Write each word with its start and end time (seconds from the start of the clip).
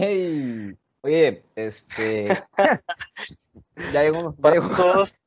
Hey, 0.00 0.76
oye, 1.00 1.42
este. 1.56 2.28
ya 3.92 4.04
llegó. 4.04 4.32
Ya 4.38 4.50
llegó. 4.52 4.68
Todos 4.76 5.24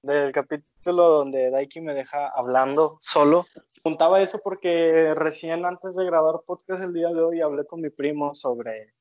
del 0.00 0.32
capítulo 0.32 1.10
donde 1.10 1.50
Daiki 1.50 1.82
me 1.82 1.92
deja 1.92 2.28
hablando 2.28 2.96
solo. 3.02 3.44
Juntaba 3.82 4.22
eso 4.22 4.40
porque 4.42 5.12
recién 5.14 5.66
antes 5.66 5.94
de 5.94 6.06
grabar 6.06 6.40
podcast 6.46 6.82
el 6.82 6.94
día 6.94 7.08
de 7.08 7.20
hoy 7.20 7.42
hablé 7.42 7.66
con 7.66 7.82
mi 7.82 7.90
primo 7.90 8.34
sobre, 8.34 8.94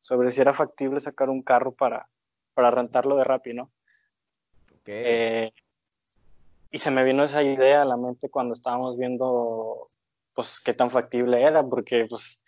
sobre 0.00 0.30
si 0.30 0.40
era 0.40 0.54
factible 0.54 1.00
sacar 1.00 1.28
un 1.28 1.42
carro 1.42 1.72
para, 1.72 2.08
para 2.54 2.70
rentarlo 2.70 3.16
de 3.16 3.24
Rappi, 3.24 3.52
¿no? 3.52 3.70
Eh, 4.86 5.52
y 6.70 6.78
se 6.78 6.90
me 6.90 7.04
vino 7.04 7.24
esa 7.24 7.42
idea 7.42 7.82
a 7.82 7.84
la 7.84 7.98
mente 7.98 8.30
cuando 8.30 8.54
estábamos 8.54 8.96
viendo 8.96 9.90
pues 10.32 10.60
qué 10.60 10.72
tan 10.72 10.90
factible 10.90 11.42
era, 11.42 11.62
porque 11.62 12.06
pues 12.08 12.40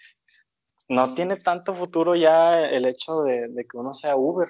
no 0.88 1.14
tiene 1.14 1.36
tanto 1.36 1.74
futuro 1.74 2.14
ya 2.14 2.61
el 2.61 2.86
hecho 2.86 3.22
de, 3.22 3.66
que 3.70 3.76
uno 3.76 3.94
sea 3.94 4.16
Uber. 4.16 4.48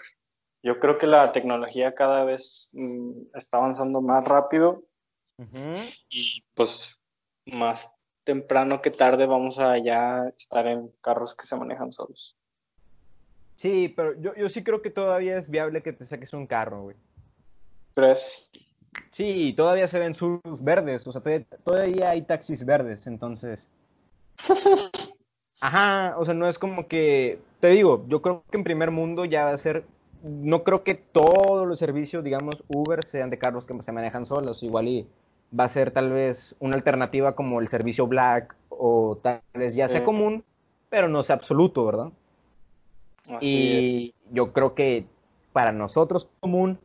Yo 0.63 0.81
creo 0.81 0.99
que 0.99 1.07
la 1.07 1.31
tecnología 1.33 1.95
cada 1.95 2.25
vez 2.25 2.71
mm, 2.73 3.37
está 3.37 3.59
avanzando 3.59 4.01
más 4.01 4.27
rápido 4.27 4.85
y 6.09 6.45
pues 6.55 6.99
más 7.47 7.93
temprano 8.23 8.81
que 8.81 8.91
tarde 8.91 9.27
vamos 9.27 9.59
a 9.59 9.77
ya 9.79 10.33
estar 10.39 10.67
en 10.67 10.91
carros 11.01 11.35
que 11.35 11.45
se 11.45 11.57
manejan 11.57 11.93
solos. 11.93 12.37
Sí, 13.57 13.93
pero 13.95 14.21
yo, 14.21 14.35
yo 14.35 14.49
sí 14.49 14.65
creo 14.65 14.83
que 14.83 14.91
todavía 14.91 15.39
es 15.39 15.49
viable 15.49 15.83
que 15.83 15.93
te 15.93 16.05
saques 16.05 16.33
un 16.33 16.47
carro, 16.47 16.83
güey. 16.83 16.97
¿Crees? 17.95 18.51
Sí, 19.11 19.53
todavía 19.57 19.87
se 19.87 19.99
ven 19.99 20.15
sus 20.15 20.63
verdes, 20.63 21.07
o 21.07 21.13
sea, 21.13 21.23
todavía, 21.63 22.11
hay 22.11 22.23
taxis 22.23 22.65
verdes, 22.65 23.07
entonces. 23.07 23.69
Ajá, 25.61 26.15
o 26.19 26.25
sea, 26.25 26.35
no 26.35 26.47
es 26.47 26.59
como 26.59 26.87
que, 26.89 27.39
te 27.61 27.69
digo, 27.69 28.05
yo 28.09 28.21
creo 28.21 28.45
que 28.51 28.59
en 28.59 28.65
primer 28.65 28.91
mundo 28.91 29.25
ya 29.25 29.45
va 29.45 29.53
a 29.53 29.57
ser, 29.57 29.85
no 30.23 30.63
creo 30.63 30.85
que 30.85 30.95
todos 30.95 31.67
los 31.67 31.79
servicios, 31.79 32.23
digamos, 32.23 32.65
Uber 32.69 33.03
sean 33.03 33.31
de 33.31 33.39
carros 33.39 33.67
que 33.67 33.81
se 33.83 33.93
manejan 33.93 34.27
solos, 34.27 34.63
igual 34.63 34.89
y 34.89 35.07
va 35.59 35.65
a 35.65 35.69
ser 35.69 35.91
tal 35.91 36.13
vez 36.13 36.57
una 36.59 36.77
alternativa 36.77 37.35
como 37.35 37.61
el 37.61 37.69
servicio 37.69 38.07
Black 38.07 38.55
o 38.69 39.19
tal 39.23 39.41
vez 39.55 39.77
ya 39.77 39.89
sea 39.89 40.05
común, 40.05 40.45
pero 40.91 41.09
no 41.09 41.23
sea 41.23 41.37
absoluto, 41.37 41.85
¿verdad? 41.87 42.11
y 43.41 44.15
yo 44.31 44.53
creo 44.53 44.75
que 44.75 45.07
para 45.53 45.73
nosotros 45.73 46.31
común 46.41 46.79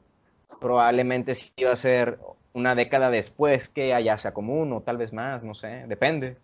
probablemente 0.62 1.36
sí 1.36 1.52
va 1.66 1.74
a 1.74 1.76
ser 1.76 2.20
una 2.54 2.76
década 2.76 3.10
después 3.10 3.70
que 3.70 3.94
allá 3.94 4.18
sea 4.18 4.34
común 4.34 4.72
o 4.74 4.82
tal 4.82 4.98
vez 4.98 5.14
más, 5.14 5.44
no 5.44 5.54
sé, 5.54 5.86
depende. 5.88 6.38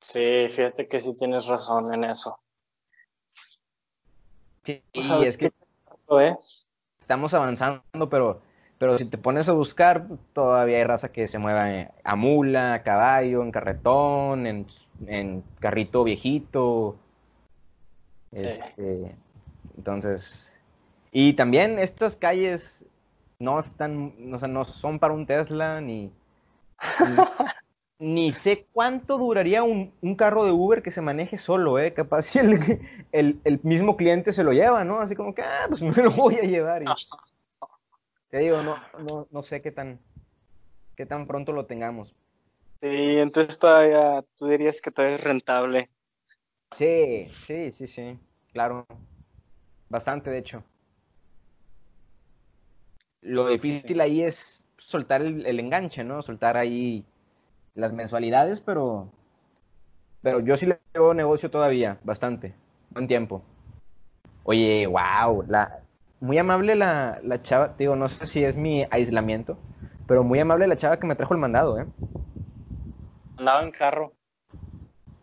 Sí, 0.00 0.46
fíjate 0.50 0.88
que 0.88 1.00
sí 1.00 1.14
tienes 1.14 1.46
razón 1.46 1.92
en 1.92 2.04
eso. 2.04 2.38
Sí, 4.64 4.82
es 5.24 5.36
que 5.36 5.52
estamos 7.00 7.32
avanzando, 7.34 8.08
pero, 8.10 8.40
pero 8.76 8.98
si 8.98 9.06
te 9.06 9.18
pones 9.18 9.48
a 9.48 9.52
buscar, 9.52 10.06
todavía 10.34 10.78
hay 10.78 10.84
raza 10.84 11.10
que 11.10 11.26
se 11.26 11.38
mueva 11.38 11.90
a 12.04 12.16
mula, 12.16 12.74
a 12.74 12.82
caballo, 12.82 13.42
en 13.42 13.50
carretón, 13.50 14.46
en, 14.46 15.42
carrito 15.58 16.04
viejito. 16.04 16.96
Este, 18.30 19.16
entonces, 19.76 20.52
y 21.12 21.32
también 21.32 21.78
estas 21.78 22.16
calles 22.16 22.84
no 23.38 23.58
están, 23.58 24.14
o 24.34 24.38
sea, 24.38 24.48
no 24.48 24.64
son 24.64 24.98
para 24.98 25.14
un 25.14 25.26
Tesla, 25.26 25.80
ni, 25.80 26.12
ni, 27.98 28.32
sé 28.32 28.64
cuánto 28.72 29.18
duraría 29.18 29.62
un, 29.62 29.92
carro 30.16 30.44
de 30.44 30.52
Uber 30.52 30.82
que 30.82 30.90
se 30.90 31.00
maneje 31.00 31.38
solo, 31.38 31.78
¿eh? 31.78 31.92
Capaz 31.92 32.22
si 32.22 32.38
el, 32.38 33.40
el, 33.44 33.60
mismo 33.62 33.96
cliente 33.96 34.32
se 34.32 34.44
lo 34.44 34.52
lleva, 34.52 34.84
¿no? 34.84 35.00
Así 35.00 35.14
como 35.16 35.34
que, 35.34 35.42
ah, 35.42 35.66
pues 35.68 35.82
me 35.82 36.02
lo 36.02 36.10
voy 36.12 36.36
a 36.36 36.42
llevar. 36.42 36.84
te 38.30 38.38
digo, 38.38 38.62
no, 38.62 38.76
no, 38.98 39.26
no 39.30 39.42
sé 39.42 39.60
qué 39.62 39.72
tan, 39.72 39.98
qué 40.96 41.06
tan 41.06 41.26
pronto 41.26 41.52
lo 41.52 41.66
tengamos. 41.66 42.14
Sí, 42.80 42.86
entonces 42.86 43.58
todavía, 43.58 44.24
tú 44.36 44.46
dirías 44.46 44.80
que 44.80 44.92
todavía 44.92 45.16
es 45.16 45.24
rentable. 45.24 45.90
Sí, 46.72 47.26
sí, 47.28 47.72
sí, 47.72 47.86
sí, 47.86 48.18
claro. 48.52 48.86
Bastante, 49.88 50.30
de 50.30 50.38
hecho. 50.38 50.62
Lo 53.22 53.48
difícil 53.48 54.00
ahí 54.00 54.22
es 54.22 54.62
soltar 54.76 55.22
el, 55.22 55.58
enganche, 55.58 56.04
¿no? 56.04 56.22
Soltar 56.22 56.56
ahí 56.56 57.04
las 57.78 57.92
mensualidades, 57.92 58.60
pero, 58.60 59.08
pero 60.20 60.40
yo 60.40 60.56
sí 60.56 60.66
le 60.66 60.80
veo 60.92 61.14
negocio 61.14 61.50
todavía, 61.50 61.98
bastante, 62.02 62.52
buen 62.90 63.06
tiempo. 63.06 63.40
Oye, 64.42 64.86
wow, 64.86 65.44
la, 65.48 65.80
muy 66.20 66.38
amable 66.38 66.74
la, 66.74 67.20
la 67.22 67.42
chava, 67.42 67.74
digo, 67.78 67.94
no 67.94 68.08
sé 68.08 68.26
si 68.26 68.44
es 68.44 68.56
mi 68.56 68.84
aislamiento, 68.90 69.56
pero 70.06 70.24
muy 70.24 70.40
amable 70.40 70.66
la 70.66 70.76
chava 70.76 70.98
que 70.98 71.06
me 71.06 71.14
trajo 71.14 71.34
el 71.34 71.40
mandado, 71.40 71.78
¿eh? 71.78 71.86
Andaba 73.36 73.62
en 73.62 73.70
carro. 73.70 74.12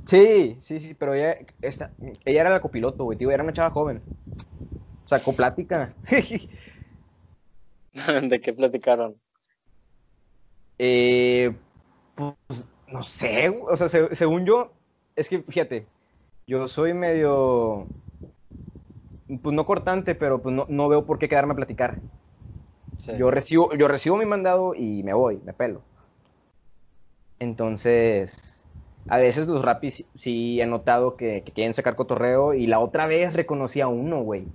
Sí, 0.05 0.57
sí, 0.61 0.79
sí, 0.79 0.93
pero 0.93 1.13
ella, 1.13 1.37
esta, 1.61 1.91
ella 2.23 2.41
era 2.41 2.49
la 2.51 2.61
copiloto, 2.61 3.03
güey, 3.03 3.17
tío, 3.17 3.31
era 3.31 3.43
una 3.43 3.51
chava 3.53 3.71
joven. 3.71 4.01
Sacó 5.05 5.33
plática. 5.33 5.93
¿De 8.29 8.41
qué 8.41 8.53
platicaron? 8.53 9.19
Eh, 10.77 11.53
pues, 12.15 12.63
no 12.87 13.03
sé, 13.03 13.49
o 13.49 13.77
sea, 13.77 13.87
según 13.87 14.45
yo, 14.45 14.71
es 15.15 15.29
que 15.29 15.43
fíjate, 15.43 15.85
yo 16.47 16.67
soy 16.67 16.93
medio, 16.93 17.87
pues 19.41 19.55
no 19.55 19.65
cortante, 19.65 20.15
pero 20.15 20.41
pues 20.41 20.55
no, 20.67 20.89
veo 20.89 21.05
por 21.05 21.19
qué 21.19 21.29
quedarme 21.29 21.53
a 21.53 21.57
platicar. 21.57 21.99
Yo, 23.17 23.29
recibo, 23.29 23.73
yo 23.75 23.87
recibo 23.87 24.17
mi 24.17 24.25
mandado 24.25 24.73
y 24.73 25.03
me 25.03 25.13
voy, 25.13 25.39
me 25.45 25.53
pelo. 25.53 25.81
Entonces, 27.39 28.63
a 29.07 29.17
veces 29.17 29.47
los 29.47 29.63
rapis 29.63 30.05
sí 30.15 30.61
he 30.61 30.65
notado 30.65 31.17
que, 31.17 31.43
que, 31.43 31.51
quieren 31.51 31.73
sacar 31.73 31.95
cotorreo 31.95 32.53
y 32.53 32.67
la 32.67 32.79
otra 32.79 33.05
vez 33.05 33.33
reconocí 33.33 33.81
a 33.81 33.87
uno, 33.87 34.21
güey. 34.21 34.47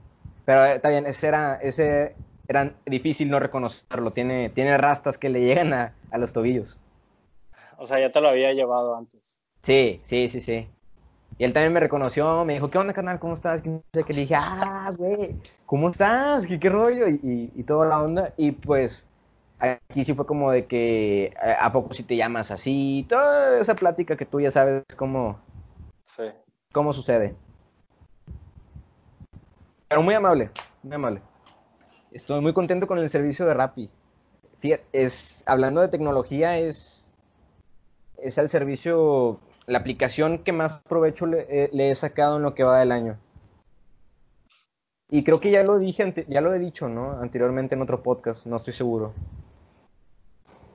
Pero 0.47 0.65
está 0.65 0.89
bien, 0.89 1.07
ese 1.07 1.29
era, 1.29 1.57
ese 1.57 2.17
era 2.51 2.75
difícil 2.85 3.31
no 3.31 3.39
reconocerlo. 3.39 4.13
Tiene, 4.13 4.51
tiene 4.51 4.77
rastas 4.77 5.19
que 5.19 5.29
le 5.29 5.41
llegan 5.41 5.73
a, 5.73 5.95
los 6.19 6.33
tobillos. 6.33 6.77
O 7.81 7.87
sea, 7.87 7.99
ya 7.99 8.13
te 8.13 8.21
lo 8.21 8.29
había 8.29 8.53
llevado 8.53 8.95
antes. 8.95 9.41
Sí, 9.63 10.01
sí, 10.05 10.29
sí, 10.29 10.43
sí. 10.43 10.69
Y 11.39 11.45
él 11.45 11.55
también 11.55 11.73
me 11.73 11.81
reconoció, 11.81 12.45
me 12.45 12.53
dijo, 12.53 12.71
¿qué 12.71 12.77
onda, 12.77 12.93
canal? 12.93 13.19
¿Cómo 13.19 13.33
estás? 13.33 13.63
Que 13.63 14.13
le 14.13 14.21
dije, 14.21 14.35
ah, 14.37 14.93
güey, 14.95 15.35
¿cómo 15.65 15.89
estás? 15.89 16.47
¿Qué, 16.47 16.61
qué 16.61 16.69
rollo? 16.69 17.09
Y, 17.09 17.51
y, 17.55 17.63
toda 17.63 17.87
la 17.87 18.03
onda. 18.03 18.35
Y 18.37 18.51
pues 18.51 19.09
aquí 19.59 20.05
sí 20.05 20.13
fue 20.13 20.27
como 20.27 20.51
de 20.51 20.67
que, 20.67 21.33
¿a 21.59 21.73
poco 21.73 21.95
si 21.95 22.03
te 22.03 22.17
llamas 22.17 22.51
así? 22.51 23.07
Toda 23.09 23.59
esa 23.59 23.75
plática 23.75 24.15
que 24.15 24.27
tú 24.27 24.41
ya 24.43 24.51
sabes 24.51 24.85
cómo, 24.95 25.41
sí. 26.05 26.25
cómo 26.73 26.93
sucede. 26.93 27.35
Pero 29.89 30.03
muy 30.03 30.15
amable, 30.15 30.51
muy 30.83 30.97
amable. 30.97 31.23
Estoy 32.13 32.43
muy 32.43 32.53
contento 32.53 32.87
con 32.87 32.99
el 32.99 33.09
servicio 33.09 33.47
de 33.47 33.55
Rappi. 33.55 33.89
Fíjate, 34.59 34.85
es, 34.93 35.43
hablando 35.47 35.81
de 35.81 35.89
tecnología, 35.89 36.59
es, 36.59 37.10
es 38.23 38.39
el 38.39 38.49
servicio, 38.49 39.41
la 39.67 39.79
aplicación 39.79 40.39
que 40.39 40.53
más 40.53 40.81
provecho 40.83 41.27
le, 41.27 41.47
he 41.73 41.95
sacado 41.95 42.37
en 42.37 42.43
lo 42.43 42.55
que 42.55 42.65
va 42.65 42.79
del 42.79 42.93
año. 42.93 43.19
Y 45.11 45.25
creo 45.25 45.41
que 45.41 45.51
ya 45.51 45.65
lo 45.65 45.79
dije, 45.79 46.27
ya 46.29 46.41
lo 46.41 46.55
he 46.55 46.59
dicho, 46.59 46.89
¿no? 46.89 47.21
Anteriormente 47.21 47.75
en 47.75 47.83
otro 47.83 48.03
podcast, 48.03 48.47
no 48.47 48.57
estoy 48.57 48.73
seguro. 48.73 49.13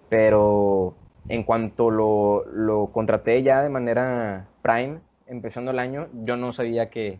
Pero 0.09 0.93
en 1.29 1.43
cuanto 1.43 1.89
lo, 1.89 2.45
lo 2.51 2.87
contraté 2.87 3.41
ya 3.43 3.61
de 3.61 3.69
manera 3.69 4.47
Prime, 4.61 4.99
empezando 5.25 5.71
el 5.71 5.79
año, 5.79 6.07
yo 6.13 6.35
no 6.35 6.51
sabía 6.51 6.89
que, 6.89 7.19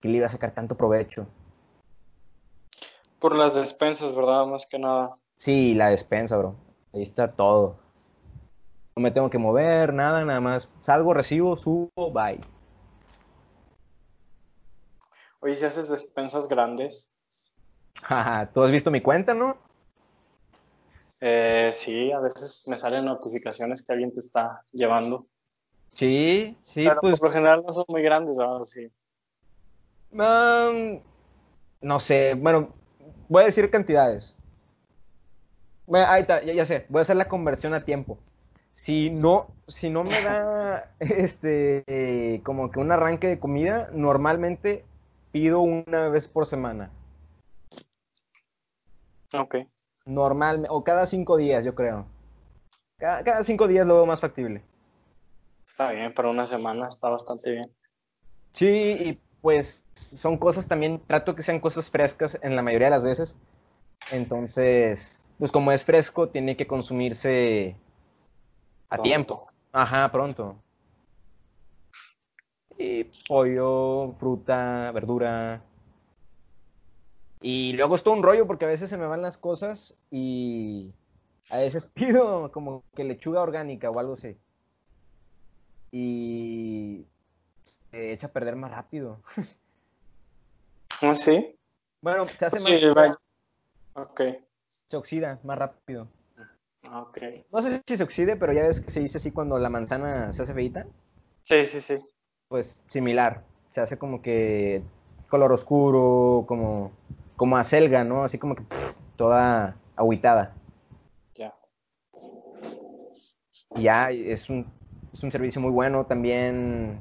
que 0.00 0.08
le 0.08 0.18
iba 0.18 0.26
a 0.26 0.30
sacar 0.30 0.52
tanto 0.52 0.76
provecho. 0.76 1.26
Por 3.18 3.36
las 3.36 3.54
despensas, 3.54 4.14
¿verdad? 4.14 4.46
Más 4.46 4.66
que 4.66 4.78
nada. 4.78 5.16
Sí, 5.36 5.74
la 5.74 5.88
despensa, 5.88 6.36
bro. 6.36 6.54
Ahí 6.92 7.02
está 7.02 7.32
todo. 7.32 7.83
No 8.96 9.02
me 9.02 9.10
tengo 9.10 9.28
que 9.28 9.38
mover, 9.38 9.92
nada, 9.92 10.24
nada 10.24 10.40
más. 10.40 10.68
Salgo, 10.78 11.14
recibo, 11.14 11.56
subo, 11.56 12.12
bye. 12.12 12.40
Oye, 15.40 15.56
si 15.56 15.64
haces 15.64 15.88
despensas 15.88 16.48
grandes. 16.48 17.10
Tú 18.54 18.62
has 18.62 18.70
visto 18.70 18.90
mi 18.90 19.00
cuenta, 19.00 19.34
¿no? 19.34 19.56
Eh, 21.20 21.70
sí, 21.72 22.12
a 22.12 22.20
veces 22.20 22.66
me 22.68 22.76
salen 22.76 23.06
notificaciones 23.06 23.84
que 23.84 23.92
alguien 23.92 24.12
te 24.12 24.20
está 24.20 24.62
llevando. 24.72 25.26
Sí, 25.92 26.56
sí, 26.62 26.84
Pero 26.84 27.00
pues. 27.00 27.18
Por 27.18 27.28
lo 27.28 27.34
general 27.34 27.64
no 27.66 27.72
son 27.72 27.84
muy 27.88 28.02
grandes, 28.02 28.36
¿verdad? 28.36 28.64
Sí. 28.64 28.90
no 31.80 32.00
sé, 32.00 32.34
bueno, 32.34 32.72
voy 33.28 33.42
a 33.42 33.46
decir 33.46 33.70
cantidades. 33.70 34.36
ahí 35.92 36.22
está, 36.22 36.42
ya, 36.42 36.64
sé, 36.66 36.86
voy 36.88 37.00
a 37.00 37.02
hacer 37.02 37.16
la 37.16 37.28
conversión 37.28 37.74
a 37.74 37.84
tiempo. 37.84 38.18
Si 38.74 39.10
no, 39.10 39.48
si 39.68 39.88
no 39.88 40.04
me 40.04 40.20
da 40.22 40.92
este 41.00 42.42
como 42.44 42.70
que 42.70 42.80
un 42.80 42.92
arranque 42.92 43.28
de 43.28 43.38
comida, 43.38 43.88
normalmente 43.92 44.84
pido 45.32 45.60
una 45.60 46.08
vez 46.08 46.28
por 46.28 46.46
semana. 46.46 46.90
Ok. 49.32 49.56
Normal, 50.06 50.66
o 50.68 50.84
cada 50.84 51.06
cinco 51.06 51.36
días, 51.36 51.64
yo 51.64 51.74
creo. 51.74 52.06
Cada, 52.98 53.24
cada 53.24 53.42
cinco 53.42 53.66
días 53.66 53.86
lo 53.86 53.94
veo 53.94 54.06
más 54.06 54.20
factible. 54.20 54.62
Está 55.66 55.90
bien, 55.90 56.12
para 56.12 56.28
una 56.28 56.46
semana 56.46 56.88
está 56.88 57.08
bastante 57.08 57.52
bien. 57.52 57.70
Sí, 58.52 58.66
y 58.66 59.20
pues 59.40 59.84
son 59.94 60.38
cosas 60.38 60.68
también, 60.68 61.00
trato 61.06 61.34
que 61.34 61.42
sean 61.42 61.58
cosas 61.60 61.90
frescas 61.90 62.38
en 62.42 62.54
la 62.54 62.62
mayoría 62.62 62.86
de 62.86 62.92
las 62.92 63.04
veces. 63.04 63.36
Entonces, 64.12 65.20
pues 65.38 65.50
como 65.50 65.72
es 65.72 65.84
fresco, 65.84 66.28
tiene 66.28 66.56
que 66.56 66.66
consumirse 66.66 67.76
a 68.90 69.02
tiempo. 69.02 69.46
Ajá, 69.72 70.10
pronto. 70.10 70.56
Y 72.78 73.04
pollo, 73.28 74.14
fruta, 74.18 74.90
verdura. 74.92 75.62
Y 77.40 77.72
luego 77.74 77.94
es 77.94 78.02
todo 78.02 78.14
un 78.14 78.22
rollo 78.22 78.46
porque 78.46 78.64
a 78.64 78.68
veces 78.68 78.90
se 78.90 78.96
me 78.96 79.06
van 79.06 79.22
las 79.22 79.38
cosas 79.38 79.96
y 80.10 80.92
a 81.50 81.58
veces 81.58 81.88
pido 81.94 82.50
como 82.52 82.84
que 82.94 83.04
lechuga 83.04 83.42
orgánica 83.42 83.90
o 83.90 83.98
algo 83.98 84.14
así. 84.14 84.36
Y 85.92 87.06
se 87.62 88.12
echa 88.12 88.26
a 88.28 88.32
perder 88.32 88.56
más 88.56 88.70
rápido. 88.72 89.20
¿Ah, 91.02 91.14
sí? 91.14 91.56
Bueno, 92.00 92.26
se 92.28 92.44
hace 92.46 92.58
Sí, 92.58 92.86
más. 92.86 92.94
vaya. 92.94 93.18
Ok. 93.94 94.20
Se 94.88 94.96
oxida 94.96 95.38
más 95.44 95.58
rápido. 95.58 96.08
Ah, 96.90 97.02
Ok. 97.02 97.18
No 97.52 97.62
sé 97.62 97.82
si 97.86 97.96
se 97.96 98.04
oxide, 98.04 98.36
pero 98.36 98.52
ya 98.52 98.62
ves 98.62 98.80
que 98.80 98.90
se 98.90 99.00
dice 99.00 99.18
así 99.18 99.30
cuando 99.30 99.58
la 99.58 99.70
manzana 99.70 100.32
se 100.32 100.42
hace 100.42 100.54
feita. 100.54 100.86
Sí, 101.42 101.64
sí, 101.66 101.80
sí. 101.80 101.98
Pues 102.48 102.76
similar. 102.86 103.42
Se 103.70 103.80
hace 103.80 103.98
como 103.98 104.22
que 104.22 104.82
color 105.28 105.52
oscuro, 105.52 106.44
como, 106.46 106.92
como 107.36 107.56
acelga, 107.56 108.04
¿no? 108.04 108.24
Así 108.24 108.38
como 108.38 108.54
que 108.54 108.62
pff, 108.62 108.94
toda 109.16 109.76
agüitada. 109.96 110.54
Ya. 111.34 111.54
Y 113.74 113.82
ya 113.82 114.10
es 114.10 114.48
un, 114.50 114.66
es 115.12 115.22
un 115.22 115.30
servicio 115.32 115.60
muy 115.60 115.70
bueno. 115.70 116.04
También. 116.06 117.00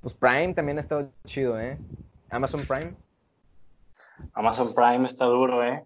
Pues 0.00 0.14
Prime 0.14 0.54
también 0.54 0.78
ha 0.78 0.80
estado 0.80 1.10
chido, 1.26 1.60
¿eh? 1.60 1.78
Amazon 2.30 2.64
Prime. 2.66 2.94
Amazon 4.34 4.74
Prime 4.74 5.06
está 5.06 5.26
duro, 5.26 5.62
¿eh? 5.64 5.84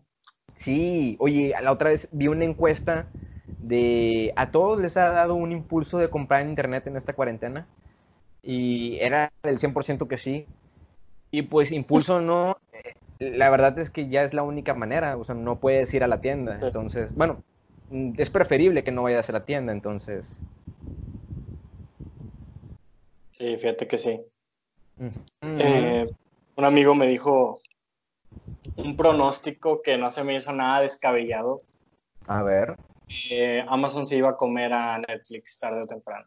Sí, 0.60 1.16
oye, 1.20 1.54
la 1.62 1.72
otra 1.72 1.88
vez 1.88 2.06
vi 2.12 2.28
una 2.28 2.44
encuesta 2.44 3.06
de 3.62 4.34
a 4.36 4.50
todos 4.50 4.78
les 4.78 4.94
ha 4.98 5.08
dado 5.08 5.34
un 5.34 5.52
impulso 5.52 5.96
de 5.96 6.10
comprar 6.10 6.42
en 6.42 6.50
internet 6.50 6.86
en 6.86 6.98
esta 6.98 7.14
cuarentena 7.14 7.66
y 8.42 8.98
era 9.00 9.32
del 9.42 9.58
100% 9.58 10.06
que 10.06 10.18
sí. 10.18 10.44
Y 11.30 11.42
pues 11.42 11.72
impulso 11.72 12.20
no, 12.20 12.58
la 13.18 13.48
verdad 13.48 13.78
es 13.78 13.88
que 13.88 14.10
ya 14.10 14.22
es 14.22 14.34
la 14.34 14.42
única 14.42 14.74
manera, 14.74 15.16
o 15.16 15.24
sea, 15.24 15.34
no 15.34 15.56
puedes 15.56 15.94
ir 15.94 16.04
a 16.04 16.08
la 16.08 16.20
tienda. 16.20 16.58
Entonces, 16.60 17.14
bueno, 17.14 17.40
es 18.18 18.28
preferible 18.28 18.84
que 18.84 18.92
no 18.92 19.04
vayas 19.04 19.30
a 19.30 19.32
la 19.32 19.46
tienda, 19.46 19.72
entonces. 19.72 20.36
Sí, 23.30 23.56
fíjate 23.56 23.88
que 23.88 23.96
sí. 23.96 24.20
Eh, 25.40 26.06
un 26.54 26.64
amigo 26.66 26.94
me 26.94 27.06
dijo 27.06 27.62
un 28.76 28.96
pronóstico 28.96 29.82
que 29.82 29.96
no 29.98 30.10
se 30.10 30.24
me 30.24 30.34
hizo 30.36 30.52
nada 30.52 30.80
descabellado. 30.80 31.58
A 32.26 32.42
ver. 32.42 32.76
que 33.28 33.64
Amazon 33.68 34.06
se 34.06 34.16
iba 34.16 34.28
a 34.30 34.36
comer 34.36 34.72
a 34.72 34.98
Netflix 34.98 35.58
tarde 35.58 35.80
o 35.82 35.86
temprano. 35.86 36.26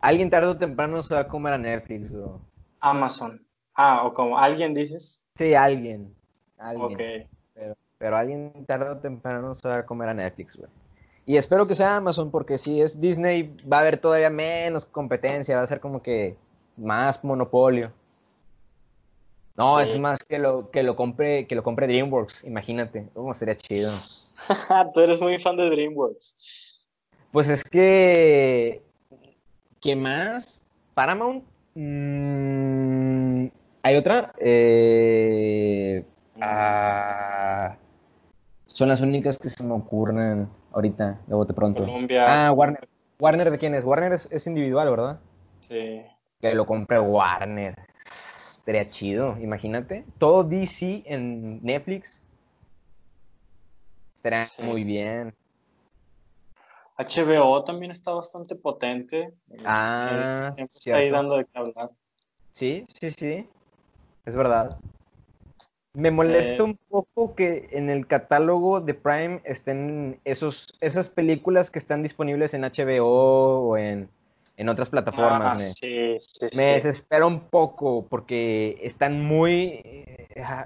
Alguien 0.00 0.28
tarde 0.28 0.48
o 0.48 0.56
temprano 0.56 1.00
se 1.02 1.14
va 1.14 1.20
a 1.20 1.28
comer 1.28 1.54
a 1.54 1.58
Netflix. 1.58 2.12
o- 2.12 2.40
Amazon. 2.80 3.40
Ah, 3.74 4.04
o 4.04 4.12
como 4.12 4.36
alguien 4.38 4.74
dices. 4.74 5.24
Sí, 5.38 5.54
alguien. 5.54 6.14
Alguien. 6.58 6.92
Ok. 6.92 7.30
Pero, 7.54 7.76
pero 7.98 8.16
alguien 8.16 8.52
tarde 8.66 8.90
o 8.90 8.98
temprano 8.98 9.54
se 9.54 9.66
va 9.66 9.78
a 9.78 9.86
comer 9.86 10.08
a 10.10 10.14
Netflix, 10.14 10.56
güey. 10.56 10.70
Y 11.24 11.36
espero 11.36 11.66
que 11.66 11.74
sea 11.76 11.96
Amazon, 11.96 12.30
porque 12.30 12.58
si 12.58 12.80
es 12.82 13.00
Disney, 13.00 13.56
va 13.72 13.78
a 13.78 13.80
haber 13.80 13.96
todavía 13.96 14.28
menos 14.28 14.84
competencia, 14.84 15.56
va 15.56 15.62
a 15.62 15.66
ser 15.68 15.80
como 15.80 16.02
que 16.02 16.36
más 16.76 17.22
monopolio. 17.24 17.92
No, 19.56 19.84
Sí. 19.84 19.90
es 19.90 19.98
más 19.98 20.24
que 20.24 20.38
lo, 20.38 20.70
que 20.70 20.82
lo 20.82 20.96
compre, 20.96 21.46
que 21.46 21.54
lo 21.54 21.62
compre 21.62 21.86
DreamWorks, 21.86 22.44
imagínate. 22.44 23.08
¿Cómo 23.14 23.34
sería 23.34 23.56
chido? 23.56 23.88
Tú 24.94 25.00
eres 25.00 25.20
muy 25.20 25.38
fan 25.38 25.56
de 25.56 25.68
DreamWorks. 25.68 26.78
Pues 27.32 27.48
es 27.48 27.62
que. 27.64 28.82
¿Qué 29.80 29.96
más? 29.96 30.60
Paramount. 30.94 31.44
Mm, 31.74 33.46
Hay 33.82 33.96
otra. 33.96 34.32
Eh, 34.38 36.04
ah, 36.40 37.76
son 38.66 38.88
las 38.88 39.00
únicas 39.00 39.38
que 39.38 39.48
se 39.50 39.64
me 39.64 39.72
ocurren 39.74 40.48
ahorita, 40.72 41.20
de 41.26 41.34
bote 41.34 41.52
pronto. 41.52 41.84
Colombia. 41.84 42.46
Ah, 42.48 42.52
Warner. 42.52 42.88
¿Warner 43.18 43.50
de 43.50 43.58
quién 43.58 43.74
es? 43.74 43.84
Warner 43.84 44.12
es, 44.12 44.28
es 44.32 44.46
individual, 44.46 44.90
¿verdad? 44.90 45.20
Sí. 45.60 46.02
Que 46.40 46.54
lo 46.54 46.66
compre 46.66 46.98
Warner. 46.98 47.76
Estaría 48.62 48.88
chido, 48.88 49.36
imagínate. 49.40 50.04
Todo 50.18 50.44
DC 50.44 51.02
en 51.06 51.60
Netflix. 51.64 52.22
Estaría 54.14 54.44
Sí. 54.44 54.62
muy 54.62 54.84
bien. 54.84 55.34
HBO 56.96 57.64
también 57.64 57.90
está 57.90 58.12
bastante 58.12 58.54
potente. 58.54 59.34
Ah, 59.64 60.52
Siempre 60.54 60.64
está 60.72 60.96
ahí 60.96 61.10
dando 61.10 61.38
de 61.38 61.44
qué 61.44 61.58
hablar. 61.58 61.90
Sí, 62.52 62.84
sí, 63.00 63.10
sí. 63.10 63.48
Es 64.24 64.36
verdad. 64.36 64.78
Me 65.94 66.12
molesta 66.12 66.62
Eh. 66.62 66.62
un 66.62 66.78
poco 66.88 67.34
que 67.34 67.68
en 67.72 67.90
el 67.90 68.06
catálogo 68.06 68.80
de 68.80 68.94
Prime 68.94 69.40
estén 69.44 70.20
esos, 70.24 70.78
esas 70.80 71.08
películas 71.08 71.68
que 71.72 71.80
están 71.80 72.04
disponibles 72.04 72.54
en 72.54 72.62
HBO 72.62 73.70
o 73.70 73.76
en, 73.76 74.08
en 74.56 74.68
otras 74.68 74.90
plataformas. 74.90 75.52
Ah, 75.52 75.54
me, 75.54 75.68
sí, 75.68 76.16
sí, 76.18 76.46
me 76.56 76.64
sí. 76.64 76.72
desespera 76.74 77.26
un 77.26 77.40
poco 77.48 78.06
porque 78.08 78.78
están 78.82 79.24
muy, 79.24 80.06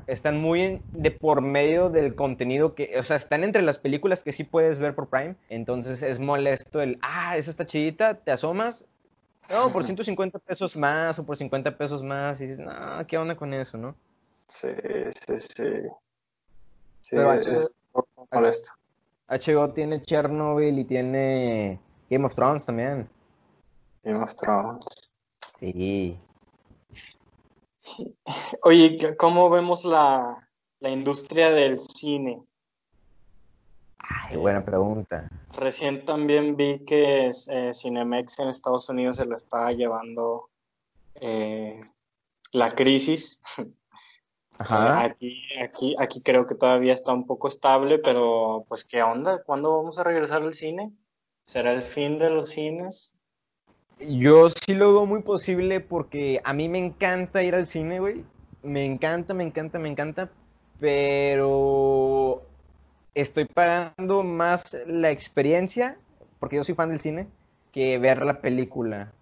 están 0.07 0.41
muy 0.41 0.83
de 0.93 1.11
por 1.11 1.41
medio 1.41 1.89
del 1.91 2.15
contenido 2.15 2.75
que, 2.75 2.99
o 2.99 3.03
sea, 3.03 3.17
están 3.17 3.45
entre 3.45 3.63
las 3.63 3.79
películas 3.79 4.23
que 4.23 4.33
sí 4.33 4.45
puedes 4.45 4.79
ver 4.79 4.95
por 4.95 5.09
Prime. 5.09 5.37
Entonces 5.49 6.03
es 6.03 6.19
molesto 6.19 6.81
el, 6.81 6.99
ah, 7.03 7.37
esa 7.37 7.51
está 7.51 7.67
chidita, 7.67 8.15
te 8.15 8.33
asomas. 8.33 8.87
No, 9.51 9.73
por 9.73 9.85
150 9.85 10.39
pesos 10.41 10.77
más 10.77 11.19
o 11.19 11.25
por 11.25 11.37
50 11.37 11.77
pesos 11.77 12.03
más. 12.03 12.41
Y 12.41 12.47
dices, 12.47 12.65
no, 12.65 12.73
¿qué 13.07 13.19
onda 13.19 13.37
con 13.37 13.55
eso, 13.55 13.79
no? 13.79 13.95
Sí, 14.49 14.69
sí, 15.27 15.37
sí. 15.37 15.73
Sí, 17.01 17.15
Pero 17.17 17.33
es 17.35 17.71
molesto. 18.33 18.71
HBO 19.29 19.73
tiene 19.73 20.03
Chernobyl 20.03 20.79
y 20.79 20.85
tiene 20.85 21.81
Game 22.11 22.25
of 22.25 22.35
Thrones 22.35 22.65
también. 22.65 23.09
Game 24.07 24.23
of 24.23 24.35
Thrones. 24.37 24.85
Sí. 25.59 26.17
Oye, 28.63 28.97
¿qué- 28.97 29.17
¿cómo 29.17 29.51
vemos 29.51 29.85
la, 29.85 30.49
la 30.79 30.91
industria 30.91 31.51
del 31.51 31.77
cine? 31.81 32.41
Ay, 33.99 34.37
buena 34.37 34.65
pregunta. 34.65 35.29
Recién 35.55 36.05
también 36.05 36.57
vi 36.57 36.85
que 36.85 37.29
eh, 37.49 37.71
Cinemex 37.75 38.39
en 38.39 38.49
Estados 38.49 38.89
Unidos 38.89 39.17
se 39.17 39.27
lo 39.27 39.35
está 39.35 39.73
llevando 39.73 40.51
eh, 41.17 41.81
la 42.53 42.71
crisis. 42.77 43.41
Ajá. 44.59 45.03
Eh, 45.03 45.11
aquí, 45.11 45.43
aquí, 45.61 45.95
aquí 45.99 46.21
creo 46.23 46.47
que 46.47 46.55
todavía 46.55 46.93
está 46.95 47.13
un 47.13 47.27
poco 47.27 47.49
estable, 47.49 47.99
pero 47.99 48.65
pues 48.69 48.85
¿qué 48.85 49.03
onda? 49.03 49.43
¿Cuándo 49.43 49.77
vamos 49.77 49.99
a 49.99 50.05
regresar 50.05 50.43
al 50.43 50.55
cine? 50.55 50.93
¿Será 51.43 51.73
el 51.73 51.83
fin 51.83 52.21
de 52.21 52.31
los 52.31 52.51
cines? 52.51 53.16
Yo 53.99 54.49
sí 54.51 54.75
lo 54.75 54.93
veo 54.93 55.07
muy 55.07 55.23
posible 55.23 55.81
porque 55.81 56.41
a 56.45 56.53
mí 56.53 56.69
me 56.69 56.79
encanta 56.79 57.43
ir 57.43 57.55
al 57.55 57.67
cine, 57.67 57.99
güey. 57.99 58.25
Me 58.63 58.85
encanta, 58.85 59.33
me 59.33 59.45
encanta, 59.45 59.79
me 59.79 59.89
encanta. 59.89 60.31
Pero 60.79 62.43
estoy 63.15 63.47
pagando 63.47 64.23
más 64.23 64.77
la 64.87 65.11
experiencia, 65.11 65.97
porque 66.39 66.57
yo 66.57 66.65
soy 66.65 66.75
fan 66.75 66.91
del 66.91 67.01
cine, 67.01 67.27
que 67.73 67.99
ver 67.99 68.23
la 68.23 68.41
película. 68.41 69.13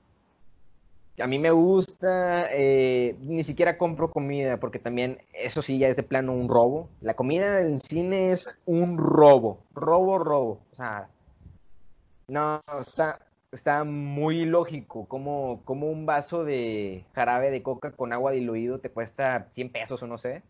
A 1.21 1.29
mí 1.29 1.39
me 1.39 1.53
gusta, 1.53 2.49
eh, 2.53 3.17
ni 3.21 3.45
siquiera 3.45 3.79
compro 3.79 4.11
comida, 4.11 4.57
porque 4.59 4.81
también 4.81 5.19
eso 5.33 5.63
sí 5.63 5.79
ya 5.79 5.87
es 5.89 5.95
de 5.97 6.03
plano 6.03 6.33
un 6.33 6.49
robo. 6.49 6.89
La 7.01 7.15
comida 7.15 7.57
del 7.59 7.81
cine 7.81 8.33
es 8.33 8.59
un 8.67 8.99
robo, 8.99 9.61
robo, 9.73 10.19
robo. 10.19 10.61
O 10.73 10.75
sea, 10.75 11.09
no, 12.27 12.61
está, 12.81 13.19
está 13.55 13.85
muy 13.85 14.45
lógico 14.47 15.07
como, 15.09 15.63
como 15.65 15.91
un 15.91 16.07
vaso 16.07 16.45
de 16.45 17.05
jarabe 17.15 17.51
de 17.51 17.63
coca 17.63 17.93
con 17.93 18.13
agua 18.13 18.33
diluido 18.33 18.81
te 18.81 18.91
cuesta 18.91 19.49
100 19.51 19.71
pesos 19.71 20.03
o 20.03 20.07
no 20.07 20.19
sé. 20.19 20.43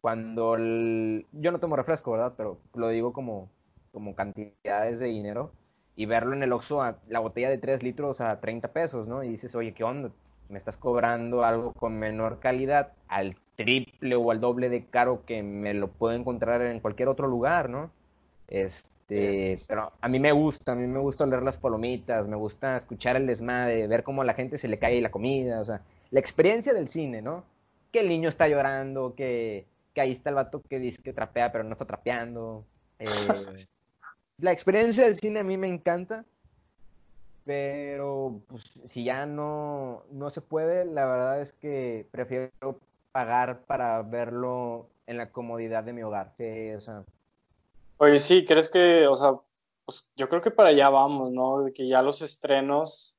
Cuando 0.00 0.56
el- 0.56 1.26
yo 1.32 1.52
no 1.52 1.60
tomo 1.60 1.76
refresco, 1.76 2.12
¿verdad? 2.12 2.34
Pero 2.36 2.58
lo 2.74 2.88
digo 2.88 3.12
como, 3.12 3.50
como 3.92 4.14
cantidades 4.16 4.98
de 5.00 5.06
dinero 5.06 5.52
y 5.96 6.06
verlo 6.06 6.34
en 6.34 6.42
el 6.42 6.52
Oxxo 6.52 6.82
a 6.82 6.98
la 7.08 7.20
botella 7.20 7.50
de 7.50 7.58
3 7.58 7.82
litros 7.82 8.20
a 8.20 8.40
30 8.40 8.72
pesos, 8.72 9.08
¿no? 9.08 9.22
Y 9.24 9.28
dices, 9.28 9.54
oye, 9.54 9.74
¿qué 9.74 9.84
onda? 9.84 10.10
Me 10.48 10.58
estás 10.58 10.76
cobrando 10.76 11.44
algo 11.44 11.72
con 11.74 11.98
menor 11.98 12.40
calidad 12.40 12.92
al 13.08 13.36
triple 13.56 14.16
o 14.16 14.30
al 14.30 14.40
doble 14.40 14.68
de 14.70 14.86
caro 14.86 15.24
que 15.26 15.42
me 15.42 15.74
lo 15.74 15.88
puedo 15.92 16.14
encontrar 16.14 16.62
en 16.62 16.80
cualquier 16.80 17.08
otro 17.08 17.28
lugar, 17.28 17.68
¿no? 17.70 17.90
Este, 18.48 18.90
pero 19.68 19.92
a 20.00 20.08
mí 20.08 20.18
me 20.18 20.32
gusta, 20.32 20.72
a 20.72 20.74
mí 20.74 20.86
me 20.86 20.98
gusta 20.98 21.24
oler 21.24 21.42
las 21.42 21.56
palomitas, 21.56 22.28
me 22.28 22.36
gusta 22.36 22.76
escuchar 22.76 23.16
el 23.16 23.26
desmadre, 23.26 23.86
ver 23.86 24.02
cómo 24.02 24.22
a 24.22 24.24
la 24.24 24.34
gente 24.34 24.58
se 24.58 24.68
le 24.68 24.78
cae 24.78 25.00
la 25.00 25.10
comida, 25.10 25.60
o 25.60 25.64
sea, 25.64 25.82
la 26.10 26.20
experiencia 26.20 26.72
del 26.72 26.88
cine, 26.88 27.22
¿no? 27.22 27.44
Que 27.90 28.00
el 28.00 28.08
niño 28.08 28.28
está 28.28 28.48
llorando, 28.48 29.14
que, 29.14 29.66
que 29.94 30.00
ahí 30.00 30.12
está 30.12 30.30
el 30.30 30.36
vato 30.36 30.62
que 30.68 30.78
dice 30.78 31.02
que 31.02 31.12
trapea 31.12 31.52
pero 31.52 31.64
no 31.64 31.72
está 31.72 31.84
trapeando. 31.84 32.64
Eh, 32.98 33.06
la 34.38 34.52
experiencia 34.52 35.04
del 35.04 35.16
cine 35.16 35.40
a 35.40 35.44
mí 35.44 35.56
me 35.56 35.68
encanta, 35.68 36.24
pero 37.44 38.40
pues, 38.46 38.62
si 38.84 39.04
ya 39.04 39.26
no, 39.26 40.04
no 40.10 40.30
se 40.30 40.40
puede, 40.40 40.84
la 40.84 41.06
verdad 41.06 41.40
es 41.40 41.52
que 41.52 42.06
prefiero 42.10 42.78
pagar 43.10 43.60
para 43.66 44.00
verlo 44.02 44.88
en 45.06 45.18
la 45.18 45.30
comodidad 45.30 45.84
de 45.84 45.92
mi 45.92 46.02
hogar. 46.02 46.32
Sí, 46.36 46.72
o 46.72 46.80
sea. 46.80 47.04
Oye, 48.02 48.18
sí, 48.18 48.44
¿crees 48.44 48.68
que, 48.68 49.06
o 49.06 49.14
sea, 49.14 49.34
pues 49.84 50.10
yo 50.16 50.28
creo 50.28 50.42
que 50.42 50.50
para 50.50 50.70
allá 50.70 50.88
vamos, 50.88 51.30
¿no? 51.30 51.62
De 51.62 51.72
que 51.72 51.86
ya 51.86 52.02
los 52.02 52.20
estrenos, 52.20 53.16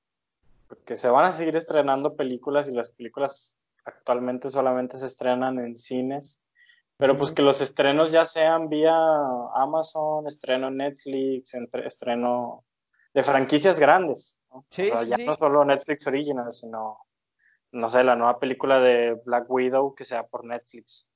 porque 0.68 0.98
se 0.98 1.08
van 1.08 1.24
a 1.24 1.32
seguir 1.32 1.56
estrenando 1.56 2.18
películas 2.18 2.68
y 2.68 2.74
las 2.74 2.92
películas 2.92 3.56
actualmente 3.86 4.50
solamente 4.50 4.98
se 4.98 5.06
estrenan 5.06 5.58
en 5.60 5.80
cines, 5.80 6.42
pero 6.98 7.16
pues 7.16 7.32
que 7.32 7.42
los 7.42 7.62
estrenos 7.62 8.12
ya 8.12 8.26
sean 8.26 8.68
vía 8.68 8.94
Amazon, 9.54 10.28
estreno 10.28 10.70
Netflix, 10.70 11.54
entre, 11.54 11.88
estreno 11.88 12.66
de 13.14 13.24
franquicias 13.24 13.80
grandes, 13.80 14.38
¿no? 14.52 14.66
Sí, 14.70 14.82
o 14.82 14.86
sea, 14.88 15.04
ya 15.04 15.16
no 15.18 15.34
solo 15.36 15.64
Netflix 15.64 16.06
Original, 16.08 16.52
sino 16.52 16.98
no 17.72 17.90
sé, 17.90 18.04
la 18.04 18.18
nueva 18.18 18.38
película 18.38 18.82
de 18.82 19.14
Black 19.26 19.50
Widow 19.50 19.96
que 19.96 20.04
sea 20.04 20.24
por 20.28 20.44
Netflix. 20.44 21.10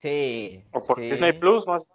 Sí. 0.00 0.64
O 0.72 0.82
por 0.82 0.98
Disney 0.98 1.34
Plus, 1.34 1.66
más. 1.66 1.86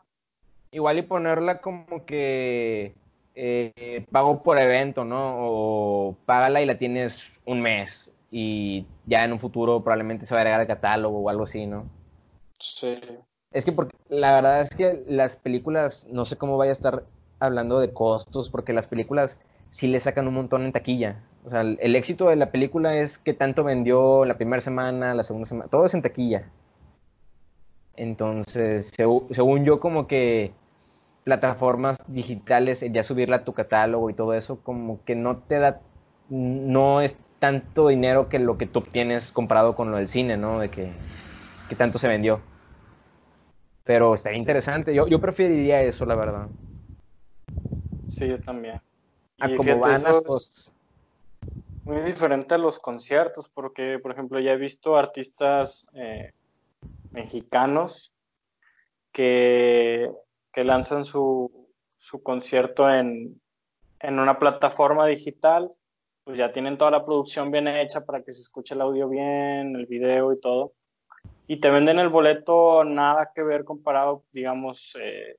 Igual 0.76 0.98
y 0.98 1.04
ponerla 1.04 1.62
como 1.62 2.06
que 2.06 2.94
eh, 3.34 4.06
pago 4.12 4.44
por 4.44 4.60
evento, 4.60 5.06
¿no? 5.06 5.36
O 5.38 6.18
págala 6.26 6.62
y 6.62 6.66
la 6.66 6.78
tienes 6.78 7.32
un 7.46 7.62
mes 7.62 8.12
y 8.30 8.86
ya 9.06 9.24
en 9.24 9.32
un 9.32 9.40
futuro 9.40 9.82
probablemente 9.82 10.26
se 10.26 10.34
va 10.34 10.40
a 10.40 10.42
agregar 10.42 10.60
al 10.60 10.68
catálogo 10.68 11.20
o 11.20 11.30
algo 11.30 11.44
así, 11.44 11.66
¿no? 11.66 11.86
Sí. 12.60 13.00
Es 13.54 13.64
que 13.64 13.72
porque 13.72 13.96
la 14.10 14.34
verdad 14.34 14.60
es 14.60 14.70
que 14.76 15.02
las 15.08 15.38
películas, 15.38 16.08
no 16.12 16.26
sé 16.26 16.36
cómo 16.38 16.58
vaya 16.58 16.72
a 16.72 16.74
estar 16.74 17.06
hablando 17.40 17.80
de 17.80 17.94
costos, 17.94 18.50
porque 18.50 18.74
las 18.74 18.88
películas 18.88 19.40
sí 19.70 19.88
le 19.88 20.02
sacan 20.02 20.28
un 20.28 20.34
montón 20.34 20.66
en 20.66 20.74
taquilla. 20.74 21.24
O 21.46 21.52
sea, 21.52 21.62
el, 21.62 21.96
éxito 21.96 22.28
de 22.28 22.36
la 22.36 22.52
película 22.52 22.98
es 22.98 23.18
que 23.18 23.34
tanto 23.34 23.64
vendió 23.64 24.26
la 24.26 24.36
primera 24.36 24.62
semana, 24.62 25.14
la 25.14 25.24
segunda 25.24 25.48
semana, 25.48 25.70
todo 25.70 25.86
es 25.86 25.94
en 25.94 26.02
taquilla. 26.02 26.50
Entonces, 27.96 28.92
según 28.94 29.64
yo, 29.64 29.80
como 29.80 30.06
que 30.06 30.52
plataformas 31.26 31.98
digitales, 32.08 32.86
ya 32.92 33.04
subirla 33.04 33.38
a 33.38 33.44
tu 33.44 33.54
catálogo 33.54 34.10
y 34.10 34.14
todo 34.14 34.36
eso, 34.36 34.62
como 34.62 35.04
que 35.04 35.16
no 35.16 35.38
te 35.38 35.58
da, 35.58 35.82
no 36.30 37.02
es 37.02 37.20
tanto 37.40 37.88
dinero 37.88 38.30
que 38.30 38.38
lo 38.38 38.58
que 38.60 38.68
tú 38.68 38.80
obtienes 38.80 39.32
comparado 39.32 39.76
con 39.76 39.90
lo 39.92 39.98
del 39.98 40.08
cine, 40.08 40.38
¿no? 40.38 40.60
De 40.60 40.70
que, 40.70 40.94
que 41.68 41.76
tanto 41.76 41.98
se 41.98 42.08
vendió. 42.08 42.42
Pero 43.84 44.14
está 44.14 44.34
interesante, 44.34 44.94
yo, 44.94 45.08
yo 45.08 45.20
preferiría 45.20 45.82
eso, 45.82 46.06
la 46.06 46.16
verdad. 46.16 46.48
Sí, 48.06 48.28
yo 48.28 48.40
también. 48.40 48.80
A 49.40 49.50
como 49.56 49.80
van 49.80 50.04
las 50.04 50.22
cosas. 50.22 50.72
Muy 51.86 52.02
diferente 52.02 52.54
a 52.54 52.60
los 52.60 52.78
conciertos, 52.80 53.50
porque, 53.50 53.98
por 53.98 54.12
ejemplo, 54.12 54.40
ya 54.40 54.52
he 54.52 54.58
visto 54.58 54.96
artistas 54.96 55.88
eh, 55.94 56.34
mexicanos 57.14 58.14
que, 59.12 60.12
que 60.56 60.64
lanzan 60.64 61.04
su, 61.04 61.52
su 61.98 62.24
concierto 62.24 62.90
en, 62.90 63.42
en 64.00 64.20
una 64.20 64.40
plataforma 64.40 65.06
digital, 65.06 65.70
pues 66.24 66.38
ya 66.38 66.54
tienen 66.54 66.78
toda 66.78 66.92
la 66.92 67.04
producción 67.04 67.52
bien 67.52 67.68
hecha 67.68 68.06
para 68.06 68.24
que 68.24 68.32
se 68.32 68.40
escuche 68.40 68.74
el 68.74 68.80
audio 68.80 69.10
bien, 69.10 69.76
el 69.76 69.86
video 69.86 70.32
y 70.32 70.40
todo. 70.40 70.72
Y 71.46 71.60
te 71.60 71.70
venden 71.70 72.00
el 72.00 72.08
boleto 72.08 72.86
nada 72.86 73.32
que 73.36 73.44
ver 73.44 73.66
comparado, 73.66 74.24
digamos, 74.32 74.96
eh, 74.98 75.36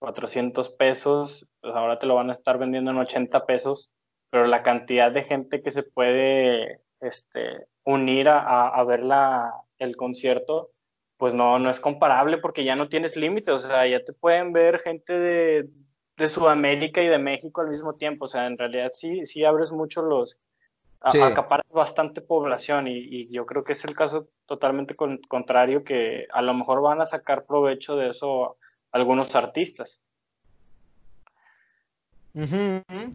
400 0.00 0.68
pesos, 0.70 1.48
pues 1.60 1.72
ahora 1.72 2.00
te 2.00 2.06
lo 2.06 2.16
van 2.16 2.30
a 2.30 2.32
estar 2.32 2.58
vendiendo 2.58 2.90
en 2.90 2.98
80 2.98 3.46
pesos, 3.46 3.94
pero 4.30 4.48
la 4.48 4.64
cantidad 4.64 5.12
de 5.12 5.22
gente 5.22 5.62
que 5.62 5.70
se 5.70 5.84
puede 5.84 6.80
este, 6.98 7.68
unir 7.84 8.28
a, 8.28 8.66
a 8.66 8.82
ver 8.82 9.04
la, 9.04 9.54
el 9.78 9.94
concierto, 9.94 10.72
pues 11.16 11.34
no, 11.34 11.58
no 11.58 11.70
es 11.70 11.80
comparable 11.80 12.38
porque 12.38 12.64
ya 12.64 12.76
no 12.76 12.88
tienes 12.88 13.16
límites, 13.16 13.48
o 13.48 13.58
sea, 13.58 13.86
ya 13.86 14.04
te 14.04 14.12
pueden 14.12 14.52
ver 14.52 14.80
gente 14.80 15.18
de, 15.18 15.68
de, 16.16 16.28
Sudamérica 16.28 17.02
y 17.02 17.08
de 17.08 17.18
México 17.18 17.60
al 17.60 17.70
mismo 17.70 17.94
tiempo, 17.94 18.26
o 18.26 18.28
sea, 18.28 18.46
en 18.46 18.58
realidad 18.58 18.90
sí, 18.92 19.24
sí 19.24 19.44
abres 19.44 19.72
mucho 19.72 20.02
los, 20.02 20.38
sí. 21.10 21.20
acaparas 21.20 21.66
bastante 21.70 22.20
población 22.20 22.88
y, 22.88 22.98
y, 22.98 23.28
yo 23.30 23.46
creo 23.46 23.64
que 23.64 23.72
es 23.72 23.84
el 23.84 23.94
caso 23.94 24.28
totalmente 24.46 24.94
con, 24.94 25.18
contrario, 25.28 25.84
que 25.84 26.26
a 26.32 26.42
lo 26.42 26.52
mejor 26.52 26.82
van 26.82 27.00
a 27.00 27.06
sacar 27.06 27.46
provecho 27.46 27.96
de 27.96 28.10
eso 28.10 28.56
algunos 28.92 29.34
artistas. 29.36 30.02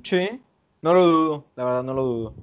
sí, 0.03 0.41
no 0.81 0.93
lo 0.93 1.05
dudo, 1.05 1.45
la 1.55 1.65
verdad 1.65 1.83
no 1.83 1.93
lo 1.93 2.03
dudo. 2.03 2.33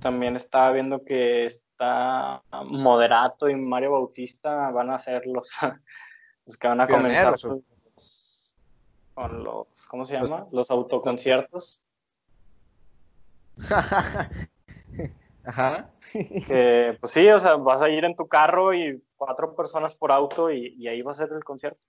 También 0.00 0.36
estaba 0.36 0.72
viendo 0.72 1.04
que 1.04 1.46
está 1.78 2.42
Moderato 2.64 3.48
y 3.48 3.54
Mario 3.54 3.92
Bautista 3.92 4.70
van 4.70 4.90
a 4.90 4.98
ser 4.98 5.24
los, 5.26 5.50
los 6.46 6.56
que 6.56 6.66
van 6.66 6.80
a 6.80 6.88
comenzar 6.88 7.36
con 9.14 9.44
los, 9.44 9.86
¿cómo 9.88 10.04
se 10.04 10.14
llama? 10.14 10.40
Los, 10.40 10.52
los 10.52 10.70
autoconciertos. 10.70 11.86
Ajá. 15.44 15.90
que, 16.12 16.96
pues 17.00 17.12
sí, 17.12 17.28
o 17.28 17.38
sea, 17.40 17.56
vas 17.56 17.82
a 17.82 17.88
ir 17.88 18.04
en 18.04 18.14
tu 18.14 18.28
carro 18.28 18.74
y 18.74 19.02
cuatro 19.16 19.54
personas 19.54 19.94
por 19.94 20.12
auto 20.12 20.50
y, 20.50 20.74
y 20.78 20.88
ahí 20.88 21.02
va 21.02 21.12
a 21.12 21.14
ser 21.14 21.30
el 21.32 21.42
concierto. 21.42 21.86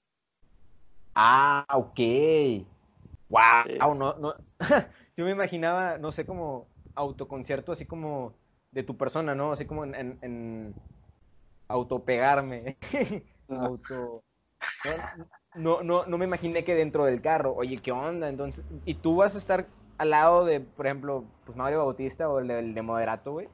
Ah, 1.13 1.65
ok. 1.74 2.00
Wow, 3.29 3.41
sí. 3.65 3.77
no, 3.77 4.13
no. 4.13 4.36
yo 5.17 5.25
me 5.25 5.31
imaginaba, 5.31 5.98
no 5.98 6.12
sé, 6.12 6.25
como 6.25 6.67
autoconcierto, 6.96 7.72
así 7.72 7.86
como 7.86 8.34
de 8.72 8.84
tu 8.84 8.98
persona, 8.98 9.36
¿no? 9.36 9.52
Así 9.52 9.66
como 9.66 9.84
en, 9.84 9.96
en, 9.96 10.20
en 10.22 10.76
autopegarme. 11.68 12.78
No. 13.48 13.62
Auto. 13.66 14.24
No, 15.56 15.82
no, 15.82 16.06
no 16.06 16.18
me 16.18 16.26
imaginé 16.26 16.64
que 16.64 16.76
dentro 16.76 17.06
del 17.06 17.22
carro, 17.22 17.54
oye, 17.56 17.78
¿qué 17.78 17.92
onda? 17.92 18.30
Entonces, 18.30 18.64
¿y 18.86 18.94
tú 18.96 19.18
vas 19.18 19.36
a 19.36 19.40
estar 19.40 19.68
al 19.98 20.12
lado 20.12 20.46
de, 20.46 20.60
por 20.60 20.86
ejemplo, 20.86 21.26
pues 21.46 21.58
Mario 21.58 21.80
Bautista 21.80 22.30
o 22.30 22.40
el 22.40 22.48
de, 22.48 22.60
el 22.60 22.74
de 22.74 22.82
Moderato, 22.82 23.32
güey? 23.34 23.50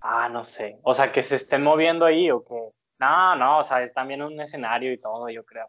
Ah, 0.00 0.28
no 0.28 0.44
sé. 0.44 0.78
O 0.82 0.94
sea, 0.94 1.12
que 1.12 1.22
se 1.22 1.36
estén 1.36 1.62
moviendo 1.62 2.04
ahí 2.04 2.30
o 2.30 2.42
que. 2.44 2.54
No, 2.98 3.36
no, 3.36 3.58
o 3.58 3.64
sea, 3.64 3.82
es 3.82 3.92
también 3.92 4.22
un 4.22 4.40
escenario 4.40 4.92
y 4.92 4.98
todo, 4.98 5.28
yo 5.30 5.44
creo. 5.44 5.68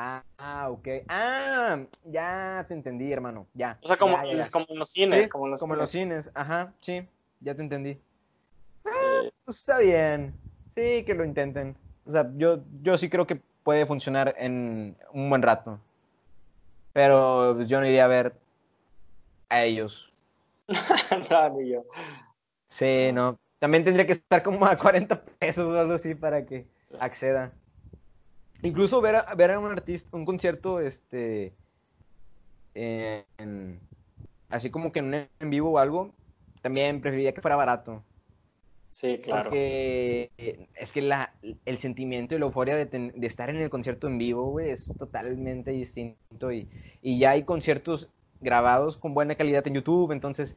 Ah, 0.00 0.22
ah, 0.38 0.70
ok. 0.70 0.88
Ah, 1.08 1.80
ya 2.04 2.64
te 2.68 2.74
entendí, 2.74 3.12
hermano. 3.12 3.48
Ya. 3.52 3.80
O 3.82 3.88
sea, 3.88 3.96
como, 3.96 4.12
ya, 4.12 4.26
ya, 4.26 4.44
ya. 4.44 4.48
como 4.48 4.66
en 4.68 4.78
los 4.78 4.90
cines. 4.92 5.24
Sí, 5.24 5.28
como 5.28 5.46
en 5.46 5.50
los, 5.50 5.60
como 5.60 5.74
cines. 5.74 5.80
los 5.80 5.90
cines. 5.90 6.30
Ajá, 6.34 6.72
sí, 6.78 7.04
ya 7.40 7.56
te 7.56 7.62
entendí. 7.62 7.98
Ah, 8.84 9.22
pues 9.44 9.58
está 9.58 9.80
bien. 9.80 10.32
Sí, 10.76 11.02
que 11.02 11.14
lo 11.14 11.24
intenten. 11.24 11.74
O 12.06 12.12
sea, 12.12 12.30
yo, 12.36 12.60
yo 12.80 12.96
sí 12.96 13.10
creo 13.10 13.26
que 13.26 13.40
puede 13.64 13.86
funcionar 13.86 14.36
en 14.38 14.96
un 15.12 15.30
buen 15.30 15.42
rato. 15.42 15.80
Pero 16.92 17.60
yo 17.62 17.80
no 17.80 17.86
iría 17.86 18.04
a 18.04 18.08
ver 18.08 18.34
a 19.48 19.64
ellos. 19.64 20.12
no, 21.30 21.50
ni 21.58 21.70
yo. 21.70 21.84
Sí, 22.68 23.10
no. 23.12 23.36
También 23.58 23.82
tendría 23.82 24.06
que 24.06 24.12
estar 24.12 24.44
como 24.44 24.64
a 24.64 24.78
40 24.78 25.20
pesos 25.40 25.66
o 25.66 25.76
algo 25.76 25.94
así 25.94 26.14
para 26.14 26.46
que 26.46 26.66
acceda. 27.00 27.50
Incluso 28.62 29.00
ver 29.00 29.16
a, 29.16 29.34
ver 29.34 29.52
a 29.52 29.58
un 29.58 29.70
artista, 29.70 30.08
un 30.16 30.24
concierto, 30.24 30.80
este, 30.80 31.52
en, 32.74 33.80
así 34.48 34.70
como 34.70 34.92
que 34.92 34.98
en 34.98 35.06
un 35.06 35.14
en 35.14 35.50
vivo 35.50 35.70
o 35.70 35.78
algo, 35.78 36.12
también 36.60 37.00
preferiría 37.00 37.32
que 37.32 37.40
fuera 37.40 37.56
barato. 37.56 38.02
Sí, 38.92 39.18
claro. 39.22 39.50
Porque 39.50 40.30
es 40.74 40.90
que 40.92 41.02
la, 41.02 41.32
el 41.64 41.78
sentimiento 41.78 42.34
y 42.34 42.38
la 42.40 42.46
euforia 42.46 42.74
de, 42.74 42.86
ten, 42.86 43.12
de 43.14 43.26
estar 43.28 43.48
en 43.48 43.56
el 43.56 43.70
concierto 43.70 44.08
en 44.08 44.18
vivo, 44.18 44.50
güey, 44.50 44.70
es 44.70 44.96
totalmente 44.96 45.70
distinto. 45.70 46.50
Y, 46.50 46.68
y 47.00 47.18
ya 47.18 47.30
hay 47.30 47.44
conciertos 47.44 48.10
grabados 48.40 48.96
con 48.96 49.14
buena 49.14 49.36
calidad 49.36 49.66
en 49.68 49.74
YouTube, 49.74 50.10
entonces 50.10 50.56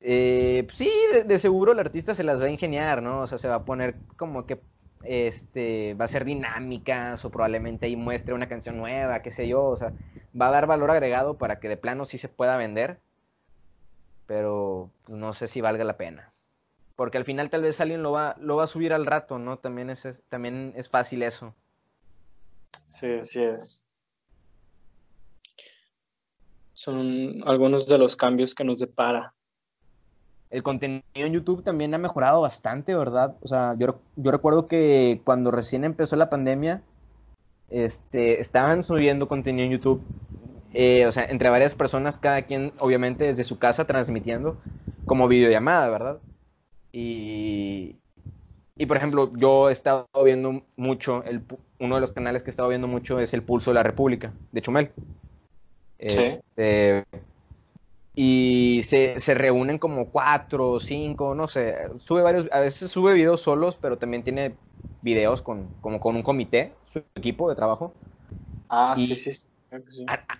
eh, 0.00 0.66
sí, 0.70 0.90
de, 1.14 1.24
de, 1.24 1.38
seguro 1.38 1.72
el 1.72 1.78
artista 1.78 2.14
se 2.14 2.24
las 2.24 2.42
va 2.42 2.46
a 2.46 2.50
ingeniar, 2.50 3.02
¿no? 3.02 3.22
O 3.22 3.26
sea, 3.26 3.38
se 3.38 3.48
va 3.48 3.54
a 3.56 3.64
poner 3.64 3.96
como 4.16 4.46
que 4.46 4.60
este, 5.04 5.94
va 5.94 6.06
a 6.06 6.08
ser 6.08 6.24
dinámicas 6.24 7.24
o 7.24 7.30
probablemente 7.30 7.86
ahí 7.86 7.96
muestre 7.96 8.34
una 8.34 8.48
canción 8.48 8.76
nueva, 8.76 9.22
qué 9.22 9.30
sé 9.30 9.46
yo, 9.48 9.64
o 9.64 9.76
sea, 9.76 9.92
va 10.40 10.48
a 10.48 10.50
dar 10.50 10.66
valor 10.66 10.90
agregado 10.90 11.38
para 11.38 11.60
que 11.60 11.68
de 11.68 11.76
plano 11.76 12.04
sí 12.04 12.18
se 12.18 12.28
pueda 12.28 12.56
vender, 12.56 12.98
pero 14.26 14.90
pues, 15.04 15.18
no 15.18 15.32
sé 15.32 15.48
si 15.48 15.60
valga 15.60 15.84
la 15.84 15.96
pena. 15.96 16.32
Porque 16.96 17.18
al 17.18 17.24
final 17.24 17.50
tal 17.50 17.62
vez 17.62 17.80
alguien 17.80 18.02
lo 18.02 18.12
va, 18.12 18.36
lo 18.38 18.56
va 18.56 18.64
a 18.64 18.68
subir 18.68 18.92
al 18.92 19.06
rato, 19.06 19.38
¿no? 19.38 19.58
También 19.58 19.90
es, 19.90 20.22
también 20.28 20.72
es 20.76 20.88
fácil 20.88 21.22
eso. 21.22 21.54
Sí, 22.88 23.12
así 23.12 23.42
es. 23.42 23.84
Son 26.72 27.42
algunos 27.46 27.86
de 27.86 27.98
los 27.98 28.14
cambios 28.14 28.54
que 28.54 28.64
nos 28.64 28.78
depara 28.78 29.34
el 30.50 30.62
contenido 30.62 31.02
en 31.14 31.32
YouTube 31.32 31.62
también 31.62 31.94
ha 31.94 31.98
mejorado 31.98 32.40
bastante, 32.40 32.94
¿verdad? 32.94 33.36
O 33.42 33.48
sea, 33.48 33.74
yo, 33.78 33.98
yo 34.16 34.30
recuerdo 34.30 34.66
que 34.66 35.20
cuando 35.24 35.50
recién 35.50 35.84
empezó 35.84 36.16
la 36.16 36.30
pandemia, 36.30 36.82
este, 37.70 38.40
estaban 38.40 38.82
subiendo 38.82 39.26
contenido 39.26 39.64
en 39.64 39.72
YouTube, 39.72 40.02
eh, 40.72 41.06
o 41.06 41.12
sea, 41.12 41.24
entre 41.24 41.50
varias 41.50 41.74
personas, 41.74 42.18
cada 42.18 42.42
quien, 42.42 42.72
obviamente, 42.78 43.24
desde 43.24 43.44
su 43.44 43.58
casa 43.58 43.86
transmitiendo 43.86 44.56
como 45.06 45.28
videollamada, 45.28 45.88
¿verdad? 45.88 46.18
Y, 46.92 47.96
y 48.76 48.86
por 48.86 48.96
ejemplo, 48.96 49.32
yo 49.36 49.68
he 49.68 49.72
estado 49.72 50.06
viendo 50.24 50.62
mucho, 50.76 51.24
el, 51.24 51.42
uno 51.80 51.96
de 51.96 52.00
los 52.00 52.12
canales 52.12 52.42
que 52.42 52.50
he 52.50 52.52
estado 52.52 52.68
viendo 52.68 52.86
mucho 52.86 53.18
es 53.18 53.34
El 53.34 53.42
Pulso 53.42 53.70
de 53.70 53.74
la 53.74 53.82
República, 53.82 54.32
de 54.52 54.62
Chumel. 54.62 54.90
¿Sí? 55.98 56.38
Y 58.16 58.82
se, 58.84 59.18
se, 59.18 59.34
reúnen 59.34 59.78
como 59.78 60.10
cuatro 60.10 60.72
o 60.72 60.80
cinco, 60.80 61.34
no 61.34 61.48
sé, 61.48 61.74
sube 61.98 62.22
varios, 62.22 62.46
a 62.52 62.60
veces 62.60 62.88
sube 62.88 63.12
videos 63.12 63.40
solos, 63.40 63.76
pero 63.76 63.98
también 63.98 64.22
tiene 64.22 64.54
videos 65.02 65.42
con, 65.42 65.68
como 65.80 65.98
con 65.98 66.14
un 66.14 66.22
comité, 66.22 66.72
su 66.86 67.02
equipo 67.16 67.48
de 67.48 67.56
trabajo. 67.56 67.92
Ah, 68.68 68.94
sí, 68.96 69.16
sí. 69.16 69.32
sí. 69.32 69.46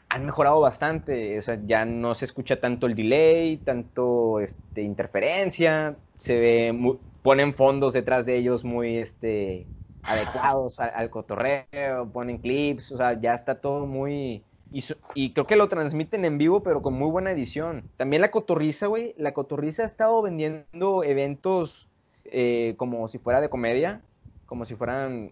Han, 0.09 0.25
mejorado 0.25 0.61
bastante, 0.61 1.39
o 1.39 1.43
sea, 1.43 1.59
ya 1.67 1.85
no 1.85 2.15
se 2.15 2.25
escucha 2.25 2.61
tanto 2.61 2.87
el 2.87 2.95
delay, 2.95 3.57
tanto 3.57 4.39
este, 4.39 4.83
interferencia, 4.83 5.97
se 6.17 6.39
ve, 6.39 6.99
ponen 7.23 7.55
fondos 7.55 7.93
detrás 7.93 8.25
de 8.25 8.37
ellos 8.37 8.63
muy 8.63 8.99
este, 8.99 9.67
adecuados 10.05 10.79
al, 10.79 10.93
al 10.95 11.11
cotorreo, 11.11 12.09
ponen 12.13 12.39
clips, 12.39 12.93
o 12.93 12.97
sea, 12.97 13.21
ya 13.21 13.35
está 13.35 13.57
todo 13.57 13.87
muy, 13.87 14.45
y, 15.15 15.31
creo 15.31 15.47
que 15.47 15.55
lo 15.55 15.69
transmiten 15.69 16.25
en 16.25 16.37
vivo, 16.37 16.65
pero 16.65 16.83
con 16.83 16.95
muy 16.95 17.09
buena 17.09 17.31
edición. 17.31 17.89
También 17.97 18.23
la 18.23 18.33
Cotorriza, 18.33 18.89
güey. 18.89 19.15
La 19.17 19.33
Cotorriza 19.33 19.85
ha 19.85 19.87
estado 19.87 20.21
vendiendo 20.21 21.05
eventos 21.05 21.89
eh, 22.25 22.75
como 22.77 23.07
si 23.07 23.19
fuera 23.19 23.41
de 23.41 23.49
comedia, 23.49 24.03
como 24.47 24.65
si 24.65 24.75
fueran 24.75 25.31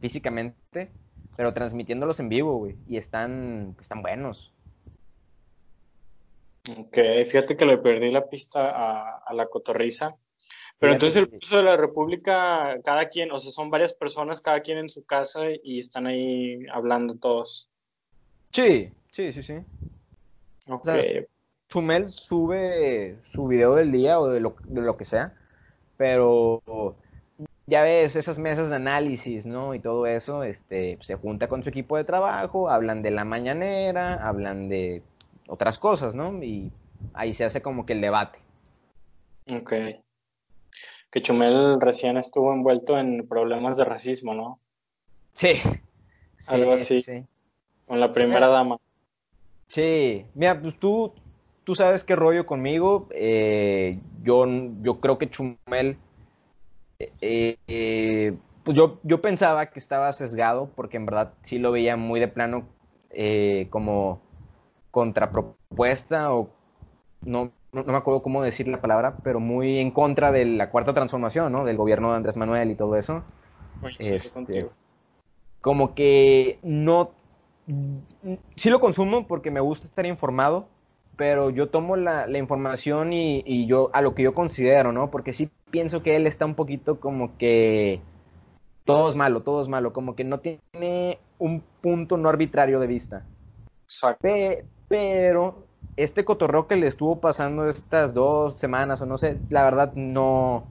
físicamente, 0.00 0.90
pero 1.34 1.54
transmitiéndolos 1.54 2.20
en 2.20 2.28
vivo, 2.28 2.58
güey. 2.58 2.76
Y 2.86 2.98
están, 2.98 3.74
están 3.80 4.02
buenos. 4.02 4.52
Ok, 6.76 6.98
fíjate 7.24 7.56
que 7.56 7.64
le 7.64 7.78
perdí 7.78 8.10
la 8.10 8.28
pista 8.28 9.22
a, 9.26 9.32
la 9.32 9.46
Cotorriza. 9.46 10.14
Pero 10.78 10.92
entonces 10.92 11.16
el 11.16 11.30
curso 11.30 11.56
de 11.56 11.62
la 11.62 11.78
República, 11.78 12.78
cada 12.84 13.08
quien, 13.08 13.32
o 13.32 13.38
sea, 13.38 13.50
son 13.50 13.70
varias 13.70 13.94
personas, 13.94 14.42
cada 14.42 14.60
quien 14.60 14.76
en 14.76 14.90
su 14.90 15.06
casa 15.06 15.46
y 15.62 15.78
están 15.78 16.06
ahí 16.06 16.66
hablando 16.70 17.16
todos. 17.16 17.70
Sí, 18.50 18.92
sí, 19.10 19.32
sí, 19.32 19.42
sí. 19.42 19.58
Ok. 20.68 20.88
Chumel 21.68 22.08
sube 22.08 23.18
su 23.22 23.46
video 23.46 23.74
del 23.74 23.92
día 23.92 24.18
o 24.18 24.28
de 24.28 24.40
lo, 24.40 24.56
de 24.64 24.80
lo 24.80 24.96
que 24.96 25.04
sea, 25.04 25.34
pero 25.96 26.62
ya 27.66 27.82
ves 27.82 28.16
esas 28.16 28.38
mesas 28.38 28.70
de 28.70 28.76
análisis, 28.76 29.44
¿no? 29.44 29.74
Y 29.74 29.80
todo 29.80 30.06
eso, 30.06 30.42
este, 30.42 30.96
se 31.02 31.16
junta 31.16 31.48
con 31.48 31.62
su 31.62 31.68
equipo 31.68 31.98
de 31.98 32.04
trabajo, 32.04 32.70
hablan 32.70 33.02
de 33.02 33.10
la 33.10 33.24
mañanera, 33.24 34.14
hablan 34.14 34.70
de 34.70 35.02
otras 35.46 35.78
cosas, 35.78 36.14
¿no? 36.14 36.42
Y 36.42 36.72
ahí 37.12 37.34
se 37.34 37.44
hace 37.44 37.60
como 37.60 37.84
que 37.84 37.92
el 37.92 38.00
debate. 38.00 38.38
Ok. 39.52 39.72
Que 41.10 41.22
Chumel 41.22 41.80
recién 41.80 42.16
estuvo 42.16 42.52
envuelto 42.52 42.98
en 42.98 43.28
problemas 43.28 43.76
de 43.76 43.84
racismo, 43.84 44.34
¿no? 44.34 44.58
Sí. 45.34 45.60
Algo 46.48 46.72
así. 46.72 47.02
Sí. 47.02 47.24
Con 47.88 48.00
la 48.00 48.12
primera 48.12 48.48
dama. 48.48 48.76
Sí, 49.66 50.26
mira, 50.34 50.60
pues 50.60 50.78
tú, 50.78 51.12
tú 51.64 51.74
sabes 51.74 52.04
qué 52.04 52.14
rollo 52.14 52.46
conmigo. 52.46 53.08
Eh, 53.10 53.98
yo, 54.22 54.46
yo 54.82 55.00
creo 55.00 55.18
que 55.18 55.30
Chumel, 55.30 55.96
eh, 56.98 57.56
eh, 57.66 58.36
pues 58.62 58.76
yo, 58.76 59.00
yo 59.02 59.22
pensaba 59.22 59.66
que 59.66 59.78
estaba 59.78 60.12
sesgado 60.12 60.70
porque 60.76 60.98
en 60.98 61.06
verdad 61.06 61.32
sí 61.42 61.58
lo 61.58 61.72
veía 61.72 61.96
muy 61.96 62.20
de 62.20 62.28
plano 62.28 62.66
como 63.70 64.20
contrapropuesta 64.90 66.32
o 66.32 66.50
no, 67.22 67.50
no, 67.72 67.84
me 67.84 67.96
acuerdo 67.96 68.22
cómo 68.22 68.42
decir 68.42 68.68
la 68.68 68.80
palabra, 68.80 69.16
pero 69.24 69.40
muy 69.40 69.78
en 69.78 69.90
contra 69.90 70.30
de 70.30 70.44
la 70.44 70.70
cuarta 70.70 70.94
transformación, 70.94 71.52
¿no? 71.52 71.64
Del 71.64 71.76
gobierno 71.76 72.10
de 72.10 72.16
Andrés 72.16 72.36
Manuel 72.36 72.70
y 72.70 72.76
todo 72.76 72.96
eso. 72.96 73.24
Este, 73.98 74.68
como 75.60 75.94
que 75.94 76.58
no 76.62 77.12
sí 78.56 78.70
lo 78.70 78.80
consumo 78.80 79.26
porque 79.26 79.50
me 79.50 79.60
gusta 79.60 79.86
estar 79.86 80.06
informado, 80.06 80.68
pero 81.16 81.50
yo 81.50 81.68
tomo 81.68 81.96
la, 81.96 82.28
información 82.38 83.12
y, 83.12 83.66
yo 83.66 83.90
a 83.92 84.00
lo 84.02 84.14
que 84.14 84.22
yo 84.22 84.34
considero, 84.34 84.92
¿no? 84.92 85.10
Porque 85.10 85.32
sí 85.32 85.50
pienso 85.70 86.02
que 86.02 86.16
él 86.16 86.26
está 86.26 86.46
un 86.46 86.54
poquito 86.54 87.00
como 87.00 87.36
que 87.36 88.00
todo 88.84 89.08
es 89.08 89.16
malo, 89.16 89.42
todo 89.42 89.60
es 89.60 89.68
malo, 89.68 89.92
como 89.92 90.14
que 90.14 90.24
no 90.24 90.40
tiene 90.40 91.18
un 91.38 91.62
punto 91.80 92.16
no 92.16 92.28
arbitrario 92.28 92.80
de 92.80 92.86
vista. 92.86 93.26
Exacto. 93.84 94.28
pero 94.88 95.64
este 95.96 96.24
cotorreo 96.24 96.68
que 96.68 96.76
le 96.76 96.86
estuvo 96.86 97.20
pasando 97.20 97.68
estas 97.68 98.14
dos 98.14 98.58
semanas 98.60 99.02
o 99.02 99.06
no 99.06 99.18
sé, 99.18 99.38
la 99.50 99.64
verdad 99.64 99.92
no, 99.94 100.64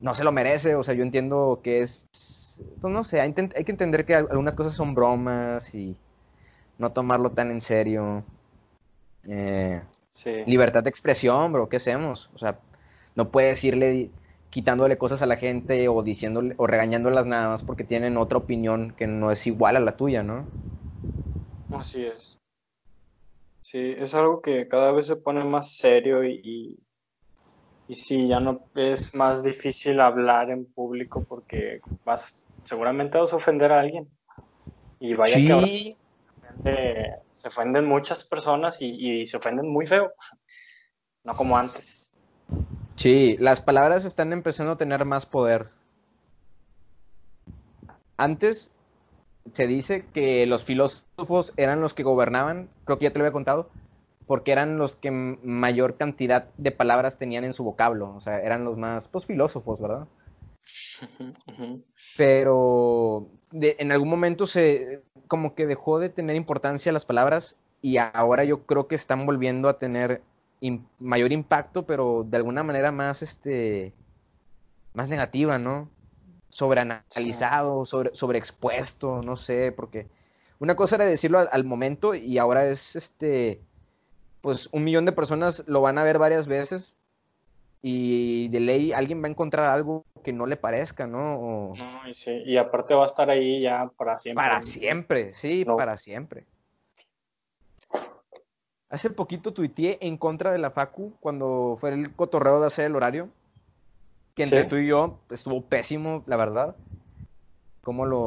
no 0.00 0.14
se 0.14 0.24
lo 0.24 0.32
merece, 0.32 0.74
o 0.74 0.82
sea, 0.82 0.94
yo 0.94 1.02
entiendo 1.02 1.60
que 1.62 1.80
es, 1.80 2.60
pues 2.80 2.92
no 2.92 3.02
sé, 3.04 3.20
hay, 3.20 3.34
hay 3.56 3.64
que 3.64 3.72
entender 3.72 4.04
que 4.04 4.14
algunas 4.14 4.56
cosas 4.56 4.74
son 4.74 4.94
bromas 4.94 5.74
y 5.74 5.96
no 6.78 6.92
tomarlo 6.92 7.32
tan 7.32 7.50
en 7.50 7.60
serio. 7.60 8.24
Eh, 9.26 9.82
libertad 10.46 10.82
de 10.82 10.90
expresión, 10.90 11.52
bro, 11.52 11.68
¿qué 11.68 11.76
hacemos? 11.76 12.30
O 12.34 12.38
sea, 12.38 12.58
no 13.14 13.30
puedes 13.30 13.62
irle 13.64 14.10
quitándole 14.50 14.98
cosas 14.98 15.22
a 15.22 15.26
la 15.26 15.36
gente 15.36 15.88
o 15.88 16.02
diciéndole 16.02 16.54
o 16.58 16.66
regañándolas 16.66 17.26
nada 17.26 17.48
más 17.48 17.62
porque 17.62 17.84
tienen 17.84 18.16
otra 18.16 18.38
opinión 18.38 18.94
que 18.96 19.06
no 19.06 19.30
es 19.30 19.46
igual 19.46 19.76
a 19.76 19.80
la 19.80 19.96
tuya, 19.96 20.22
¿no? 20.22 20.46
Así 21.70 22.04
es. 22.04 22.40
Sí, 23.62 23.94
es 23.98 24.14
algo 24.14 24.40
que 24.40 24.68
cada 24.68 24.92
vez 24.92 25.06
se 25.06 25.16
pone 25.16 25.42
más 25.42 25.76
serio 25.76 26.22
y, 26.22 26.78
y, 27.88 27.94
sí, 27.94 28.28
ya 28.28 28.38
no 28.38 28.68
es 28.74 29.14
más 29.14 29.42
difícil 29.42 30.00
hablar 30.00 30.50
en 30.50 30.66
público 30.66 31.24
porque 31.28 31.80
vas, 32.04 32.46
seguramente 32.62 33.18
vas 33.18 33.32
a 33.32 33.36
ofender 33.36 33.72
a 33.72 33.80
alguien. 33.80 34.08
Y 35.00 35.14
vaya 35.14 35.36
que 35.36 35.96
se 36.62 37.48
ofenden 37.48 37.86
muchas 37.86 38.24
personas 38.24 38.78
y, 38.80 39.26
se 39.26 39.36
ofenden 39.36 39.68
muy 39.68 39.86
feo, 39.86 40.12
no 41.24 41.34
como 41.34 41.56
antes. 41.56 42.12
Sí, 42.96 43.36
las 43.40 43.60
palabras 43.60 44.04
están 44.04 44.32
empezando 44.32 44.72
a 44.72 44.78
tener 44.78 45.04
más 45.04 45.26
poder. 45.26 45.66
Antes 48.16 48.70
se 49.52 49.66
dice 49.66 50.06
que 50.14 50.46
los 50.46 50.64
filósofos 50.64 51.52
eran 51.56 51.80
los 51.80 51.92
que 51.92 52.02
gobernaban, 52.02 52.70
creo 52.84 52.98
que 52.98 53.04
ya 53.04 53.10
te 53.10 53.18
lo 53.18 53.24
había 53.24 53.32
contado, 53.32 53.68
porque 54.26 54.52
eran 54.52 54.78
los 54.78 54.96
que 54.96 55.10
mayor 55.10 55.96
cantidad 55.96 56.48
de 56.56 56.70
palabras 56.70 57.18
tenían 57.18 57.44
en 57.44 57.52
su 57.52 57.64
vocablo, 57.64 58.14
o 58.14 58.20
sea, 58.20 58.40
eran 58.40 58.64
los 58.64 58.78
más, 58.78 59.08
pues, 59.08 59.26
filósofos, 59.26 59.80
¿verdad? 59.80 60.06
Pero 62.16 63.28
en 63.52 63.92
algún 63.92 64.08
momento 64.08 64.46
se 64.46 65.02
como 65.34 65.56
que 65.56 65.66
dejó 65.66 65.98
de 65.98 66.10
tener 66.10 66.36
importancia 66.36 66.92
las 66.92 67.06
palabras 67.06 67.56
y 67.82 67.96
ahora 67.96 68.44
yo 68.44 68.66
creo 68.66 68.86
que 68.86 68.94
están 68.94 69.26
volviendo 69.26 69.68
a 69.68 69.80
tener 69.80 70.22
mayor 71.00 71.32
impacto, 71.32 71.84
pero 71.86 72.24
de 72.24 72.36
alguna 72.36 72.62
manera 72.62 72.92
más 72.92 73.20
este 73.20 73.92
más 74.92 75.08
negativa, 75.08 75.58
¿no? 75.58 75.90
Sobreanalizado, 76.50 77.84
sobre, 77.84 78.14
sobreexpuesto, 78.14 79.22
no 79.22 79.34
sé, 79.34 79.72
porque 79.72 80.06
una 80.60 80.76
cosa 80.76 80.94
era 80.94 81.04
decirlo 81.04 81.40
al, 81.40 81.48
al, 81.50 81.64
momento 81.64 82.14
y 82.14 82.38
ahora 82.38 82.64
es 82.66 82.94
este 82.94 83.60
pues 84.40 84.68
un 84.70 84.84
millón 84.84 85.04
de 85.04 85.10
personas 85.10 85.64
lo 85.66 85.80
van 85.80 85.98
a 85.98 86.04
ver 86.04 86.20
varias 86.20 86.46
veces, 86.46 86.94
y 87.82 88.46
de 88.50 88.60
ley 88.60 88.92
alguien 88.92 89.20
va 89.20 89.26
a 89.26 89.30
encontrar 89.30 89.68
algo 89.68 90.04
que 90.24 90.32
no 90.32 90.46
le 90.46 90.56
parezca, 90.56 91.06
¿no? 91.06 91.72
No, 91.76 92.08
y, 92.08 92.14
sí, 92.14 92.42
y 92.44 92.56
aparte 92.56 92.94
va 92.94 93.04
a 93.04 93.06
estar 93.06 93.30
ahí 93.30 93.60
ya 93.60 93.88
para 93.96 94.18
siempre. 94.18 94.42
Para 94.44 94.62
siempre, 94.62 95.34
sí, 95.34 95.64
para 95.64 95.96
siempre. 95.96 96.46
Hace 98.88 99.10
poquito 99.10 99.52
tuiteé 99.52 99.98
en 100.00 100.16
contra 100.16 100.50
de 100.50 100.58
la 100.58 100.70
Facu 100.70 101.14
cuando 101.20 101.76
fue 101.80 101.90
el 101.90 102.12
cotorreo 102.14 102.60
de 102.60 102.66
hacer 102.66 102.86
el 102.86 102.96
horario, 102.96 103.28
que 104.34 104.42
entre 104.42 104.64
tú 104.64 104.76
y 104.76 104.88
yo 104.88 105.18
estuvo 105.30 105.62
pésimo, 105.62 106.24
la 106.26 106.36
verdad. 106.36 106.74
cómo 107.82 108.06
lo, 108.06 108.24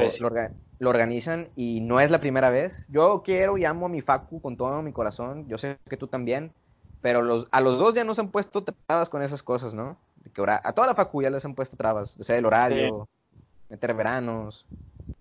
lo, 0.80 0.90
organizan 0.90 1.50
y 1.56 1.82
no 1.82 2.00
es 2.00 2.12
la 2.12 2.20
primera 2.20 2.50
vez. 2.50 2.86
Yo 2.90 3.24
quiero 3.24 3.58
y 3.58 3.66
amo 3.66 3.88
a 3.88 3.90
mi 3.90 4.02
Facu 4.02 4.42
con 4.42 4.56
todo 4.56 4.82
mi 4.82 4.94
corazón, 4.94 5.48
yo 5.48 5.58
sé 5.58 5.78
que 5.90 5.98
tú 5.98 6.08
también, 6.08 6.54
pero 7.02 7.22
los, 7.22 7.48
a 7.52 7.62
los 7.62 7.80
dos 7.80 7.94
ya 7.96 8.04
nos 8.04 8.20
han 8.20 8.30
puesto 8.30 8.64
trabas 8.64 9.10
con 9.10 9.22
esas 9.22 9.44
cosas, 9.44 9.74
¿no? 9.74 9.98
Que 10.30 10.44
a 10.48 10.74
toda 10.74 10.88
la 10.88 10.96
Facu 10.96 11.22
ya 11.22 11.30
les 11.30 11.46
han 11.46 11.56
puesto 11.56 11.78
trabas, 11.78 12.18
o 12.20 12.24
sea, 12.24 12.38
el 12.38 12.46
horario, 12.46 13.08
meter 13.70 13.94
veranos. 13.94 14.66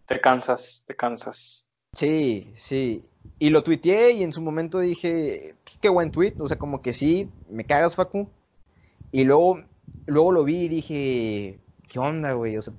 Te 0.06 0.20
cansas, 0.20 0.84
te 0.86 0.94
cansas. 0.94 1.64
Sí, 1.92 2.52
sí. 2.56 3.04
Y 3.38 3.50
lo 3.50 3.62
tuiteé 3.62 4.12
y 4.12 4.22
en 4.22 4.32
su 4.32 4.40
momento 4.40 4.78
dije, 4.78 5.54
qué 5.80 5.88
buen 5.88 6.10
tweet, 6.10 6.34
o 6.38 6.48
sea, 6.48 6.58
como 6.58 6.80
que 6.80 6.92
sí, 6.92 7.28
me 7.50 7.64
cagas, 7.64 7.96
Facu. 7.96 8.28
Y 9.12 9.24
luego, 9.24 9.62
luego 10.06 10.32
lo 10.32 10.44
vi 10.44 10.64
y 10.64 10.68
dije, 10.68 11.58
¿qué 11.88 11.98
onda, 11.98 12.32
güey? 12.32 12.56
O 12.56 12.62
sea, 12.62 12.74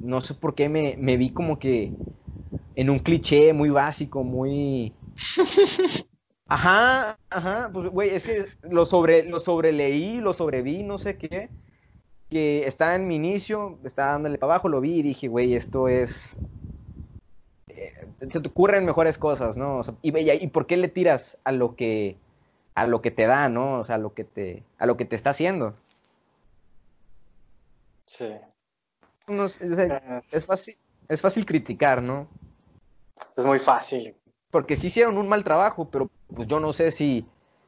no 0.00 0.20
sé 0.20 0.34
por 0.34 0.54
qué 0.54 0.68
me, 0.68 1.16
vi 1.16 1.30
como 1.30 1.58
que 1.58 1.92
en 2.76 2.90
un 2.90 2.98
cliché 2.98 3.52
muy 3.52 3.70
básico, 3.70 4.22
muy... 4.22 4.92
Ajá, 6.48 7.18
ajá, 7.30 7.70
pues 7.72 7.90
güey, 7.90 8.10
es 8.10 8.24
que 8.24 8.46
lo 8.62 8.86
sobre 8.86 9.22
lo 9.22 9.38
sobreleí, 9.38 10.20
lo 10.20 10.32
sobreví, 10.32 10.82
no 10.82 10.98
sé 10.98 11.16
qué, 11.18 11.50
que 12.30 12.66
está 12.66 12.94
en 12.94 13.06
mi 13.06 13.16
inicio, 13.16 13.78
está 13.84 14.06
dándole 14.06 14.38
para 14.38 14.54
abajo, 14.54 14.68
lo 14.68 14.80
vi 14.80 14.98
y 14.98 15.02
dije, 15.02 15.28
güey, 15.28 15.54
esto 15.54 15.88
es 15.88 16.38
eh, 17.68 17.92
se 18.30 18.40
te 18.40 18.48
ocurren 18.48 18.86
mejores 18.86 19.18
cosas, 19.18 19.56
¿no? 19.56 19.82
y, 20.02 20.18
y, 20.18 20.46
por 20.48 20.66
qué 20.66 20.76
le 20.78 20.88
tiras 20.88 21.38
a 21.44 21.52
lo 21.52 21.76
que 21.76 22.16
a 22.74 22.86
lo 22.86 23.02
que 23.02 23.10
te 23.10 23.26
da, 23.26 23.48
¿no? 23.48 23.80
O 23.80 23.84
sea, 23.84 23.96
a 23.96 23.98
lo 23.98 24.14
que 24.14 24.24
te 24.24 24.62
a 24.78 24.86
lo 24.86 24.96
que 24.96 25.04
te 25.04 25.16
está 25.16 25.30
haciendo. 25.30 25.74
Sí 28.06 28.34
es, 30.30 30.46
fácil, 30.46 30.76
es 31.08 31.20
fácil 31.20 31.46
criticar, 31.46 32.02
¿no? 32.02 32.28
Es 33.36 33.44
muy 33.44 33.58
fácil. 33.58 34.14
Porque 34.50 34.76
sí 34.76 34.86
hicieron 34.86 35.18
un 35.18 35.28
mal 35.28 35.44
trabajo, 35.44 35.88
pero 35.90 36.10
pues 36.34 36.48
yo 36.48 36.60
no 36.60 36.72
sé 36.72 36.90
si, 36.90 37.26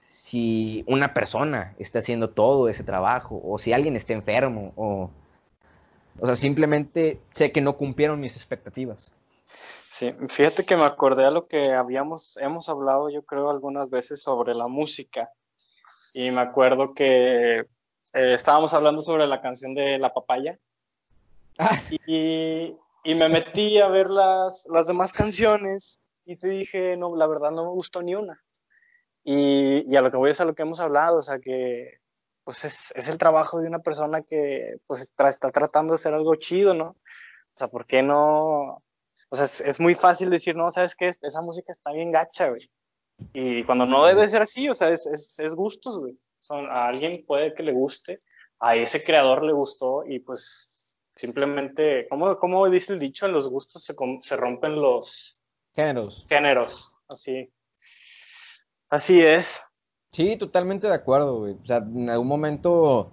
si 0.09 0.85
una 0.87 1.13
persona 1.13 1.75
está 1.79 1.99
haciendo 1.99 2.31
todo 2.31 2.69
ese 2.69 2.85
trabajo, 2.85 3.41
o 3.45 3.59
si 3.59 3.73
alguien 3.73 3.97
está 3.97 4.15
enfermo, 4.15 4.73
o, 4.77 5.11
o 6.19 6.27
sea, 6.27 6.37
simplemente 6.37 7.21
sé 7.33 7.53
que 7.53 7.61
no 7.61 7.77
cumplieron 7.77 8.21
mis 8.21 8.37
expectativas. 8.37 9.13
Sí, 9.91 10.15
fíjate 10.29 10.65
que 10.65 10.77
me 10.77 10.85
acordé 10.85 11.25
a 11.25 11.31
lo 11.31 11.47
que 11.47 11.73
habíamos, 11.73 12.39
hemos 12.39 12.69
hablado 12.69 13.11
yo 13.11 13.23
creo 13.23 13.51
algunas 13.51 13.91
veces 13.91 14.23
sobre 14.23 14.55
la 14.55 14.67
música, 14.67 15.31
y 16.15 16.31
me 16.31 16.41
acuerdo 16.41 16.95
que 16.95 17.59
eh, 17.59 17.67
estábamos 18.13 18.73
hablando 18.73 19.03
sobre 19.03 19.27
la 19.27 19.43
canción 19.43 19.75
de 19.75 19.99
La 19.99 20.15
Papaya, 20.15 20.59
y, 22.07 22.75
y, 23.05 23.15
me 23.15 23.29
metí 23.29 23.79
a 23.79 23.89
ver 23.89 24.09
las, 24.09 24.67
las 24.73 24.87
demás 24.87 25.13
canciones 25.13 26.01
y 26.31 26.37
te 26.37 26.49
dije, 26.49 26.97
no, 26.97 27.17
la 27.17 27.27
verdad 27.27 27.51
no 27.51 27.65
me 27.65 27.71
gustó 27.71 28.03
ni 28.03 28.15
una. 28.15 28.41
Y, 29.25 29.91
y, 29.93 29.97
a 29.97 30.01
lo 30.01 30.11
que 30.11 30.17
voy 30.17 30.31
es 30.31 30.41
a 30.41 30.45
lo 30.45 30.55
que 30.55 30.63
hemos 30.63 30.81
hablado, 30.81 31.19
o 31.19 31.23
sea 31.23 31.39
que 31.41 31.99
pues 32.45 32.65
es, 32.65 32.93
es 32.97 33.09
el 33.09 33.19
trabajo 33.19 33.61
de 33.61 33.69
una 33.69 33.81
persona 33.81 34.23
que 34.23 34.77
pues 34.87 35.03
está, 35.03 35.31
tratando 35.51 35.93
de 35.93 35.97
hacer 35.97 36.15
algo 36.15 36.35
chido, 36.37 36.73
¿no? 36.73 36.91
O 36.91 37.57
sea, 37.57 37.69
¿por 37.69 37.85
qué 37.85 38.03
no? 38.03 38.83
O 39.29 39.37
sea, 39.37 39.45
es, 39.45 39.61
es 39.61 39.81
muy 39.81 39.95
fácil 39.95 40.31
decir, 40.31 40.57
no, 40.57 40.73
¿sabes 40.73 40.95
qué? 40.97 41.09
Esa 41.09 41.43
música 41.43 41.73
está 41.73 41.93
bien 41.93 42.13
gacha, 42.13 42.49
güey. 42.49 42.71
Y 43.33 43.65
cuando 43.65 43.85
no 43.85 44.07
debe 44.07 44.27
ser 44.29 44.43
así, 44.43 44.69
o 44.69 44.75
sea, 44.75 44.89
es, 44.91 45.07
es, 45.07 45.39
es 45.39 45.55
gustos, 45.55 45.99
güey. 45.99 46.19
Son, 46.41 46.65
a 46.71 46.87
alguien 46.87 47.25
puede 47.27 47.53
que 47.55 47.63
le 47.63 47.73
guste, 47.73 48.21
a 48.61 48.77
ese 48.77 49.05
creador 49.05 49.43
le 49.43 49.53
gustó 49.53 50.05
y 50.07 50.21
pues 50.21 50.71
Simplemente, 51.21 52.07
¿cómo, 52.09 52.39
cómo 52.39 52.71
dice 52.71 52.95
el 52.95 52.99
dicho? 52.99 53.27
En 53.27 53.33
los 53.33 53.51
gustos 53.51 53.85
se, 53.85 53.95
se 54.23 54.37
rompen 54.39 54.81
los 54.81 55.40
géneros. 55.75 56.27
Géneros, 56.29 56.97
así. 57.09 57.51
Así 58.89 59.23
es. 59.23 59.61
Sí, 60.13 60.37
totalmente 60.37 60.89
de 60.89 60.95
acuerdo, 60.95 61.41
güey. 61.41 61.55
O 61.55 61.67
sea, 61.67 61.79
en 61.79 62.11
algún 62.11 62.27
momento 62.27 63.13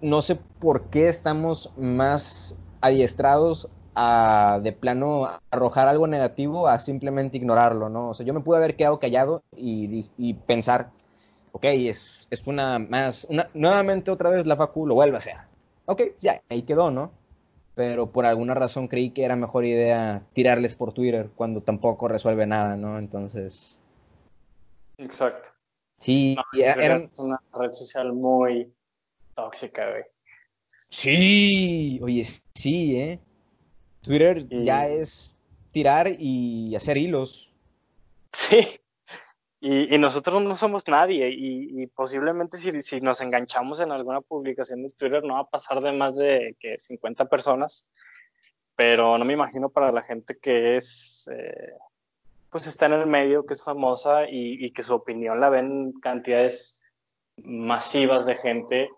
no 0.00 0.20
sé 0.20 0.36
por 0.36 0.90
qué 0.90 1.08
estamos 1.08 1.72
más 1.76 2.56
adiestrados 2.80 3.68
a 3.94 4.58
de 4.62 4.72
plano 4.72 5.38
arrojar 5.50 5.86
algo 5.86 6.06
negativo 6.06 6.66
a 6.66 6.78
simplemente 6.80 7.36
ignorarlo, 7.36 7.88
¿no? 7.88 8.10
O 8.10 8.14
sea, 8.14 8.26
yo 8.26 8.34
me 8.34 8.40
pude 8.40 8.56
haber 8.56 8.74
quedado 8.74 8.98
callado 8.98 9.44
y, 9.56 10.10
y 10.18 10.34
pensar, 10.34 10.90
ok, 11.52 11.64
es, 11.64 12.26
es, 12.30 12.46
una 12.46 12.78
más, 12.80 13.26
una, 13.30 13.48
nuevamente 13.54 14.10
otra 14.10 14.30
vez 14.30 14.46
la 14.46 14.56
facu 14.56 14.86
lo 14.86 14.94
vuelve 14.94 15.16
a 15.16 15.18
hacer 15.18 15.36
ok, 15.86 16.02
ya, 16.18 16.42
ahí 16.48 16.62
quedó, 16.62 16.90
¿no? 16.90 17.12
Pero 17.74 18.10
por 18.10 18.26
alguna 18.26 18.54
razón 18.54 18.88
creí 18.88 19.10
que 19.10 19.24
era 19.24 19.34
mejor 19.34 19.64
idea 19.64 20.22
tirarles 20.34 20.76
por 20.76 20.92
Twitter 20.92 21.30
cuando 21.34 21.62
tampoco 21.62 22.06
resuelve 22.08 22.46
nada, 22.46 22.76
¿no? 22.76 22.98
Entonces. 22.98 23.80
Exacto. 24.98 25.50
Sí, 25.98 26.36
era 26.52 27.08
una 27.16 27.40
red 27.54 27.72
social 27.72 28.12
muy 28.12 28.72
tóxica, 29.34 29.88
güey. 29.88 30.02
Sí, 30.90 31.98
oye, 32.02 32.24
sí, 32.54 32.96
¿eh? 32.96 33.20
Twitter 34.02 34.46
ya 34.64 34.88
es 34.88 35.36
tirar 35.70 36.08
y 36.18 36.74
hacer 36.76 36.98
hilos. 36.98 37.50
Sí, 38.32 38.80
y, 39.64 39.96
nosotros 39.96 40.42
no 40.42 40.56
somos 40.56 40.88
nadie 40.88 41.30
y, 41.30 41.86
posiblemente 41.86 42.58
si, 42.58 42.82
si, 42.82 43.00
nos 43.00 43.20
enganchamos 43.20 43.78
en 43.78 43.92
alguna 43.92 44.20
publicación 44.20 44.82
de 44.82 44.90
Twitter 44.90 45.22
no 45.22 45.34
va 45.34 45.40
a 45.42 45.50
pasar 45.50 45.80
de 45.80 45.92
más 45.92 46.16
de 46.16 46.56
que 46.58 46.80
50 46.80 47.26
personas, 47.26 47.88
pero 48.74 49.16
no 49.18 49.24
me 49.24 49.34
imagino 49.34 49.68
para 49.68 49.92
la 49.92 50.02
gente 50.02 50.36
que 50.36 50.74
es, 50.74 51.30
eh, 51.32 51.74
pues 52.50 52.66
está 52.66 52.86
en 52.86 52.94
el 52.94 53.06
medio, 53.06 53.46
que 53.46 53.54
es 53.54 53.62
famosa 53.62 54.24
y, 54.28 54.72
que 54.72 54.82
su 54.82 54.94
opinión 54.94 55.38
la 55.38 55.48
ven 55.48 55.92
cantidades 56.00 56.82
masivas 57.36 58.26
de 58.26 58.34
gente, 58.34 58.90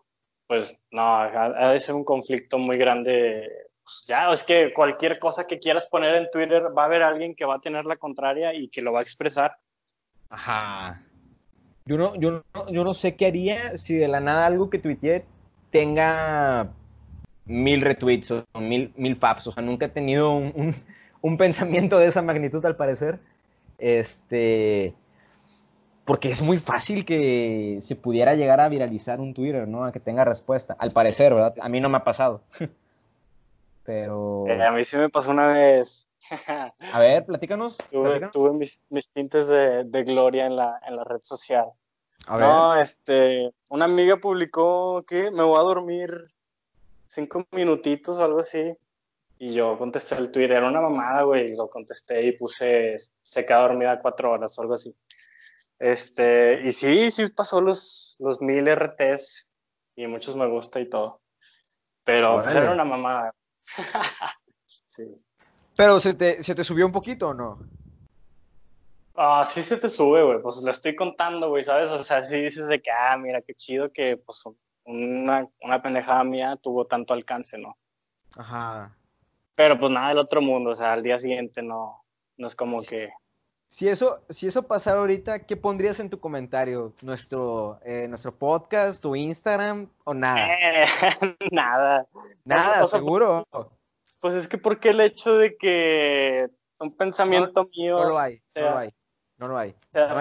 pues 0.47 0.81
no, 0.91 1.03
ha, 1.03 1.73
de 1.73 1.81
ser 1.81 1.95
un 1.95 2.05
conflicto 2.05 2.57
muy 2.57 2.79
grande. 2.79 3.51
Pues 3.83 4.05
ya, 4.09 4.33
es 4.33 4.43
que 4.43 4.73
cualquier 4.73 5.19
cosa 5.19 5.47
que 5.47 5.59
quieras 5.59 5.87
poner 5.89 6.15
en 6.15 6.31
Twitter 6.31 6.69
va 6.75 6.85
a 6.85 6.87
haber 6.87 7.03
alguien 7.03 7.35
que 7.35 7.45
va 7.45 7.57
a 7.57 7.61
tener 7.61 7.85
la 7.85 7.99
contraria 7.99 8.55
y 8.55 8.69
que 8.69 8.81
lo 8.81 8.95
va 8.95 9.01
a 9.01 9.03
expresar 9.03 9.55
Ajá. 10.31 11.03
Yo 11.87 11.99
no, 11.99 12.15
yo, 12.17 12.43
no, 12.55 12.71
yo 12.71 12.85
no 12.85 12.95
sé 12.95 13.15
qué 13.17 13.27
haría 13.27 13.77
si 13.77 13.95
de 13.95 14.09
la 14.09 14.21
nada 14.21 14.47
algo 14.47 14.71
que 14.71 14.79
tuiteé 14.79 15.27
tenga 15.71 16.71
mil 17.47 17.81
retweets 17.81 18.31
o 18.31 18.45
mil, 18.61 18.93
mil 18.97 19.17
faps. 19.17 19.49
O 19.49 19.53
sea, 19.53 19.63
nunca 19.63 19.87
he 19.87 19.89
tenido 19.89 20.33
un, 20.33 20.75
un, 21.21 21.37
pensamiento 21.37 21.99
de 21.99 22.07
esa 22.07 22.23
magnitud 22.23 22.65
al 22.65 22.77
parecer. 22.77 23.21
Este. 23.79 24.95
Porque 26.05 26.31
es 26.31 26.43
muy 26.43 26.59
fácil 26.59 27.05
que 27.05 27.79
se 27.81 27.97
pudiera 27.97 28.35
llegar 28.35 28.61
a 28.61 28.69
viralizar 28.69 29.21
un 29.21 29.33
Twitter, 29.33 29.67
¿no? 29.67 29.85
A 29.85 29.93
que 29.93 30.01
tenga 30.01 30.25
respuesta. 30.25 30.77
Al 30.79 30.91
parecer, 30.91 31.33
¿verdad? 31.33 31.55
A 31.61 31.69
mí 31.69 31.81
no 31.81 31.89
me 31.89 31.99
ha 31.99 32.05
pasado. 32.05 32.43
Pero. 33.85 34.45
Eh, 34.47 34.63
a 34.63 34.73
mí 34.73 34.85
sí 34.85 34.97
me 34.97 35.09
pasó 35.09 35.31
una 35.31 35.47
vez. 35.47 36.07
A 36.93 36.99
ver, 36.99 37.25
platícanos. 37.27 37.79
Tuve, 37.91 38.53
mis, 38.53 38.81
mis, 38.91 39.11
tintes 39.11 39.49
de, 39.49 39.85
de, 39.85 40.05
gloria 40.05 40.47
en 40.47 40.57
la, 40.57 40.81
en 40.87 40.97
la 40.97 41.05
red 41.05 41.21
social. 41.23 41.71
A 42.27 42.37
ver. 42.37 42.47
No, 42.47 42.77
este, 42.77 43.53
una 43.69 43.85
amiga 43.85 44.17
publicó 44.17 45.05
que 45.07 45.31
me 45.31 45.43
voy 45.43 45.59
a 45.59 45.63
dormir 45.63 46.27
cinco 47.07 47.47
minutitos 47.53 48.19
o 48.19 48.25
algo 48.25 48.41
así. 48.41 48.77
Y 49.39 49.53
yo 49.53 49.77
contesté 49.77 50.15
el 50.15 50.31
Twitter, 50.31 50.59
era 50.59 50.69
una 50.69 50.81
mamada, 50.81 51.23
güey, 51.23 51.57
lo 51.57 51.69
contesté 51.69 52.25
y 52.25 52.33
puse, 52.33 52.97
se 53.23 53.45
queda 53.45 53.63
dormida 53.63 54.01
cuatro 54.01 54.31
horas 54.31 54.57
o 54.59 54.63
algo 54.63 54.75
así. 54.75 54.95
Este, 55.79 56.63
y 56.67 56.73
sí, 56.73 57.11
sí 57.11 57.27
pasó 57.29 57.61
los, 57.61 58.17
los 58.21 58.41
mil 58.41 58.67
RTs 58.69 59.51
y 59.97 60.07
muchos 60.07 60.37
me 60.37 60.49
gusta 60.49 60.81
y 60.81 60.89
todo. 60.89 61.21
Pero 62.05 62.43
pues, 62.43 62.55
era 62.55 62.71
una 62.71 62.85
mamada. 62.85 63.35
sí. 64.87 65.15
Pero 65.77 66.01
¿se 66.01 66.15
te, 66.15 66.43
¿se 66.43 66.55
te 66.55 66.65
subió 66.65 66.87
un 66.87 66.93
poquito 66.93 67.29
o 67.29 67.35
no? 67.35 67.59
Ah, 69.17 69.45
sí 69.47 69.63
se 69.63 69.77
te 69.77 69.89
sube, 69.89 70.23
güey. 70.23 70.41
Pues 70.43 70.63
lo 70.65 70.71
estoy 70.71 70.97
contando, 70.97 71.49
güey, 71.49 71.65
¿sabes? 71.65 71.91
O 71.91 72.03
sea, 72.03 72.23
sí 72.23 72.41
dices 72.41 72.67
de 72.67 72.81
que, 72.81 72.91
ah, 72.91 73.17
mira, 73.17 73.43
qué 73.43 73.55
chido 73.55 73.93
que, 73.93 74.17
pues, 74.17 74.43
una, 74.85 75.47
una 75.63 75.83
pendejada 75.83 76.25
mía 76.25 76.59
tuvo 76.61 76.87
tanto 76.87 77.15
alcance, 77.15 77.59
¿no? 77.59 77.77
Ajá. 78.37 78.97
Pero 79.55 79.79
pues 79.79 79.93
nada 79.93 80.09
del 80.09 80.19
otro 80.19 80.43
mundo, 80.43 80.71
o 80.71 80.75
sea, 80.75 80.93
al 80.93 81.03
día 81.03 81.19
siguiente 81.19 81.63
no, 81.63 82.05
no 82.37 82.47
es 82.47 82.57
como 82.57 82.83
que... 82.83 83.13
Si 83.69 83.89
eso, 83.89 84.23
si 84.29 84.47
eso 84.47 84.65
pasara 84.65 85.01
ahorita, 85.01 85.47
¿qué 85.47 85.57
pondrías 85.57 85.99
en 85.99 86.11
tu 86.11 86.21
comentario? 86.21 86.93
¿Nuestro, 87.03 87.81
eh, 87.85 88.07
nuestro 88.09 88.33
podcast, 88.33 89.03
tu 89.03 89.17
Instagram 89.17 89.89
o 90.05 90.15
nada? 90.15 90.49
nada. 91.51 92.07
Nada, 92.45 92.87
seguro. 92.87 93.45
Pues 94.25 94.37
es 94.37 94.49
que 94.49 94.57
porque 94.57 94.89
el 94.89 95.03
hecho 95.03 95.37
de 95.37 95.55
que 95.55 96.49
un 96.81 96.97
pensamiento 96.97 97.69
mío. 97.77 97.99
No 97.99 98.09
lo 98.09 98.19
hay, 98.19 98.41
no 98.57 98.63
lo 98.63 98.79
hay. 98.79 98.91
No 99.37 99.49
lo 99.49 99.59
hay. 99.59 99.75
Sea 99.93 100.15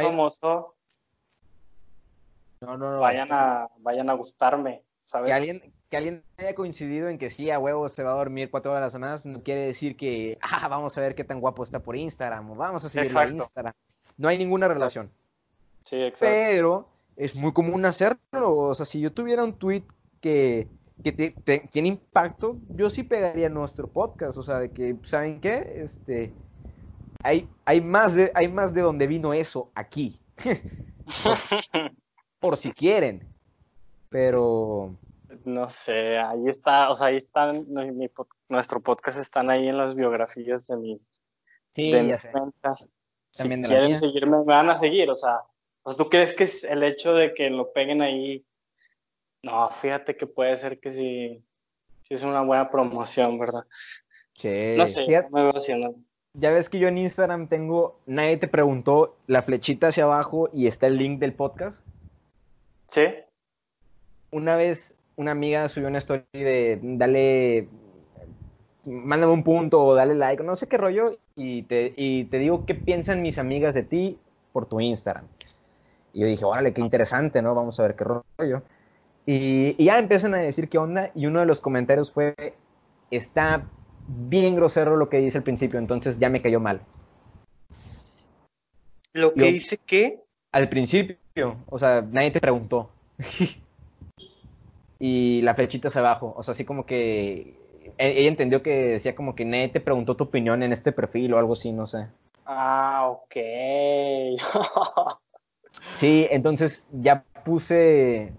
No, 2.60 2.78
no, 2.78 2.78
no. 2.78 3.00
Vayan 3.00 3.30
a, 3.32 3.70
vayan 3.78 4.10
a 4.10 4.13
gustarme, 4.16 4.84
¿sabes? 5.06 5.30
Que 5.30 5.34
alguien, 5.34 5.74
que 5.89 5.96
alguien 5.96 6.22
haya 6.38 6.54
coincidido 6.54 7.08
en 7.08 7.18
que 7.18 7.30
sí, 7.30 7.50
a 7.50 7.60
huevo 7.60 7.88
se 7.88 8.04
va 8.04 8.12
a 8.12 8.16
dormir 8.16 8.52
cuatro 8.52 8.74
horas 8.74 8.94
más, 9.00 9.26
no 9.26 9.42
quiere 9.42 9.62
decir 9.62 9.96
que, 9.96 10.38
ah, 10.42 10.68
vamos 10.68 10.98
a 10.98 11.02
ver 11.02 11.16
qué 11.16 11.24
tan 11.24 11.39
guapo 11.39 11.63
está 11.63 11.80
por 11.80 11.96
Instagram, 11.96 12.52
o 12.52 12.56
vamos 12.56 12.84
a 12.84 12.89
seguirlo 12.89 13.22
en 13.22 13.38
Instagram. 13.38 13.74
No 14.18 14.28
hay 14.28 14.38
ninguna 14.38 14.68
relación. 14.68 15.13
Sí, 15.86 15.96
exacto. 15.96 16.26
Pero 16.26 16.89
es 17.16 17.36
muy 17.36 17.54
común 17.54 17.86
hacerlo. 17.86 18.54
O 18.54 18.76
sea, 18.76 18.86
si 18.86 19.00
yo 19.00 19.13
tuviera 19.13 19.46
un 19.46 19.54
tweet 19.54 19.86
que, 20.20 20.68
tiene 21.12 21.89
impacto, 21.89 22.58
yo 22.70 22.89
sí 22.89 23.04
pegaría 23.04 23.50
nuestro 23.50 23.88
podcast. 23.88 24.38
O 24.38 24.44
sea, 24.44 24.60
de 24.60 24.72
que, 24.72 24.96
¿saben 25.04 25.42
qué? 25.42 25.84
Este, 25.84 26.32
hay, 27.24 27.48
hay, 27.66 27.82
más, 27.82 28.16
de, 28.16 28.32
hay 28.34 28.48
más 28.48 28.74
de 28.74 28.82
donde 28.82 29.08
vino 29.08 29.34
eso 29.34 29.72
aquí. 29.76 30.20
por, 32.39 32.58
si 32.58 32.72
quieren. 32.72 33.28
Pero. 34.10 34.96
No 35.46 35.70
sé, 35.70 36.20
ahí 36.20 36.48
está, 36.48 36.89
o 36.89 36.96
sea, 36.96 37.08
ahí 37.08 37.18
están, 37.18 37.66
nuestro 38.48 38.82
podcast 38.82 39.18
están 39.18 39.50
ahí 39.50 39.68
en 39.68 39.78
las 39.78 39.96
biografías 39.96 40.68
de 40.68 40.78
mi. 40.78 41.02
Sí, 41.72 41.92
ya 41.92 42.18
sé. 42.18 42.32
Si 43.32 43.50
quieren 43.50 43.98
seguirme, 43.98 44.38
me 44.38 44.46
van 44.46 44.70
a 44.70 44.76
seguir, 44.76 45.10
o 45.10 45.16
sea, 45.16 45.42
¿tú 45.98 46.08
crees 46.08 46.36
que 46.36 46.44
es 46.44 46.63
el 46.63 46.84
hecho 46.84 47.13
de 47.13 47.34
que 47.34 47.50
lo 47.50 47.74
peguen 47.74 48.04
ahí? 48.04 48.46
No, 49.44 49.70
fíjate 49.70 50.16
que 50.16 50.26
puede 50.26 50.56
ser 50.56 50.80
que 50.80 50.90
sí, 50.90 51.44
sí 52.02 52.14
es 52.14 52.24
una 52.24 52.42
buena 52.42 52.70
promoción, 52.70 53.38
¿verdad? 53.38 53.66
Sí. 54.36 54.76
No 54.78 54.88
sé, 54.88 55.06
me 55.32 55.44
veo. 55.44 55.54
Ya 56.36 56.50
ves 56.50 56.70
que 56.70 56.80
yo 56.80 56.88
en 56.88 56.98
Instagram 56.98 57.48
tengo, 57.48 58.00
nadie 58.08 58.38
te 58.38 58.48
preguntó, 58.48 59.18
la 59.28 59.44
flechita 59.44 59.90
hacia 59.90 60.06
abajo 60.06 60.50
y 60.52 60.66
está 60.68 60.88
el 60.88 60.98
link 60.98 61.20
del 61.20 61.34
podcast. 61.34 61.86
Sí. 62.88 63.06
Una 64.32 64.56
vez 64.56 64.96
una 65.16 65.32
amiga 65.32 65.70
subió 65.70 65.90
una 65.90 66.00
story 66.00 66.24
de 66.32 66.80
dale, 66.82 67.68
mándame 68.86 69.34
un 69.34 69.44
punto 69.44 69.86
o 69.86 69.94
dale 69.94 70.16
like, 70.16 70.42
no 70.42 70.56
sé 70.56 70.68
qué 70.68 70.78
rollo, 70.78 71.18
y 71.36 71.64
te, 71.64 71.94
y 71.96 72.26
te 72.26 72.40
digo 72.40 72.66
qué 72.66 72.74
piensan 72.74 73.22
mis 73.22 73.38
amigas 73.38 73.76
de 73.76 73.84
ti 73.84 74.18
por 74.54 74.66
tu 74.68 74.80
Instagram. 74.80 75.26
Y 76.14 76.22
yo 76.22 76.28
dije, 76.28 76.46
órale, 76.46 76.74
qué 76.74 76.82
interesante, 76.82 77.42
¿no? 77.42 77.54
Vamos 77.54 77.80
a 77.80 77.84
ver 77.84 77.96
qué 77.96 78.06
rollo. 78.06 78.64
Y, 79.26 79.76
y, 79.82 79.86
ya 79.86 80.00
empiezan 80.00 80.34
a 80.34 80.40
decir 80.40 80.70
qué 80.70 80.78
onda. 80.78 81.12
Y 81.16 81.26
uno 81.26 81.40
de 81.40 81.46
los 81.46 81.62
comentarios 81.62 82.12
fue, 82.12 82.36
está 83.12 83.66
bien 84.08 84.56
grosero 84.56 84.98
lo 84.98 85.10
que 85.10 85.18
dice 85.18 85.38
al 85.38 85.44
principio, 85.44 85.80
entonces 85.80 86.20
ya 86.20 86.30
me 86.30 86.42
cayó 86.42 86.60
mal. 86.60 86.82
¿Lo 89.14 89.34
que 89.34 89.52
dice 89.52 89.78
qué? 89.78 90.20
Al 90.52 90.70
principio, 90.70 91.58
o 91.70 91.80
sea, 91.80 92.02
nadie 92.02 92.32
te 92.32 92.42
preguntó. 92.42 92.90
y 95.00 95.42
la 95.42 95.56
flechita 95.56 95.88
hacia 95.88 96.02
abajo, 96.02 96.34
o 96.36 96.44
sea, 96.44 96.54
así 96.54 96.66
como 96.66 96.86
que 96.86 97.56
e, 97.98 98.20
ella 98.20 98.30
entendió 98.30 98.64
que 98.64 98.72
decía 98.72 99.16
como 99.16 99.36
que 99.36 99.46
nadie 99.46 99.70
te 99.70 99.80
preguntó 99.80 100.16
tu 100.16 100.26
opinión 100.26 100.64
en 100.64 100.74
este 100.74 100.92
perfil 100.92 101.34
o 101.34 101.40
algo 101.40 101.54
así, 101.54 101.72
no 101.72 101.88
sé. 101.88 102.08
Ah, 102.46 103.08
ok. 103.10 103.36
Sí, 105.96 106.28
entonces 106.32 106.88
ya 106.92 107.24
puse 107.46 108.32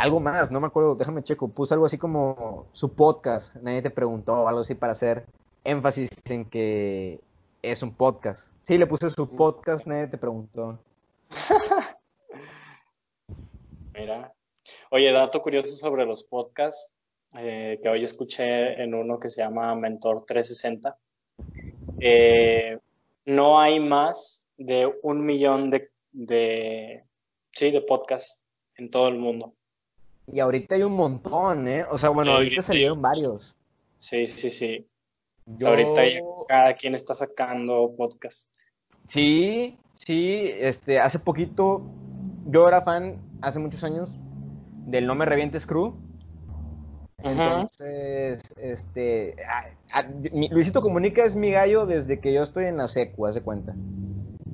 algo 0.00 0.18
más, 0.18 0.50
no 0.50 0.60
me 0.60 0.66
acuerdo, 0.66 0.94
déjame 0.94 1.22
checo, 1.22 1.48
puse 1.48 1.74
algo 1.74 1.84
así 1.84 1.98
como 1.98 2.66
su 2.72 2.94
podcast, 2.94 3.56
nadie 3.56 3.82
te 3.82 3.90
preguntó, 3.90 4.48
algo 4.48 4.60
así 4.60 4.74
para 4.74 4.92
hacer 4.92 5.26
énfasis 5.62 6.08
en 6.24 6.46
que 6.46 7.20
es 7.60 7.82
un 7.82 7.92
podcast. 7.92 8.50
Sí, 8.62 8.78
le 8.78 8.86
puse 8.86 9.10
su 9.10 9.28
podcast, 9.28 9.86
nadie 9.86 10.06
te 10.06 10.16
preguntó. 10.16 10.78
Mira. 13.92 14.32
Oye, 14.90 15.12
dato 15.12 15.42
curioso 15.42 15.76
sobre 15.76 16.06
los 16.06 16.24
podcasts, 16.24 16.96
eh, 17.36 17.78
que 17.82 17.88
hoy 17.90 18.02
escuché 18.02 18.82
en 18.82 18.94
uno 18.94 19.20
que 19.20 19.28
se 19.28 19.42
llama 19.42 19.74
Mentor 19.74 20.24
360. 20.24 20.96
Eh, 22.00 22.78
no 23.26 23.60
hay 23.60 23.78
más 23.78 24.48
de 24.56 24.90
un 25.02 25.26
millón 25.26 25.68
de 25.68 27.04
sí, 27.52 27.70
de 27.70 27.82
podcast 27.82 28.42
en 28.76 28.90
todo 28.90 29.08
el 29.08 29.18
mundo. 29.18 29.54
Y 30.32 30.40
ahorita 30.40 30.76
hay 30.76 30.82
un 30.82 30.94
montón, 30.94 31.68
¿eh? 31.68 31.84
O 31.90 31.98
sea, 31.98 32.10
bueno, 32.10 32.32
ahorita 32.32 32.62
salieron 32.62 33.02
varios. 33.02 33.56
Sí, 33.98 34.26
sí, 34.26 34.50
sí. 34.50 34.86
ahorita 35.64 36.02
cada 36.48 36.74
quien 36.74 36.94
está 36.94 37.14
sacando 37.14 37.94
podcast. 37.96 38.48
Sí, 39.08 39.76
sí, 39.94 40.50
este, 40.54 41.00
hace 41.00 41.18
poquito 41.18 41.82
yo 42.46 42.66
era 42.68 42.82
fan, 42.82 43.16
hace 43.42 43.58
muchos 43.58 43.84
años, 43.84 44.18
del 44.86 45.06
No 45.06 45.14
Me 45.14 45.24
Revientes 45.24 45.66
Crew. 45.66 45.94
Entonces, 47.22 48.42
este, 48.56 49.36
Luisito 50.32 50.80
Comunica 50.80 51.24
es 51.24 51.36
mi 51.36 51.50
gallo 51.50 51.86
desde 51.86 52.18
que 52.18 52.32
yo 52.32 52.42
estoy 52.42 52.64
en 52.66 52.78
la 52.78 52.88
secu, 52.88 53.26
hace 53.26 53.42
cuenta. 53.42 53.74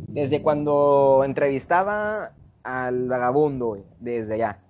Desde 0.09 0.43
cuando 0.43 1.23
entrevistaba 1.25 2.33
al 2.65 3.09
vagabundo, 3.09 3.85
desde 4.01 4.35
allá. 4.35 4.66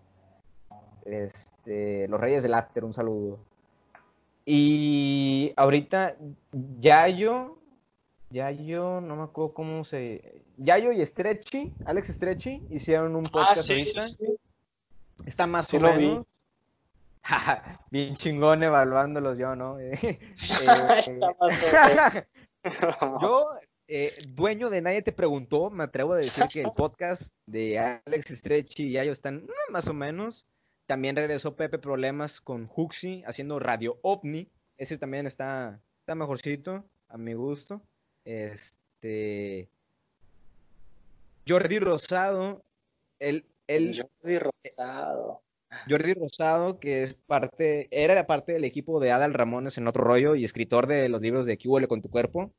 Este, 1.06 2.08
los 2.08 2.20
Reyes 2.20 2.42
del 2.42 2.54
After, 2.54 2.84
un 2.84 2.92
saludo. 2.92 3.38
Y 4.44 5.52
ahorita 5.56 6.16
Yayo, 6.78 7.58
Yayo, 8.30 9.00
no 9.00 9.16
me 9.16 9.22
acuerdo 9.24 9.54
cómo 9.54 9.84
se. 9.84 10.42
Yayo 10.56 10.92
y 10.92 11.04
Stretchy, 11.04 11.72
Alex 11.84 12.08
Stretchy, 12.08 12.62
hicieron 12.70 13.16
un 13.16 13.24
podcast 13.24 13.70
ah, 13.70 13.72
ahorita. 13.72 14.02
Está 15.26 15.46
más 15.46 15.72
o 15.72 15.80
menos. 15.80 16.26
Bien 17.90 18.14
chingón 18.14 18.62
evaluándolos 18.62 19.38
yo, 19.38 19.56
¿no? 19.56 19.78
Más 20.66 21.08
o 23.00 23.20
yo 23.20 23.50
eh, 23.88 24.16
dueño 24.28 24.70
de 24.70 24.80
Nadie 24.80 25.02
Te 25.02 25.12
Preguntó, 25.12 25.70
me 25.70 25.84
atrevo 25.84 26.14
a 26.14 26.16
decir 26.16 26.44
que 26.52 26.62
el 26.62 26.72
podcast 26.72 27.32
de 27.46 27.78
Alex 27.78 28.26
Stretchy 28.38 28.88
y 28.88 28.98
ellos 28.98 29.18
están 29.18 29.46
más 29.70 29.86
o 29.86 29.94
menos. 29.94 30.46
También 30.86 31.16
regresó 31.16 31.56
Pepe 31.56 31.78
Problemas 31.78 32.40
con 32.40 32.70
Huxi 32.74 33.24
haciendo 33.26 33.58
Radio 33.58 33.98
OVNI. 34.02 34.48
Ese 34.78 34.98
también 34.98 35.26
está, 35.26 35.80
está 36.00 36.14
mejorcito, 36.14 36.84
a 37.08 37.18
mi 37.18 37.34
gusto. 37.34 37.82
Este. 38.24 39.68
Jordi 41.46 41.80
Rosado. 41.80 42.62
El, 43.18 43.44
el, 43.66 44.00
Jordi 44.00 44.38
Rosado. 44.38 45.42
Jordi 45.88 46.14
Rosado, 46.14 46.78
que 46.78 47.02
es 47.02 47.14
parte, 47.14 47.88
era 47.90 48.26
parte 48.26 48.52
del 48.52 48.64
equipo 48.64 49.00
de 49.00 49.10
Adal 49.10 49.34
Ramones 49.34 49.78
en 49.78 49.88
otro 49.88 50.04
rollo 50.04 50.36
y 50.36 50.44
escritor 50.44 50.86
de 50.86 51.08
los 51.08 51.20
libros 51.20 51.46
de 51.46 51.58
¿Qué 51.58 51.68
huele 51.68 51.88
con 51.88 52.00
tu 52.00 52.08
cuerpo? 52.08 52.52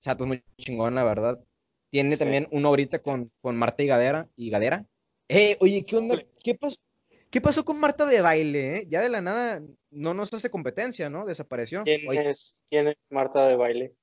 Chato 0.00 0.24
es 0.24 0.28
muy 0.28 0.42
chingón, 0.56 0.94
la 0.94 1.04
verdad. 1.04 1.38
Tiene 1.90 2.16
también 2.16 2.48
uno 2.50 2.68
ahorita 2.68 3.00
con, 3.00 3.30
con 3.42 3.56
Marta 3.56 3.82
y 3.82 3.86
Gadera. 3.86 4.28
Y 4.36 4.50
Gadera. 4.50 4.86
Eh, 5.28 5.56
oye, 5.60 5.84
¿qué 5.84 5.96
onda? 5.96 6.16
¿Qué 6.42 6.54
pasó? 6.54 6.78
¿Qué 7.30 7.40
pasó 7.40 7.64
con 7.64 7.78
Marta 7.78 8.06
de 8.06 8.20
baile? 8.20 8.76
Eh? 8.76 8.86
Ya 8.88 9.00
de 9.00 9.08
la 9.08 9.20
nada 9.20 9.62
no 9.90 10.14
nos 10.14 10.32
hace 10.32 10.50
competencia, 10.50 11.10
¿no? 11.10 11.26
Desapareció. 11.26 11.82
¿Quién, 11.84 12.10
es, 12.12 12.64
¿quién 12.70 12.88
es 12.88 12.96
Marta 13.10 13.46
de 13.46 13.56
baile? 13.56 13.94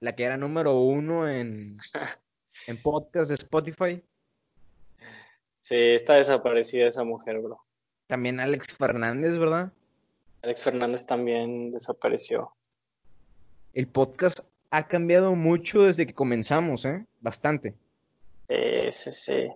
La 0.00 0.14
que 0.14 0.24
era 0.24 0.36
número 0.36 0.80
uno 0.80 1.28
en, 1.28 1.76
en 2.66 2.82
podcast 2.82 3.28
de 3.28 3.34
Spotify. 3.34 4.02
Sí, 5.60 5.76
está 5.76 6.14
desaparecida 6.14 6.86
esa 6.86 7.04
mujer, 7.04 7.38
bro. 7.40 7.60
También 8.06 8.40
Alex 8.40 8.74
Fernández, 8.74 9.36
¿verdad? 9.36 9.72
Alex 10.42 10.62
Fernández 10.62 11.06
también 11.06 11.70
desapareció. 11.70 12.52
El 13.74 13.86
podcast 13.86 14.40
ha 14.70 14.88
cambiado 14.88 15.34
mucho 15.34 15.82
desde 15.82 16.06
que 16.06 16.14
comenzamos, 16.14 16.84
¿eh? 16.84 17.04
Bastante. 17.20 17.74
sí, 18.48 19.12
sí. 19.12 19.48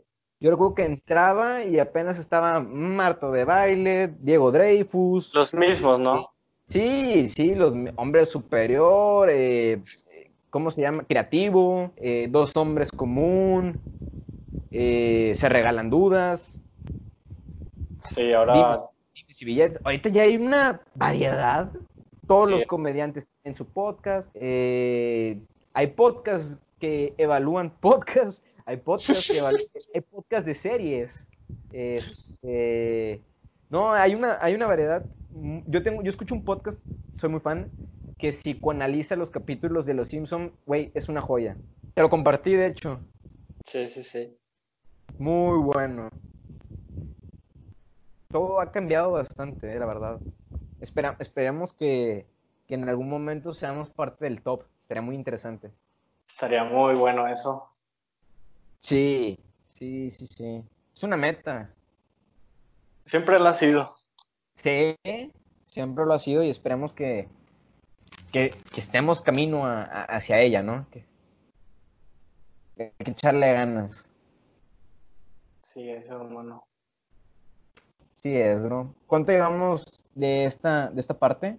Yo 0.44 0.50
recuerdo 0.50 0.74
que 0.74 0.84
entraba 0.84 1.64
y 1.64 1.78
apenas 1.78 2.18
estaba 2.18 2.60
Marto 2.60 3.32
de 3.32 3.46
Baile, 3.46 4.14
Diego 4.20 4.52
Dreyfus. 4.52 5.32
Los 5.32 5.54
mismos, 5.54 5.98
¿no? 5.98 6.34
Sí, 6.66 7.28
sí, 7.28 7.54
los 7.54 7.72
hombres 7.96 8.28
superior, 8.28 9.30
eh, 9.30 9.80
¿cómo 10.50 10.70
se 10.70 10.82
llama? 10.82 11.04
Creativo, 11.04 11.94
eh, 11.96 12.28
dos 12.28 12.54
hombres 12.58 12.92
común, 12.92 13.78
eh, 14.70 15.32
se 15.34 15.48
regalan 15.48 15.88
dudas. 15.88 16.60
Sí, 18.00 18.34
ahora. 18.34 18.74
Ahorita 19.82 20.10
ya 20.10 20.24
hay 20.24 20.36
una 20.36 20.82
variedad 20.94 21.72
todos 22.26 22.50
los 22.50 22.66
comediantes 22.66 23.26
en 23.44 23.54
su 23.54 23.64
podcast. 23.64 24.28
Hay 24.36 25.86
podcasts 25.96 26.58
que 26.78 27.14
evalúan 27.16 27.70
podcasts. 27.80 28.42
Hay 28.66 28.78
podcasts 28.78 29.30
que 29.30 29.40
hay 29.94 30.00
podcasts 30.00 30.46
de 30.46 30.54
series. 30.54 31.26
Este, 31.72 33.20
no, 33.68 33.92
hay 33.92 34.14
una, 34.14 34.38
hay 34.40 34.54
una 34.54 34.66
variedad. 34.66 35.04
Yo 35.66 35.82
tengo, 35.82 36.02
yo 36.02 36.08
escucho 36.08 36.34
un 36.34 36.44
podcast, 36.44 36.80
soy 37.16 37.28
muy 37.28 37.40
fan, 37.40 37.68
que 38.18 38.32
psicoanaliza 38.32 39.16
los 39.16 39.30
capítulos 39.30 39.84
de 39.84 39.94
Los 39.94 40.08
Simpson, 40.08 40.52
güey, 40.66 40.90
es 40.94 41.08
una 41.08 41.20
joya. 41.20 41.56
Te 41.94 42.02
lo 42.02 42.08
compartí, 42.08 42.54
de 42.54 42.66
hecho. 42.66 43.00
Sí, 43.64 43.86
sí, 43.86 44.02
sí. 44.02 44.36
Muy 45.18 45.58
bueno. 45.58 46.08
todo 48.30 48.60
ha 48.60 48.72
cambiado 48.72 49.12
bastante, 49.12 49.74
eh, 49.74 49.78
la 49.78 49.86
verdad. 49.86 50.18
Espera, 50.80 51.16
esperemos 51.18 51.72
que, 51.72 52.26
que 52.66 52.74
en 52.74 52.88
algún 52.88 53.08
momento 53.08 53.54
seamos 53.54 53.90
parte 53.90 54.24
del 54.24 54.42
top. 54.42 54.62
Estaría 54.82 55.02
muy 55.02 55.14
interesante. 55.14 55.70
Estaría 56.28 56.64
muy 56.64 56.94
bueno 56.94 57.28
eso. 57.28 57.68
Sí, 58.84 59.38
sí, 59.68 60.10
sí, 60.10 60.26
sí. 60.26 60.62
Es 60.94 61.02
una 61.02 61.16
meta. 61.16 61.74
Siempre 63.06 63.38
lo 63.38 63.48
ha 63.48 63.54
sido. 63.54 63.96
Sí, 64.56 64.94
siempre 65.64 66.04
lo 66.04 66.12
ha 66.12 66.18
sido 66.18 66.42
y 66.42 66.50
esperemos 66.50 66.92
que, 66.92 67.26
que, 68.30 68.52
estemos 68.76 69.22
camino 69.22 69.62
hacia 69.64 70.38
ella, 70.40 70.62
¿no? 70.62 70.86
Que, 70.90 71.06
hay 72.78 72.92
que 73.02 73.12
echarle 73.12 73.54
ganas. 73.54 74.12
Sí, 75.62 75.88
eso, 75.88 76.20
hermano. 76.20 76.66
Sí 78.10 78.36
es, 78.36 78.62
bro. 78.62 78.94
¿Cuánto 79.06 79.32
llevamos 79.32 80.04
de 80.14 80.44
esta, 80.44 80.90
de 80.90 81.00
esta 81.00 81.18
parte? 81.18 81.58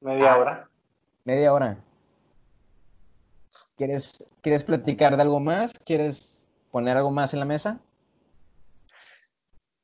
Media 0.00 0.34
ah, 0.34 0.38
hora. 0.38 0.70
Media 1.24 1.52
hora. 1.52 1.78
¿Quieres, 3.76 4.24
¿Quieres 4.40 4.64
platicar 4.64 5.16
de 5.16 5.22
algo 5.22 5.38
más? 5.38 5.78
¿Quieres 5.78 6.46
poner 6.70 6.96
algo 6.96 7.10
más 7.10 7.34
en 7.34 7.40
la 7.40 7.44
mesa? 7.44 7.78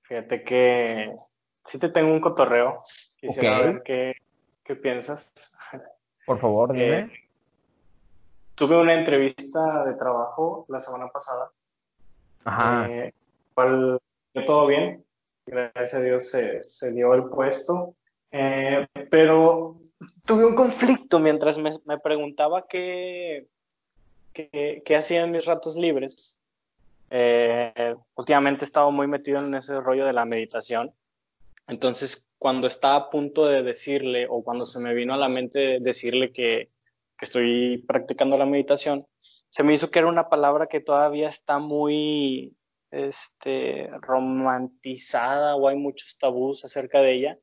Fíjate 0.03 0.43
que 0.43 1.15
sí 1.65 1.79
te 1.79 1.91
tengo 1.91 2.11
un 2.11 2.21
cotorreo. 2.21 2.83
Quisiera 3.21 3.59
ver 3.59 3.83
qué, 3.83 4.15
qué, 4.65 4.77
piensas. 4.77 5.33
Por 6.27 6.39
favor, 6.39 6.73
dime. 6.73 6.99
Eh, 7.01 7.11
tuve 8.55 8.81
una 8.81 8.95
entrevista 8.95 9.85
de 9.85 9.95
trabajo 9.95 10.65
la 10.69 10.81
semana 10.81 11.09
pasada. 11.09 11.51
Ajá. 12.45 12.89
Eh, 12.91 13.15
cual 13.55 14.01
todo 14.47 14.67
bien. 14.69 15.05
Gracias 15.45 15.95
a 15.95 16.01
Dios 16.01 16.31
se, 16.31 16.63
se 16.63 16.93
dio 16.93 17.13
el 17.15 17.29
puesto. 17.29 17.95
Eh, 18.31 18.87
pero 19.11 19.77
tuve 20.27 20.47
un 20.47 20.55
conflicto 20.55 21.19
mientras 21.19 21.59
me, 21.59 21.73
me 21.85 21.99
preguntaba 21.99 22.67
qué, 22.67 23.47
qué, 24.33 24.83
qué 24.85 24.97
hacía 24.97 25.23
en 25.23 25.31
mis 25.31 25.47
ratos 25.47 25.77
libres. 25.77 26.39
Eh, 27.11 27.95
últimamente 28.15 28.65
he 28.65 28.67
estado 28.67 28.91
muy 28.91 29.07
metido 29.07 29.39
en 29.39 29.55
ese 29.55 29.81
rollo 29.81 30.07
de 30.07 30.13
la 30.13 30.25
meditación. 30.25 30.93
Entonces, 31.69 32.29
cuando 32.39 32.67
estaba 32.67 32.97
a 32.97 33.11
punto 33.11 33.47
de 33.47 33.63
decirle 33.63 34.27
o 34.29 34.43
cuando 34.43 34.65
se 34.65 34.81
me 34.81 34.95
vino 34.95 35.15
a 35.15 35.19
la 35.19 35.29
mente 35.29 35.79
decirle 35.81 36.33
que, 36.33 36.71
que 37.17 37.25
estoy 37.25 37.85
practicando 37.87 38.37
la 38.37 38.47
meditación, 38.47 39.07
se 39.49 39.63
me 39.63 39.75
hizo 39.75 39.91
que 39.91 39.99
era 39.99 40.09
una 40.09 40.29
palabra 40.29 40.67
que 40.67 40.81
todavía 40.81 41.29
está 41.29 41.59
muy 41.59 42.57
este, 42.91 43.91
romantizada 44.01 45.57
o 45.57 45.69
hay 45.69 45.77
muchos 45.77 46.17
tabús 46.19 46.65
acerca 46.65 47.01
de 47.01 47.13
ella. 47.13 47.39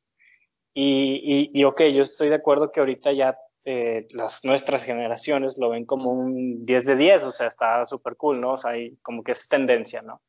Y, 0.73 1.52
y, 1.54 1.60
y, 1.60 1.63
ok, 1.65 1.82
yo 1.93 2.04
estoy 2.04 2.30
de 2.30 2.36
acuerdo 2.36 2.71
que 2.71 2.80
ahorita 2.80 3.12
ya 3.12 3.38
eh, 3.71 4.08
las 4.13 4.43
nuestras 4.45 4.84
generaciones 4.84 5.60
lo 5.60 5.69
ven 5.69 5.86
como 5.86 6.10
un 6.12 6.65
10 6.65 6.86
de 6.88 6.95
10, 6.95 7.23
o 7.23 7.32
sea, 7.32 7.45
está 7.45 7.86
súper 7.86 8.15
cool, 8.15 8.41
¿no? 8.41 8.53
O 8.53 8.58
sea, 8.58 8.71
hay 8.71 8.95
como 9.03 9.23
que 9.23 9.34
es 9.34 9.47
tendencia, 9.47 10.01
¿no? 10.01 10.23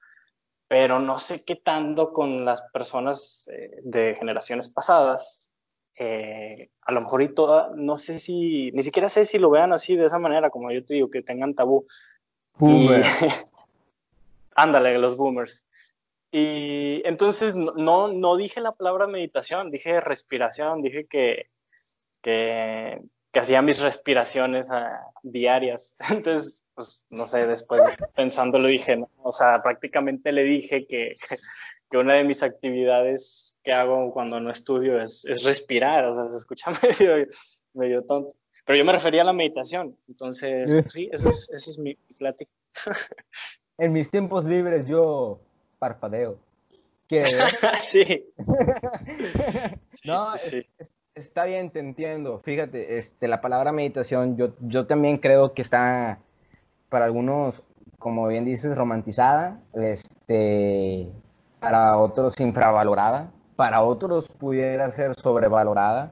Pero 0.69 0.99
no 0.99 1.19
sé 1.19 1.43
qué 1.43 1.57
tanto 1.57 2.13
con 2.13 2.45
las 2.45 2.61
personas 2.71 3.49
eh, 3.51 3.81
de 3.83 4.15
generaciones 4.15 4.69
pasadas, 4.69 5.55
eh, 5.97 6.69
a 6.83 6.93
lo 6.93 7.01
mejor 7.01 7.23
y 7.23 7.35
toda, 7.35 7.73
no 7.75 7.97
sé 7.97 8.19
si, 8.19 8.73
ni 8.73 8.83
siquiera 8.83 9.09
sé 9.09 9.25
si 9.25 9.39
lo 9.39 9.49
vean 9.49 9.73
así 9.73 9.97
de 9.97 10.05
esa 10.05 10.19
manera, 10.19 10.51
como 10.51 10.71
yo 10.71 10.85
te 10.85 10.93
digo, 10.93 11.11
que 11.11 11.23
tengan 11.23 11.55
tabú. 11.55 11.87
Boomer. 12.59 13.03
ándale, 14.55 14.99
los 14.99 15.17
boomers. 15.17 15.67
Y 16.31 17.01
entonces 17.07 17.55
no, 17.55 18.09
no 18.09 18.37
dije 18.37 18.61
la 18.61 18.73
palabra 18.73 19.07
meditación, 19.07 19.71
dije 19.71 19.99
respiración, 20.03 20.83
dije 20.83 21.07
que, 21.07 21.49
que, 22.21 23.01
que 23.33 23.41
hacía 23.41 23.63
mis 23.63 23.81
respiraciones 23.81 24.71
ah, 24.71 25.07
diarias. 25.23 25.97
Entonces, 26.11 26.65
pues, 26.75 27.07
no 27.11 27.27
sé, 27.27 27.47
después 27.47 27.83
pensándolo 28.15 28.69
dije, 28.69 28.97
¿no? 28.97 29.11
o 29.23 29.33
sea, 29.33 29.63
prácticamente 29.63 30.33
le 30.33 30.45
dije 30.45 30.87
que, 30.87 31.15
que, 31.91 31.99
una 31.99 32.15
de 32.15 32.25
mis 32.25 32.43
actividades 32.43 33.57
que 33.63 33.73
hago 33.73 34.13
cuando 34.13 34.41
no 34.41 34.51
estudio 34.51 35.01
es, 35.01 35.25
es 35.25 35.45
respirar, 35.45 36.05
o 36.07 36.15
sea, 36.15 36.31
se 36.31 36.39
escucha 36.39 36.71
medio, 36.83 37.27
medio 37.75 38.05
tonto. 38.05 38.35
Pero 38.65 38.79
yo 38.79 38.85
me 38.85 38.93
refería 38.93 39.23
a 39.23 39.25
la 39.25 39.33
meditación, 39.33 39.97
entonces, 40.07 40.73
pues, 40.73 40.93
sí, 40.93 41.09
eso 41.13 41.29
es, 41.29 41.51
eso 41.51 41.71
es 41.71 41.79
mi 41.79 41.95
plática. 42.19 42.51
En 43.79 43.93
mis 43.93 44.11
tiempos 44.11 44.45
libres 44.45 44.87
yo 44.87 45.41
parpadeo. 45.79 46.39
sí. 47.81 48.27
no, 50.05 50.37
sí, 50.37 50.63
sí. 50.63 50.85
Está 51.21 51.45
bien, 51.45 51.69
te 51.69 51.81
entiendo. 51.81 52.41
Fíjate, 52.43 52.97
este, 52.97 53.29
la 53.29 53.43
palabra 53.43 53.73
meditación, 53.73 54.39
yo, 54.39 54.55
yo 54.61 54.87
también 54.87 55.19
creo 55.19 55.53
que 55.53 55.61
está 55.61 56.19
para 56.89 57.05
algunos, 57.05 57.63
como 57.99 58.27
bien 58.27 58.47
dices, 58.47 58.75
romantizada, 58.75 59.61
este, 59.75 61.11
para 61.61 61.99
otros 61.99 62.41
infravalorada, 62.41 63.31
para 63.55 63.83
otros 63.83 64.31
pudiera 64.31 64.91
ser 64.93 65.15
sobrevalorada. 65.15 66.11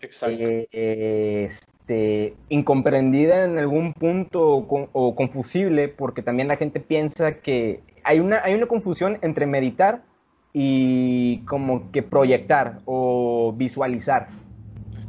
Exacto. 0.00 0.42
Eh, 0.42 1.44
este, 1.44 2.34
incomprendida 2.48 3.44
en 3.44 3.58
algún 3.58 3.92
punto 3.92 4.56
o, 4.56 4.88
o, 4.92 5.14
confusible, 5.14 5.86
porque 5.88 6.22
también 6.22 6.48
la 6.48 6.56
gente 6.56 6.80
piensa 6.80 7.34
que 7.36 7.80
hay 8.02 8.18
una, 8.18 8.42
hay 8.42 8.54
una 8.54 8.66
confusión 8.66 9.18
entre 9.22 9.46
meditar 9.46 10.02
y 10.52 11.44
como 11.44 11.92
que 11.92 12.02
proyectar 12.02 12.80
o 12.86 13.54
visualizar. 13.56 14.47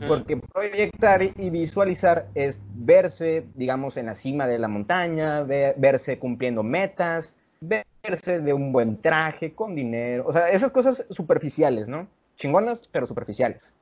Porque 0.07 0.37
proyectar 0.37 1.21
y 1.23 1.49
visualizar 1.49 2.27
es 2.33 2.61
verse, 2.73 3.45
digamos, 3.55 3.97
en 3.97 4.07
la 4.07 4.15
cima 4.15 4.47
de 4.47 4.59
la 4.59 4.67
montaña, 4.67 5.43
verse 5.43 6.19
cumpliendo 6.19 6.63
metas, 6.63 7.35
verse 7.59 8.39
de 8.39 8.53
un 8.53 8.71
buen 8.71 9.01
traje, 9.01 9.53
con 9.53 9.75
dinero, 9.75 10.25
o 10.27 10.31
sea, 10.31 10.49
esas 10.49 10.71
cosas 10.71 11.05
superficiales, 11.09 11.89
¿no? 11.89 12.07
Chingonas, 12.35 12.87
pero 12.91 13.05
superficiales. 13.05 13.73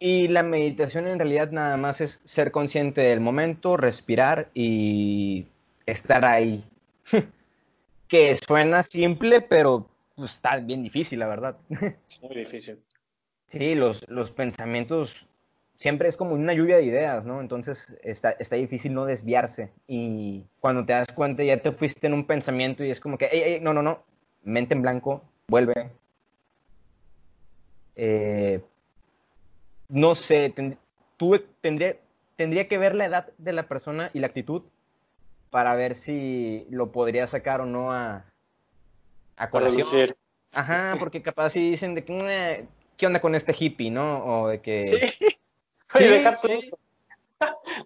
Y 0.00 0.28
la 0.28 0.42
meditación 0.42 1.06
en 1.06 1.18
realidad 1.18 1.50
nada 1.50 1.76
más 1.76 2.00
es 2.00 2.20
ser 2.24 2.50
consciente 2.50 3.00
del 3.00 3.20
momento, 3.20 3.76
respirar 3.76 4.48
y 4.54 5.46
estar 5.86 6.24
ahí. 6.24 6.64
que 8.08 8.36
suena 8.36 8.82
simple, 8.82 9.40
pero 9.40 9.88
pues, 10.14 10.34
está 10.34 10.58
bien 10.58 10.82
difícil, 10.82 11.18
la 11.18 11.26
verdad. 11.26 11.56
Muy 12.22 12.36
difícil. 12.36 12.78
Sí, 13.48 13.74
los, 13.74 14.08
los 14.08 14.30
pensamientos 14.30 15.26
siempre 15.76 16.08
es 16.08 16.16
como 16.16 16.34
una 16.34 16.52
lluvia 16.52 16.76
de 16.76 16.84
ideas, 16.84 17.24
¿no? 17.24 17.40
Entonces 17.40 17.96
está, 18.02 18.32
está 18.32 18.56
difícil 18.56 18.92
no 18.92 19.06
desviarse. 19.06 19.70
Y 19.86 20.44
cuando 20.60 20.84
te 20.84 20.92
das 20.92 21.08
cuenta 21.14 21.42
ya 21.42 21.62
te 21.62 21.72
fuiste 21.72 22.06
en 22.06 22.14
un 22.14 22.26
pensamiento 22.26 22.84
y 22.84 22.90
es 22.90 23.00
como 23.00 23.16
que, 23.16 23.26
ey, 23.26 23.60
no, 23.60 23.72
no, 23.72 23.82
no, 23.82 24.02
mente 24.42 24.74
en 24.74 24.82
blanco, 24.82 25.22
vuelve. 25.48 25.90
Eh, 27.96 28.60
no 29.88 30.14
sé, 30.14 30.54
tuve, 31.16 31.44
tendría, 31.60 31.96
tendría 32.36 32.68
que 32.68 32.78
ver 32.78 32.94
la 32.94 33.06
edad 33.06 33.28
de 33.38 33.52
la 33.52 33.66
persona 33.66 34.10
y 34.12 34.18
la 34.18 34.26
actitud 34.26 34.62
para 35.50 35.74
ver 35.74 35.94
si 35.94 36.66
lo 36.70 36.92
podría 36.92 37.26
sacar 37.26 37.62
o 37.62 37.66
no 37.66 37.92
a, 37.92 38.24
a 39.36 39.50
colación. 39.50 40.14
Ajá, 40.52 40.96
porque 40.98 41.22
capaz 41.22 41.50
si 41.50 41.70
dicen 41.70 41.94
de 41.94 42.04
que 42.04 42.66
¿qué 42.98 43.06
onda 43.06 43.20
con 43.20 43.34
este 43.34 43.54
hippie, 43.58 43.90
no? 43.90 44.24
O 44.24 44.48
de 44.48 44.60
que... 44.60 44.84
Sí, 44.84 45.26
Oye, 45.94 46.08
deja 46.10 46.36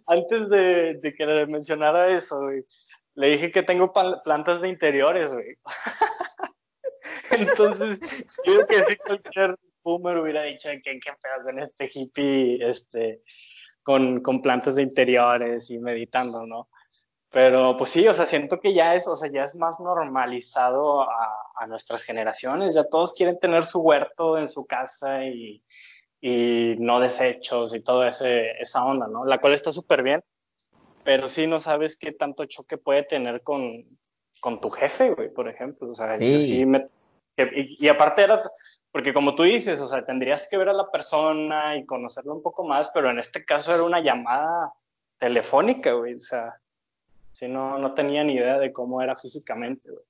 Antes 0.06 0.48
de, 0.48 0.94
de, 0.94 1.14
que 1.14 1.26
le 1.26 1.46
mencionara 1.46 2.08
eso, 2.08 2.40
güey, 2.40 2.64
le 3.14 3.30
dije 3.30 3.52
que 3.52 3.62
tengo 3.62 3.92
plantas 3.92 4.60
de 4.60 4.68
interiores, 4.68 5.32
güey. 5.32 5.56
Entonces, 7.30 8.00
yo 8.44 8.66
creo 8.66 8.66
que 8.66 8.84
sí 8.86 8.96
cualquier 8.96 9.58
boomer 9.82 10.18
hubiera 10.18 10.42
dicho 10.42 10.68
que 10.82 10.98
qué 10.98 11.12
pedo 11.12 11.44
con 11.44 11.58
este 11.58 11.90
hippie, 11.92 12.58
este, 12.68 13.22
con, 13.82 14.20
con 14.20 14.42
plantas 14.42 14.76
de 14.76 14.82
interiores 14.82 15.70
y 15.70 15.78
meditando, 15.78 16.46
¿no? 16.46 16.68
Pero 17.30 17.76
pues 17.78 17.90
sí, 17.90 18.06
o 18.06 18.14
sea, 18.14 18.26
siento 18.26 18.60
que 18.60 18.74
ya 18.74 18.94
es, 18.94 19.08
o 19.08 19.16
sea, 19.16 19.30
ya 19.32 19.44
es 19.44 19.54
más 19.54 19.80
normalizado 19.80 21.02
a, 21.02 21.50
a 21.62 21.66
nuestras 21.66 22.02
generaciones, 22.02 22.74
ya 22.74 22.84
todos 22.84 23.14
quieren 23.14 23.38
tener 23.38 23.64
su 23.64 23.80
huerto 23.80 24.36
en 24.36 24.48
su 24.48 24.66
casa 24.66 25.24
y, 25.24 25.62
y 26.20 26.76
no 26.78 27.00
desechos 27.00 27.74
y 27.74 27.82
ese, 28.06 28.50
esa 28.60 28.84
onda, 28.84 29.06
¿no? 29.06 29.24
La 29.24 29.38
cual 29.38 29.54
está 29.54 29.70
súper 29.70 30.02
bien, 30.02 30.24
pero 31.04 31.28
sí 31.28 31.46
no 31.46 31.60
sabes 31.60 31.96
qué 31.96 32.12
tanto 32.12 32.44
choque 32.46 32.78
puede 32.78 33.04
tener 33.04 33.42
con, 33.42 33.84
con 34.40 34.60
tu 34.60 34.70
jefe, 34.70 35.10
güey, 35.10 35.32
por 35.32 35.48
ejemplo. 35.48 35.90
O 35.90 35.94
sea, 35.94 36.18
sí. 36.18 36.44
sí 36.44 36.66
me, 36.66 36.88
y, 37.36 37.86
y, 37.86 37.88
aparte 37.88 38.22
era, 38.22 38.42
porque 38.90 39.14
como 39.14 39.34
tú 39.34 39.44
dices, 39.44 39.80
o 39.80 39.86
sea, 39.86 40.04
tendrías 40.04 40.48
que 40.50 40.58
ver 40.58 40.68
a 40.68 40.74
la 40.74 40.90
persona 40.90 41.76
y 41.76 41.86
conocerlo 41.86 42.34
un 42.34 42.42
poco 42.42 42.64
más, 42.64 42.90
pero 42.90 43.10
en 43.10 43.18
este 43.18 43.44
caso 43.44 43.72
era 43.72 43.84
una 43.84 44.00
llamada 44.00 44.72
telefónica, 45.18 45.92
güey, 45.92 46.14
o 46.14 46.20
sea, 46.20 46.60
si 47.32 47.48
no, 47.48 47.78
no 47.78 47.94
tenía 47.94 48.24
ni 48.24 48.34
idea 48.34 48.58
de 48.58 48.72
cómo 48.72 49.00
era 49.00 49.16
físicamente, 49.16 49.90
güey. 49.90 50.04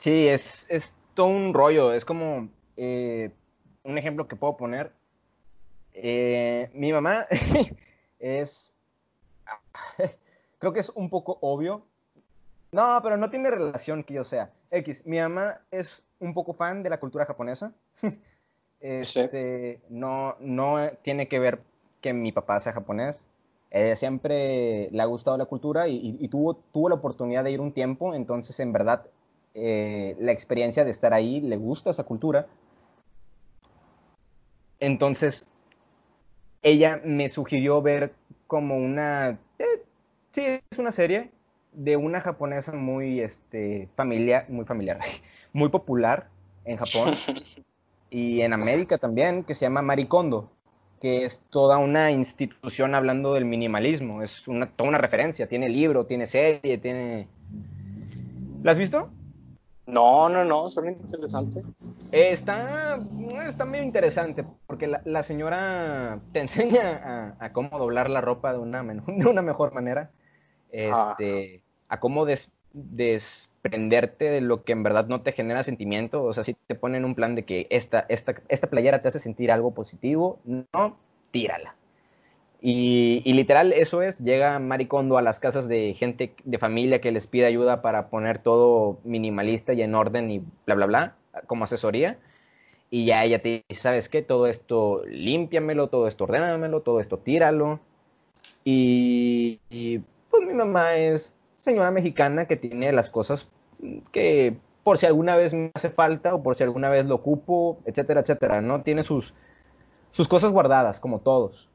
Sí, 0.00 0.28
es, 0.28 0.66
es 0.70 0.94
todo 1.12 1.26
un 1.26 1.52
rollo. 1.52 1.92
Es 1.92 2.06
como 2.06 2.48
eh, 2.78 3.30
un 3.84 3.98
ejemplo 3.98 4.26
que 4.26 4.34
puedo 4.34 4.56
poner. 4.56 4.92
Eh, 5.92 6.70
mi 6.72 6.90
mamá 6.90 7.26
es. 8.18 8.74
Creo 10.58 10.72
que 10.72 10.80
es 10.80 10.88
un 10.90 11.10
poco 11.10 11.36
obvio. 11.42 11.84
No, 12.72 12.98
pero 13.02 13.18
no 13.18 13.28
tiene 13.28 13.50
relación 13.50 14.02
que 14.02 14.14
yo 14.14 14.24
sea. 14.24 14.50
X, 14.70 15.04
mi 15.04 15.18
mamá 15.18 15.60
es 15.70 16.02
un 16.18 16.32
poco 16.32 16.54
fan 16.54 16.82
de 16.82 16.90
la 16.90 16.98
cultura 16.98 17.26
japonesa. 17.26 17.72
Este, 18.82 19.78
no, 19.90 20.36
no 20.40 20.78
tiene 21.02 21.28
que 21.28 21.38
ver 21.38 21.60
que 22.00 22.14
mi 22.14 22.32
papá 22.32 22.58
sea 22.60 22.72
japonés. 22.72 23.28
siempre 23.94 24.88
le 24.90 25.02
ha 25.02 25.04
gustado 25.04 25.36
la 25.36 25.44
cultura 25.44 25.86
y, 25.86 26.26
tuvo, 26.28 26.54
tuvo 26.54 26.88
la 26.88 26.94
oportunidad 26.94 27.44
de 27.44 27.50
ir 27.50 27.60
un 27.60 27.74
tiempo, 27.74 28.14
entonces 28.14 28.58
en 28.58 28.72
verdad 28.72 29.04
eh, 29.54 30.16
la 30.20 30.32
experiencia 30.32 30.84
de 30.84 30.90
estar 30.90 31.12
ahí 31.12 31.40
le 31.40 31.56
gusta 31.56 31.90
esa 31.90 32.04
cultura. 32.04 32.46
Entonces, 34.78 35.46
ella 36.62 37.00
me 37.04 37.28
sugirió 37.28 37.82
ver 37.82 38.14
como 38.46 38.76
una, 38.76 39.38
eh, 39.58 39.82
sí, 40.32 40.42
es 40.70 40.78
una 40.78 40.92
serie 40.92 41.30
de 41.72 41.96
una 41.96 42.20
japonesa 42.20 42.72
muy 42.72 43.20
este, 43.20 43.88
familiar, 43.96 44.46
muy 44.48 44.64
familiar, 44.64 44.98
muy 45.52 45.68
popular 45.68 46.28
en 46.64 46.76
Japón 46.76 47.14
y 48.10 48.40
en 48.40 48.52
América 48.52 48.98
también, 48.98 49.44
que 49.44 49.54
se 49.54 49.66
llama 49.66 49.82
Maricondo, 49.82 50.50
que 51.00 51.24
es 51.24 51.42
toda 51.50 51.78
una 51.78 52.10
institución 52.10 52.94
hablando 52.94 53.34
del 53.34 53.44
minimalismo, 53.44 54.22
es 54.22 54.46
una, 54.48 54.70
toda 54.70 54.88
una 54.88 54.98
referencia, 54.98 55.48
tiene 55.48 55.68
libro, 55.68 56.06
tiene 56.06 56.26
serie, 56.26 56.78
tiene... 56.78 57.28
¿La 58.62 58.72
has 58.72 58.78
visto? 58.78 59.10
No, 59.90 60.28
no, 60.28 60.44
no, 60.44 60.70
suena 60.70 60.92
interesante. 60.92 61.62
está, 62.12 63.00
está 63.46 63.64
medio 63.64 63.84
interesante, 63.84 64.44
porque 64.66 64.86
la, 65.04 65.22
señora 65.22 66.20
te 66.32 66.40
enseña 66.40 67.36
a, 67.38 67.52
cómo 67.52 67.78
doblar 67.78 68.10
la 68.10 68.20
ropa 68.20 68.52
de 68.52 68.58
una, 68.58 68.82
de 69.06 69.26
una 69.26 69.42
mejor 69.42 69.74
manera, 69.74 70.10
este, 70.70 71.62
a 71.88 72.00
cómo 72.00 72.24
des, 72.24 72.50
desprenderte 72.72 74.30
de 74.30 74.40
lo 74.40 74.64
que 74.64 74.72
en 74.72 74.82
verdad 74.82 75.06
no 75.06 75.22
te 75.22 75.32
genera 75.32 75.62
sentimiento. 75.62 76.24
O 76.24 76.32
sea, 76.32 76.44
si 76.44 76.54
te 76.54 76.74
ponen 76.74 77.04
un 77.04 77.14
plan 77.14 77.34
de 77.34 77.44
que 77.44 77.66
esta, 77.70 78.06
esta, 78.08 78.34
esta 78.48 78.68
playera 78.68 79.02
te 79.02 79.08
hace 79.08 79.18
sentir 79.18 79.50
algo 79.52 79.72
positivo, 79.72 80.38
no, 80.44 80.96
tírala. 81.30 81.74
Y, 82.62 83.22
literal, 83.32 83.72
eso 83.72 84.02
es, 84.02 84.18
llega 84.18 84.58
Maricondo 84.58 85.16
a 85.16 85.22
las 85.22 85.40
casas 85.40 85.66
de 85.66 85.94
gente 85.94 86.34
de 86.44 86.58
familia 86.58 87.00
que 87.00 87.10
les 87.10 87.26
pide 87.26 87.46
ayuda 87.46 87.80
para 87.80 88.10
poner 88.10 88.38
todo 88.38 88.98
minimalista 89.04 89.72
y 89.72 89.82
en 89.82 89.94
orden 89.94 90.30
y 90.30 90.42
bla, 90.66 90.74
bla, 90.74 90.86
bla, 90.86 91.16
como 91.46 91.64
asesoría. 91.64 92.18
Y 92.90 93.06
ya 93.06 93.24
ella 93.24 93.40
te 93.40 93.64
dice, 93.68 93.80
¿sabes 93.80 94.08
qué? 94.08 94.20
Todo 94.20 94.46
esto 94.46 95.02
límpiamelo, 95.06 95.88
todo 95.88 96.06
esto 96.06 96.24
ordénamelo, 96.24 96.82
todo 96.82 97.00
esto 97.00 97.18
tíralo. 97.18 97.80
Y, 98.64 99.60
y 99.70 100.00
pues 100.30 100.42
mi 100.46 100.52
mamá 100.52 100.96
es 100.96 101.32
señora 101.58 101.90
mexicana 101.90 102.46
que 102.46 102.56
tiene 102.56 102.92
las 102.92 103.10
cosas 103.10 103.48
que 104.12 104.56
por 104.82 104.98
si 104.98 105.06
alguna 105.06 105.36
vez 105.36 105.54
me 105.54 105.70
hace 105.74 105.90
falta 105.90 106.34
o 106.34 106.42
por 106.42 106.56
si 106.56 106.62
alguna 106.62 106.88
vez 106.88 107.06
lo 107.06 107.14
ocupo, 107.16 107.78
etcétera, 107.84 108.20
etcétera, 108.20 108.60
¿no? 108.60 108.82
Tiene 108.82 109.02
sus, 109.02 109.34
sus 110.10 110.28
cosas 110.28 110.52
guardadas, 110.52 111.00
como 111.00 111.20
todos. 111.20 111.69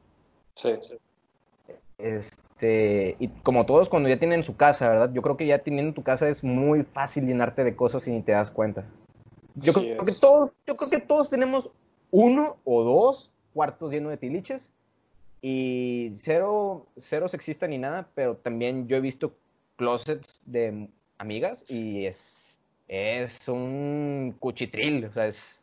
Sí, 0.56 0.70
sí. 0.80 0.94
Este, 1.98 3.16
y 3.18 3.28
como 3.28 3.66
todos 3.66 3.88
cuando 3.88 4.08
ya 4.08 4.18
tienen 4.18 4.42
su 4.42 4.56
casa, 4.56 4.88
¿verdad? 4.88 5.12
Yo 5.12 5.22
creo 5.22 5.36
que 5.36 5.46
ya 5.46 5.58
teniendo 5.58 5.94
tu 5.94 6.02
casa 6.02 6.28
es 6.28 6.42
muy 6.42 6.82
fácil 6.82 7.26
llenarte 7.26 7.62
de 7.62 7.76
cosas 7.76 8.08
y 8.08 8.10
ni 8.10 8.22
te 8.22 8.32
das 8.32 8.50
cuenta. 8.50 8.84
Yo, 9.54 9.72
creo, 9.72 10.04
que 10.04 10.12
todos, 10.12 10.50
yo 10.66 10.76
creo 10.76 10.90
que 10.90 11.00
todos 11.00 11.30
tenemos 11.30 11.70
uno 12.10 12.56
o 12.64 12.82
dos 12.82 13.32
cuartos 13.54 13.92
llenos 13.92 14.10
de 14.10 14.16
tiliches 14.16 14.70
y 15.40 16.12
cero, 16.16 16.86
cero 16.96 17.28
sexista 17.28 17.66
ni 17.66 17.78
nada, 17.78 18.08
pero 18.14 18.36
también 18.36 18.88
yo 18.88 18.96
he 18.96 19.00
visto 19.00 19.32
closets 19.76 20.40
de 20.46 20.88
amigas 21.18 21.64
y 21.68 22.06
es, 22.06 22.60
es 22.88 23.48
un 23.48 24.34
cuchitril, 24.38 25.06
o 25.06 25.12
sea, 25.12 25.26
es 25.26 25.62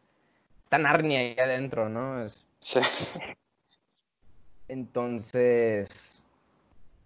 tan 0.69 0.85
arnia 0.85 1.19
ahí 1.19 1.35
adentro, 1.37 1.89
¿no? 1.89 2.27
Sí. 2.59 2.79
Entonces, 4.67 6.23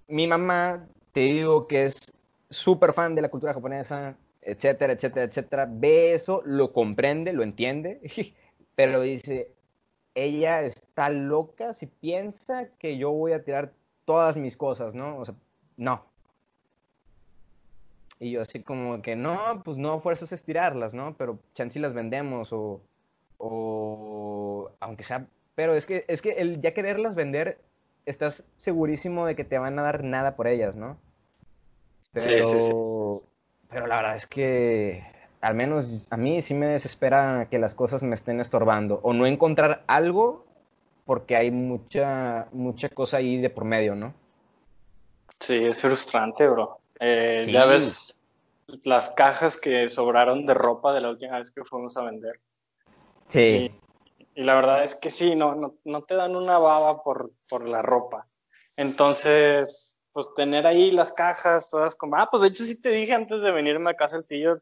mi 0.08 0.28
mamá, 0.28 0.88
te 1.14 1.22
digo 1.22 1.68
que 1.68 1.86
es 1.86 2.14
súper 2.50 2.94
fan 2.94 3.16
de 3.16 3.22
la 3.22 3.30
cultura 3.30 3.54
japonesa, 3.54 4.16
etcétera, 4.42 4.94
etcétera, 4.94 5.26
etcétera, 5.26 5.68
ve 5.70 6.14
eso, 6.14 6.42
lo 6.46 6.72
comprende, 6.72 7.34
lo 7.34 7.44
entiende, 7.44 8.00
pero 8.76 9.02
dice, 9.02 9.52
ella 10.16 10.62
está 10.62 11.10
loca 11.10 11.74
si 11.74 11.88
piensa 11.88 12.70
que 12.80 12.98
yo 12.98 13.12
voy 13.12 13.34
a 13.34 13.44
tirar 13.44 13.74
todas 14.06 14.38
mis 14.38 14.56
cosas, 14.58 14.96
¿no? 14.96 15.18
O 15.20 15.26
sea, 15.26 15.36
no, 15.76 16.04
y 18.20 18.32
yo 18.32 18.42
así 18.42 18.64
como 18.64 19.02
que, 19.02 19.16
no, 19.16 19.62
pues 19.64 19.78
no 19.78 20.00
fuerzas 20.00 20.32
estirarlas, 20.32 20.94
¿no? 20.94 21.16
Pero 21.18 21.40
chance 21.54 21.80
las 21.80 21.94
vendemos 21.94 22.52
o, 22.52 22.82
o 23.38 24.72
aunque 24.80 25.04
sea, 25.04 25.28
pero 25.58 25.74
es 25.74 25.88
que, 25.88 26.06
es 26.08 26.22
que 26.22 26.34
el 26.34 26.62
ya 26.62 26.76
quererlas 26.76 27.16
vender, 27.16 27.58
estás 28.06 28.44
segurísimo 28.58 29.26
de 29.26 29.36
que 29.36 29.44
te 29.44 29.58
van 29.58 29.80
a 29.80 29.82
dar 29.82 30.04
nada 30.04 30.36
por 30.36 30.48
ellas, 30.48 30.76
¿no? 30.76 31.00
Pero, 32.14 32.44
sí, 32.44 32.60
sí, 32.60 32.62
sí, 32.62 33.26
pero 33.68 33.88
la 33.88 33.96
verdad 33.96 34.16
es 34.16 34.28
que 34.28 35.04
al 35.42 35.56
menos 35.56 36.08
a 36.12 36.18
mí 36.18 36.44
sí 36.44 36.54
me 36.54 36.68
desespera 36.68 37.48
que 37.50 37.58
las 37.58 37.74
cosas 37.74 38.04
me 38.04 38.14
estén 38.14 38.40
estorbando 38.40 39.00
o 39.02 39.14
no 39.14 39.26
encontrar 39.26 39.84
algo 39.88 40.46
porque 41.06 41.36
hay 41.36 41.50
mucha, 41.50 42.50
mucha 42.52 42.90
cosa 42.90 43.18
ahí 43.18 43.42
de 43.42 43.50
por 43.50 43.66
medio, 43.66 43.96
¿no? 43.96 44.14
Sí, 45.40 45.56
es 45.56 45.82
frustrante, 45.82 46.48
bro. 46.48 46.78
Eh, 47.00 47.40
Ya 47.48 47.66
ves 47.66 48.16
las 48.84 49.10
cajas 49.10 49.58
que 49.60 49.90
sobraron 49.90 50.46
de 50.46 50.54
ropa 50.54 50.94
de 50.94 51.02
la 51.02 51.10
última 51.10 51.40
vez 51.40 51.50
que 51.50 51.64
fuimos 51.64 51.98
a 51.98 52.04
vender. 52.04 52.40
Sí. 53.28 53.40
Y, 53.40 53.87
la 54.44 54.56
verdad 54.56 54.84
es 54.84 54.96
que 54.96 55.10
sí, 55.10 55.36
no, 55.36 55.56
no, 55.56 55.76
no 55.84 56.04
te 56.04 56.16
dan 56.16 56.36
una 56.36 56.60
baba 56.60 57.04
por, 57.04 57.32
por, 57.50 57.68
la 57.68 57.82
ropa. 57.82 58.28
Entonces, 58.76 60.00
pues 60.12 60.28
tener 60.36 60.68
ahí 60.68 60.92
las 60.92 61.12
cajas 61.12 61.70
todas 61.72 61.96
como, 61.96 62.18
ah, 62.18 62.28
pues 62.30 62.42
de 62.42 62.50
hecho 62.50 62.64
sí 62.64 62.80
te 62.80 62.90
dije 62.90 63.14
antes 63.14 63.42
de 63.42 63.52
venirme 63.52 63.90
a 63.90 63.96
casa 63.96 64.18
el 64.18 64.28
tío, 64.28 64.62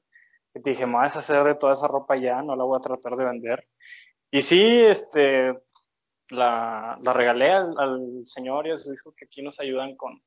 que 0.53 0.61
te 0.61 0.69
dije, 0.69 0.85
me 0.85 0.93
vas 0.93 1.17
a 1.17 1.19
hacer 1.19 1.43
de 1.43 1.55
toda 1.55 1.73
esa 1.73 1.87
ropa 1.87 2.15
ya, 2.15 2.41
no 2.41 2.55
la 2.55 2.63
voy 2.63 2.77
a 2.77 2.81
tratar 2.81 3.17
de 3.17 3.25
vender. 3.25 3.67
Y 4.31 4.41
sí, 4.41 4.81
este, 4.81 5.53
la, 6.29 6.97
la 7.01 7.13
regalé 7.13 7.51
al, 7.51 7.77
al, 7.77 8.21
señor 8.25 8.67
y 8.67 8.71
a 8.71 8.77
su 8.77 8.93
hijo 8.93 9.13
que 9.13 9.25
aquí 9.25 9.41
nos 9.41 9.59
ayudan 9.59 9.95
con, 9.97 10.21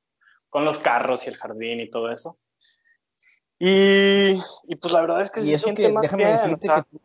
con 0.50 0.64
los 0.64 0.78
carros 0.78 1.26
y 1.26 1.30
el 1.30 1.36
jardín 1.36 1.80
y 1.80 1.90
todo 1.90 2.12
eso. 2.12 2.38
Y, 3.58 4.38
y 4.68 4.76
pues 4.76 4.92
la 4.92 5.00
verdad 5.00 5.22
es 5.22 5.30
que 5.30 5.40
y 5.40 5.44
se 5.44 5.58
siente 5.58 5.90
más 5.90 6.02
déjame 6.02 6.26
decirte 6.26 6.68
que 6.68 6.98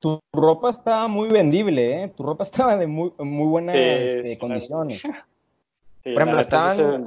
tu, 0.00 0.20
ropa 0.32 0.70
estaba 0.70 1.06
muy 1.08 1.28
vendible, 1.28 2.02
¿eh? 2.02 2.08
Tu 2.08 2.22
ropa 2.22 2.44
estaba 2.44 2.76
de 2.76 2.86
muy, 2.86 3.12
muy 3.18 3.46
buenas 3.46 3.76
este, 3.76 4.38
condiciones. 4.38 5.02
Por 5.02 6.12
ejemplo, 6.12 6.40
estaban, 6.40 7.06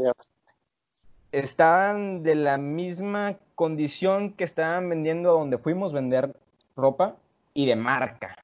estaban 1.31 2.23
de 2.23 2.35
la 2.35 2.57
misma 2.57 3.37
condición 3.55 4.33
que 4.33 4.43
estaban 4.43 4.87
vendiendo 4.87 5.31
donde 5.33 5.57
fuimos 5.57 5.91
a 5.91 5.95
vender 5.95 6.35
ropa 6.75 7.15
y 7.53 7.65
de 7.65 7.75
marca. 7.75 8.37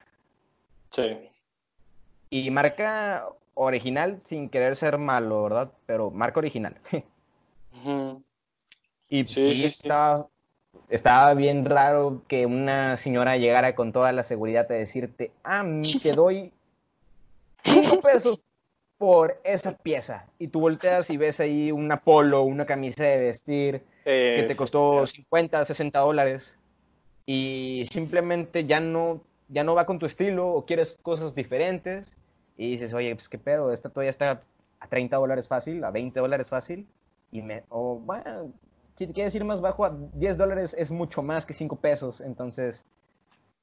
Sí. 0.90 1.16
Y 2.30 2.50
marca 2.50 3.28
original 3.54 4.20
sin 4.20 4.48
querer 4.48 4.74
ser 4.76 4.98
malo, 4.98 5.44
¿verdad? 5.44 5.70
Pero 5.86 6.10
marca 6.10 6.40
original. 6.40 6.76
Y 9.12 9.26
sí, 9.26 9.64
Estaba, 9.64 10.28
bien 11.36 11.64
raro 11.64 12.22
que 12.28 12.46
una 12.46 12.96
señora 12.96 13.36
llegara 13.36 13.74
con 13.74 13.92
toda 13.92 14.12
la 14.12 14.22
seguridad 14.22 14.70
a 14.70 14.74
decirte, 14.74 15.30
ah, 15.44 15.64
te 16.02 16.12
doy 16.12 16.52
cinco 17.62 18.00
pesos 18.00 18.40
por 18.98 19.40
esa 19.44 19.76
pieza. 19.76 20.26
Y 20.38 20.48
tú 20.48 20.60
volteas 20.60 21.08
y 21.10 21.16
ves 21.16 21.40
ahí 21.40 21.72
un 21.72 21.90
polo, 22.04 22.42
una 22.42 22.66
camisa 22.66 23.04
de 23.04 23.18
vestir 23.18 23.82
que 24.04 24.44
te 24.46 24.56
costó 24.56 25.06
50, 25.06 25.64
60 25.64 25.98
dólares. 26.00 26.58
Y 27.26 27.86
simplemente 27.90 28.64
ya 28.64 28.80
no, 28.80 29.22
ya 29.48 29.64
no 29.64 29.74
va 29.74 29.86
con 29.86 29.98
tu 29.98 30.06
estilo 30.06 30.48
o 30.48 30.66
quieres 30.66 30.98
cosas 31.02 31.34
diferentes 31.34 32.14
y 32.56 32.72
dices, 32.72 32.92
oye, 32.92 33.14
pues 33.14 33.28
qué 33.28 33.38
pedo, 33.38 33.72
esta 33.72 33.88
todavía 33.88 34.10
está 34.10 34.42
a 34.80 34.86
30 34.88 35.16
dólares 35.16 35.48
fácil, 35.48 35.82
a 35.84 35.90
20 35.90 36.20
dólares 36.20 36.50
fácil, 36.50 36.86
y 37.32 37.40
me, 37.40 37.62
o 37.68 37.96
bueno, 37.96 38.52
si 39.00 39.06
te 39.06 39.14
quieres 39.14 39.34
ir 39.34 39.44
más 39.46 39.62
bajo, 39.62 39.86
a 39.86 39.96
10 40.12 40.36
dólares 40.36 40.76
es 40.78 40.90
mucho 40.90 41.22
más 41.22 41.46
que 41.46 41.54
5 41.54 41.76
pesos, 41.76 42.20
entonces, 42.20 42.84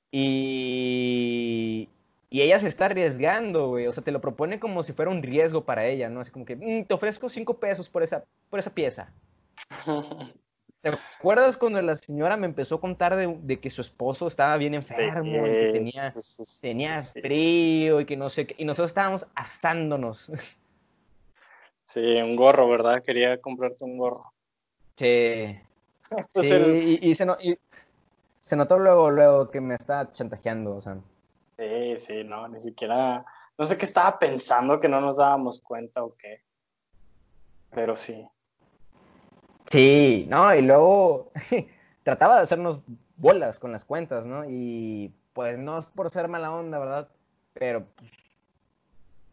y, 0.10 1.88
y 2.32 2.42
ella 2.42 2.58
se 2.58 2.68
está 2.68 2.86
arriesgando, 2.86 3.68
güey, 3.68 3.86
o 3.86 3.92
sea, 3.92 4.04
te 4.04 4.12
lo 4.12 4.20
propone 4.20 4.60
como 4.60 4.82
si 4.82 4.94
fuera 4.94 5.12
un 5.12 5.22
riesgo 5.22 5.64
para 5.64 5.86
ella, 5.86 6.10
¿no? 6.10 6.22
Así 6.22 6.32
como 6.32 6.44
que, 6.44 6.56
mm, 6.56 6.86
te 6.86 6.94
ofrezco 6.96 7.30
5 7.30 7.60
pesos 7.60 7.88
por 7.88 8.02
esa, 8.02 8.24
por 8.50 8.58
esa 8.58 8.72
pieza. 8.72 9.14
¿Te 10.82 10.90
acuerdas 10.90 11.56
cuando 11.56 11.80
la 11.84 11.94
señora 11.94 12.36
me 12.36 12.48
empezó 12.48 12.76
a 12.76 12.82
contar 12.82 13.16
de, 13.16 13.60
que 13.60 13.70
su 13.70 13.82
esposo 13.82 14.26
estaba 14.26 14.58
bien 14.58 14.74
enfermo 14.74 15.46
y 15.46 15.52
que 15.52 15.70
tenía, 15.72 16.14
tenía 16.62 16.98
frío 16.98 18.02
y 18.02 18.06
que 18.06 18.18
no 18.18 18.30
sé 18.32 18.48
qué? 18.48 18.56
Y 18.58 18.66
nosotros 18.66 18.90
estábamos 18.90 19.28
asándonos. 19.36 20.32
Sí, 21.90 22.02
un 22.02 22.36
gorro, 22.36 22.68
¿verdad? 22.68 23.02
Quería 23.02 23.40
comprarte 23.40 23.86
un 23.86 23.98
gorro. 23.98 24.34
Sí. 24.98 25.60
sí 26.42 27.00
y, 27.02 27.16
se 27.16 28.56
notó 28.56 28.80
luego, 28.80 29.12
luego 29.12 29.50
que 29.52 29.62
me 29.62 29.76
estaba 29.76 30.12
chantajeando, 30.14 30.76
o 30.76 30.82
sea. 30.82 30.98
Sí, 31.58 31.98
sí, 31.98 32.24
no, 32.24 32.48
ni 32.48 32.62
siquiera. 32.62 33.26
No 33.58 33.66
sé 33.66 33.78
qué 33.78 33.86
estaba 33.86 34.20
pensando 34.20 34.80
que 34.80 34.88
no 34.88 35.02
nos 35.02 35.18
dábamos 35.18 35.62
cuenta 35.62 36.04
o 36.04 36.16
qué. 36.16 36.42
Pero 37.72 37.96
sí. 37.96 38.28
Sí, 39.70 40.26
no, 40.30 40.56
y 40.56 40.62
luego 40.62 41.32
trataba 42.04 42.38
de 42.38 42.44
hacernos 42.44 42.80
bolas 43.18 43.60
con 43.60 43.72
las 43.72 43.84
cuentas, 43.84 44.28
¿no? 44.28 44.46
Y 44.48 45.12
pues 45.34 45.58
no 45.58 45.78
es 45.78 45.86
por 45.86 46.10
ser 46.10 46.28
mala 46.28 46.52
onda, 46.52 46.80
¿verdad? 46.80 47.10
Pero 47.54 47.86
pues, 47.96 48.12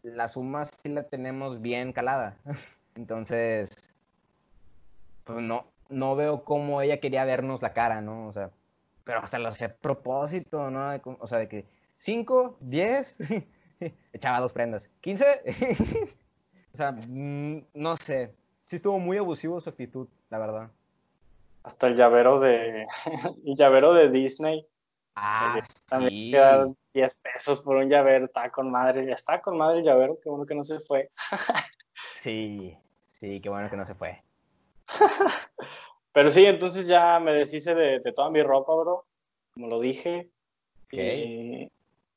la 0.03 0.27
suma 0.27 0.65
sí 0.65 0.89
la 0.89 1.03
tenemos 1.03 1.61
bien 1.61 1.93
calada. 1.93 2.37
Entonces, 2.95 3.74
pues 5.25 5.39
no, 5.41 5.67
no 5.89 6.15
veo 6.15 6.43
cómo 6.43 6.81
ella 6.81 6.99
quería 6.99 7.25
vernos 7.25 7.61
la 7.61 7.73
cara, 7.73 8.01
¿no? 8.01 8.27
O 8.27 8.31
sea, 8.31 8.51
pero 9.03 9.19
hasta 9.19 9.39
lo 9.39 9.49
hacía 9.49 9.67
a 9.67 9.73
propósito, 9.73 10.71
¿no? 10.71 10.89
O 11.19 11.27
sea, 11.27 11.39
de 11.39 11.49
que 11.49 11.65
5, 11.99 12.57
10, 12.61 13.17
echaba 14.13 14.39
dos 14.39 14.53
prendas. 14.53 14.89
15, 15.01 15.25
o 16.73 16.77
sea, 16.77 16.93
mm, 16.93 17.65
no 17.73 17.97
sé. 17.97 18.33
Sí 18.65 18.77
estuvo 18.77 18.97
muy 18.99 19.17
abusivo 19.17 19.59
su 19.59 19.69
actitud, 19.69 20.07
la 20.29 20.39
verdad. 20.39 20.71
Hasta 21.63 21.87
el 21.87 21.95
llavero 21.95 22.39
de, 22.39 22.87
el 23.45 23.55
llavero 23.55 23.93
de 23.93 24.09
Disney 24.09 24.65
Ah, 25.15 25.61
también 25.85 26.11
sí. 26.11 26.31
quedan 26.31 26.75
10 26.93 27.17
pesos 27.17 27.61
por 27.61 27.77
un 27.77 27.87
llavero, 27.87 28.25
está 28.25 28.49
con 28.51 28.69
madre, 28.69 29.09
está 29.11 29.39
con 29.39 29.57
madre 29.57 29.79
el 29.79 29.85
llavero, 29.85 30.19
qué 30.21 30.29
bueno 30.29 30.45
que 30.45 30.55
no 30.55 30.65
se 30.65 30.81
fue. 30.81 31.09
sí, 32.21 32.77
sí, 33.05 33.39
qué 33.39 33.49
bueno 33.49 33.69
que 33.69 33.77
no 33.77 33.85
se 33.85 33.95
fue. 33.95 34.21
Pero 36.13 36.31
sí, 36.31 36.45
entonces 36.45 36.87
ya 36.87 37.19
me 37.19 37.33
deshice 37.33 37.75
de, 37.75 37.99
toda 38.13 38.29
mi 38.29 38.41
ropa, 38.41 38.73
bro, 38.75 39.05
como 39.53 39.67
lo 39.67 39.79
dije. 39.79 40.29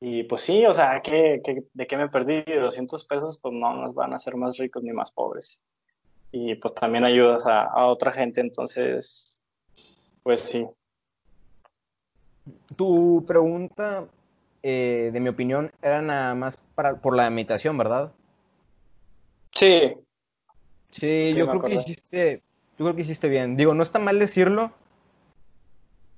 Y, 0.00 0.22
pues 0.24 0.42
sí, 0.42 0.64
o 0.64 0.72
sea, 0.72 1.00
¿qué, 1.02 1.42
de 1.72 1.86
qué 1.86 1.96
me 1.96 2.08
perdí? 2.08 2.42
200 2.42 3.04
pesos, 3.06 3.38
pues 3.42 3.52
no 3.52 3.74
nos 3.74 3.94
van 3.94 4.12
a 4.12 4.16
hacer 4.16 4.36
más 4.36 4.56
ricos 4.58 4.84
ni 4.84 4.92
más 4.92 5.10
pobres. 5.10 5.62
Y 6.30 6.54
pues 6.54 6.74
también 6.74 7.04
ayudas 7.04 7.46
a, 7.46 7.62
a 7.62 7.86
otra 7.86 8.12
gente, 8.12 8.40
entonces, 8.40 9.42
pues 10.22 10.40
sí, 10.40 10.64
tu 12.76 13.24
pregunta, 13.26 14.06
eh, 14.62 15.10
de 15.12 15.20
mi 15.20 15.28
opinión, 15.28 15.72
era 15.82 16.02
nada 16.02 16.34
más 16.34 16.56
para, 16.74 17.00
por 17.00 17.16
la 17.16 17.26
imitación, 17.26 17.76
¿verdad? 17.78 18.12
Sí. 19.52 19.94
Sí, 20.90 21.34
yo 21.34 21.48
creo 21.48 21.62
que 21.62 21.74
hiciste, 21.74 22.42
yo 22.78 22.84
creo 22.84 22.94
que 22.94 23.02
hiciste 23.02 23.28
bien. 23.28 23.56
Digo, 23.56 23.74
no 23.74 23.82
está 23.82 23.98
mal 23.98 24.18
decirlo, 24.18 24.72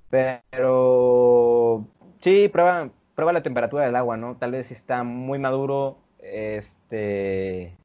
pero 0.09 1.85
sí, 2.19 2.47
prueba, 2.49 2.89
prueba 3.15 3.33
la 3.33 3.43
temperatura 3.43 3.85
del 3.85 3.95
agua, 3.95 4.17
¿no? 4.17 4.35
Tal 4.37 4.51
vez 4.51 4.67
si 4.67 4.73
está 4.73 5.03
muy 5.03 5.39
maduro, 5.39 5.97
este, 6.19 7.75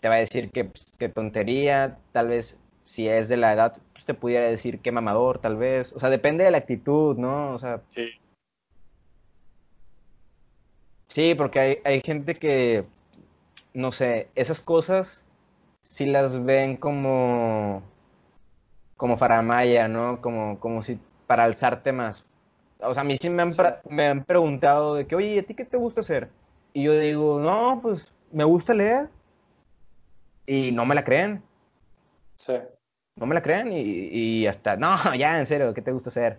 te 0.00 0.08
va 0.08 0.16
a 0.16 0.18
decir 0.18 0.50
que, 0.50 0.64
pues, 0.64 0.92
que 0.98 1.08
tontería, 1.08 1.98
tal 2.12 2.28
vez 2.28 2.58
si 2.84 3.08
es 3.08 3.28
de 3.28 3.36
la 3.36 3.52
edad 3.52 3.74
te 4.04 4.14
pudiera 4.14 4.46
decir 4.46 4.80
qué 4.80 4.92
mamador, 4.92 5.38
tal 5.38 5.56
vez. 5.56 5.92
O 5.92 5.98
sea, 5.98 6.10
depende 6.10 6.44
de 6.44 6.50
la 6.50 6.58
actitud, 6.58 7.16
¿no? 7.16 7.54
O 7.54 7.58
sea. 7.58 7.82
Sí. 7.90 8.08
Sí, 11.08 11.34
porque 11.34 11.60
hay, 11.60 11.78
hay 11.84 12.00
gente 12.00 12.34
que, 12.34 12.84
no 13.74 13.92
sé, 13.92 14.28
esas 14.34 14.60
cosas 14.60 15.26
sí 15.82 16.06
las 16.06 16.42
ven 16.44 16.76
como, 16.76 17.82
como 19.02 19.16
faramaya, 19.16 19.88
¿no? 19.88 20.20
Como, 20.20 20.60
como 20.60 20.80
si 20.80 20.96
para 21.26 21.42
alzarte 21.42 21.90
más. 21.90 22.24
O 22.78 22.94
sea, 22.94 23.00
a 23.00 23.04
mí 23.04 23.16
sí 23.16 23.28
me 23.30 23.42
han, 23.42 23.52
me 23.90 24.06
han 24.06 24.22
preguntado 24.22 24.94
de 24.94 25.08
que, 25.08 25.16
oye, 25.16 25.40
¿a 25.40 25.42
ti 25.42 25.54
qué 25.54 25.64
te 25.64 25.76
gusta 25.76 26.02
hacer? 26.02 26.28
Y 26.72 26.84
yo 26.84 26.94
digo, 26.94 27.40
no, 27.40 27.80
pues 27.82 28.12
me 28.30 28.44
gusta 28.44 28.74
leer. 28.74 29.08
Y 30.46 30.70
no 30.70 30.86
me 30.86 30.94
la 30.94 31.02
creen. 31.02 31.42
Sí 32.36 32.54
no 33.16 33.26
me 33.26 33.34
la 33.34 33.42
crean 33.42 33.68
y, 33.72 34.46
hasta, 34.46 34.76
no, 34.76 34.96
ya, 35.18 35.40
en 35.40 35.46
serio, 35.46 35.74
¿qué 35.74 35.82
te 35.82 35.92
gusta 35.92 36.10
hacer? 36.10 36.38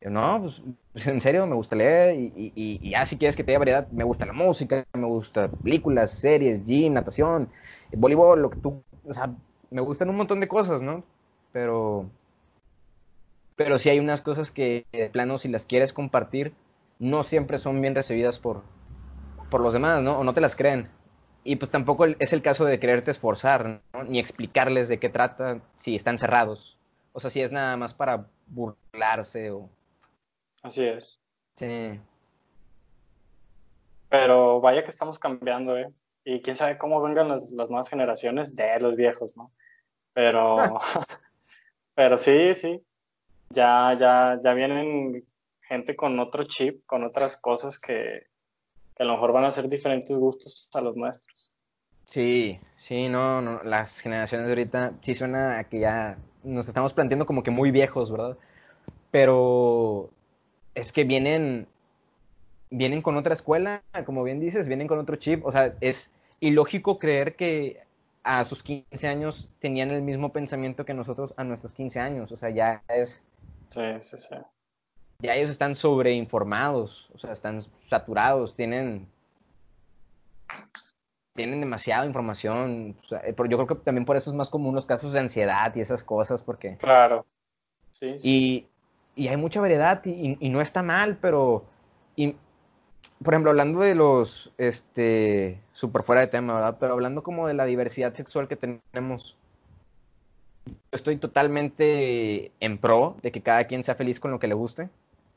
Yo, 0.00 0.10
no, 0.10 0.42
pues, 0.42 1.06
en 1.06 1.20
serio, 1.20 1.46
me 1.46 1.54
gusta 1.54 1.76
leer 1.76 2.16
y, 2.16 2.52
y, 2.54 2.90
ya 2.90 3.06
si 3.06 3.16
quieres 3.16 3.36
que 3.36 3.44
te 3.44 3.52
dé 3.52 3.58
variedad, 3.58 3.88
me 3.90 4.04
gusta 4.04 4.26
la 4.26 4.32
música, 4.32 4.84
me 4.92 5.06
gusta 5.06 5.50
películas, 5.62 6.10
series, 6.10 6.64
gym, 6.64 6.92
natación, 6.92 7.48
voleibol, 7.92 8.42
lo 8.42 8.50
que 8.50 8.58
tú, 8.58 8.82
o 9.04 9.12
sea, 9.12 9.32
me 9.70 9.80
gustan 9.80 10.10
un 10.10 10.16
montón 10.16 10.40
de 10.40 10.48
cosas, 10.48 10.82
¿no? 10.82 11.04
Pero, 11.52 12.10
pero 13.56 13.78
sí 13.78 13.90
hay 13.90 13.98
unas 13.98 14.22
cosas 14.22 14.50
que, 14.50 14.86
de 14.92 15.10
plano, 15.10 15.38
si 15.38 15.48
las 15.48 15.66
quieres 15.66 15.92
compartir, 15.92 16.54
no 16.98 17.22
siempre 17.22 17.58
son 17.58 17.80
bien 17.80 17.94
recibidas 17.94 18.38
por, 18.38 18.62
por 19.50 19.60
los 19.60 19.72
demás, 19.72 20.02
¿no? 20.02 20.18
O 20.18 20.24
no 20.24 20.34
te 20.34 20.40
las 20.40 20.56
creen. 20.56 20.88
Y 21.44 21.56
pues 21.56 21.70
tampoco 21.70 22.06
es 22.06 22.32
el 22.32 22.42
caso 22.42 22.64
de 22.64 22.78
quererte 22.78 23.10
esforzar, 23.10 23.82
¿no? 23.92 24.04
ni 24.04 24.18
explicarles 24.18 24.88
de 24.88 24.98
qué 24.98 25.08
trata 25.08 25.60
si 25.76 25.96
están 25.96 26.18
cerrados. 26.18 26.78
O 27.12 27.20
sea, 27.20 27.30
si 27.30 27.42
es 27.42 27.52
nada 27.52 27.76
más 27.76 27.94
para 27.94 28.26
burlarse 28.46 29.50
o... 29.50 29.68
Así 30.62 30.84
es. 30.84 31.18
Sí. 31.56 32.00
Pero 34.08 34.60
vaya 34.60 34.84
que 34.84 34.90
estamos 34.90 35.18
cambiando, 35.18 35.76
¿eh? 35.76 35.92
Y 36.24 36.40
quién 36.42 36.54
sabe 36.54 36.78
cómo 36.78 37.02
vengan 37.02 37.28
las, 37.28 37.50
las 37.50 37.68
nuevas 37.68 37.88
generaciones 37.88 38.54
de 38.54 38.78
los 38.78 38.94
viejos, 38.94 39.36
¿no? 39.36 39.50
Pero, 40.12 40.58
pero 41.94 42.16
sí, 42.16 42.54
sí. 42.54 42.82
Ya, 43.50 43.96
ya, 43.98 44.40
ya 44.42 44.54
vienen 44.54 45.24
gente 45.60 45.94
con 45.94 46.18
otro 46.18 46.44
chip, 46.44 46.84
con 46.86 47.04
otras 47.04 47.36
cosas 47.40 47.78
que, 47.78 48.26
a 48.98 49.04
lo 49.04 49.14
mejor 49.14 49.32
van 49.32 49.44
a 49.44 49.52
ser 49.52 49.68
diferentes 49.68 50.16
gustos 50.16 50.68
a 50.74 50.80
los 50.80 50.96
nuestros. 50.96 51.56
Sí, 52.04 52.60
sí, 52.74 53.08
no, 53.08 53.40
no, 53.40 53.62
las 53.62 54.00
generaciones 54.00 54.46
de 54.46 54.52
ahorita 54.52 54.92
sí 55.00 55.14
suena 55.14 55.58
a 55.58 55.64
que 55.64 55.80
ya 55.80 56.18
nos 56.44 56.68
estamos 56.68 56.92
planteando 56.92 57.26
como 57.26 57.42
que 57.42 57.50
muy 57.50 57.70
viejos, 57.70 58.10
¿verdad? 58.10 58.36
Pero 59.10 60.10
es 60.74 60.92
que 60.92 61.04
vienen, 61.04 61.66
vienen 62.70 63.02
con 63.02 63.16
otra 63.16 63.34
escuela, 63.34 63.82
como 64.04 64.24
bien 64.24 64.40
dices, 64.40 64.68
vienen 64.68 64.88
con 64.88 64.98
otro 64.98 65.16
chip, 65.16 65.44
o 65.44 65.52
sea, 65.52 65.74
es 65.80 66.12
ilógico 66.40 66.98
creer 66.98 67.34
que 67.36 67.80
a 68.22 68.44
sus 68.44 68.62
15 68.62 69.08
años 69.08 69.52
tenían 69.58 69.90
el 69.90 70.02
mismo 70.02 70.32
pensamiento 70.32 70.84
que 70.84 70.94
nosotros 70.94 71.34
a 71.36 71.44
nuestros 71.44 71.72
15 71.74 72.00
años, 72.00 72.32
o 72.32 72.36
sea, 72.36 72.50
ya 72.50 72.82
es... 72.88 73.26
Sí, 73.68 73.82
sí, 74.00 74.18
sí 74.18 74.36
ya 75.22 75.36
ellos 75.36 75.50
están 75.50 75.74
sobreinformados, 75.74 77.08
o 77.14 77.18
sea, 77.18 77.32
están 77.32 77.62
saturados, 77.88 78.56
tienen, 78.56 79.06
tienen 81.34 81.60
demasiada 81.60 82.04
información. 82.04 82.96
Eh, 83.22 83.34
yo 83.48 83.56
creo 83.56 83.66
que 83.66 83.74
también 83.76 84.04
por 84.04 84.16
eso 84.16 84.30
es 84.30 84.36
más 84.36 84.50
común 84.50 84.74
los 84.74 84.86
casos 84.86 85.12
de 85.12 85.20
ansiedad 85.20 85.72
y 85.76 85.80
esas 85.80 86.02
cosas, 86.02 86.42
porque... 86.42 86.76
Claro. 86.76 87.24
Sí, 88.00 88.68
Y, 89.14 89.28
hay 89.28 89.36
mucha 89.36 89.60
variedad 89.60 90.04
y, 90.04 90.48
no 90.48 90.60
está 90.60 90.82
mal, 90.82 91.16
pero... 91.20 91.66
Y, 92.16 92.34
por 93.22 93.34
ejemplo, 93.34 93.50
hablando 93.50 93.80
de 93.80 93.94
los, 93.94 94.52
este, 94.58 95.60
súper 95.72 96.02
fuera 96.02 96.22
de 96.22 96.26
tema, 96.26 96.54
¿verdad? 96.54 96.76
Pero 96.80 96.92
hablando 96.92 97.22
como 97.22 97.46
de 97.46 97.54
la 97.54 97.64
diversidad 97.64 98.14
sexual 98.14 98.48
que 98.48 98.56
tenemos, 98.56 99.36
estoy 100.90 101.16
totalmente 101.16 102.52
en 102.60 102.78
pro 102.78 103.16
de 103.22 103.32
que 103.32 103.42
cada 103.42 103.64
quien 103.64 103.82
sea 103.84 103.94
feliz 103.94 104.20
con 104.20 104.30
lo 104.30 104.38
que 104.38 104.48
le 104.48 104.54
guste 104.54 104.88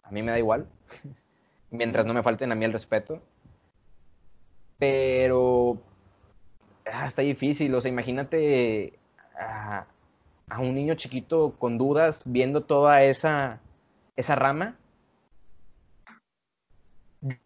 a 0.06 0.12
mí 0.12 0.22
me 0.22 0.32
da 0.32 0.40
igual, 0.40 0.68
mientras 1.72 2.06
no 2.06 2.14
me 2.14 2.24
falten 2.24 2.52
a 2.52 2.56
mí 2.56 2.66
el 2.66 2.74
respeto. 2.74 3.22
Pero 4.78 5.82
ah, 6.92 7.08
está 7.08 7.22
difícil, 7.22 7.74
o 7.74 7.82
sea, 7.82 7.90
imagínate 7.90 8.94
a, 9.38 9.88
un 10.60 10.76
niño 10.76 10.96
chiquito 10.96 11.56
con 11.58 11.78
dudas 11.78 12.22
viendo 12.26 12.62
toda 12.62 13.04
esa, 13.04 13.60
esa 14.16 14.36
rama. 14.36 14.78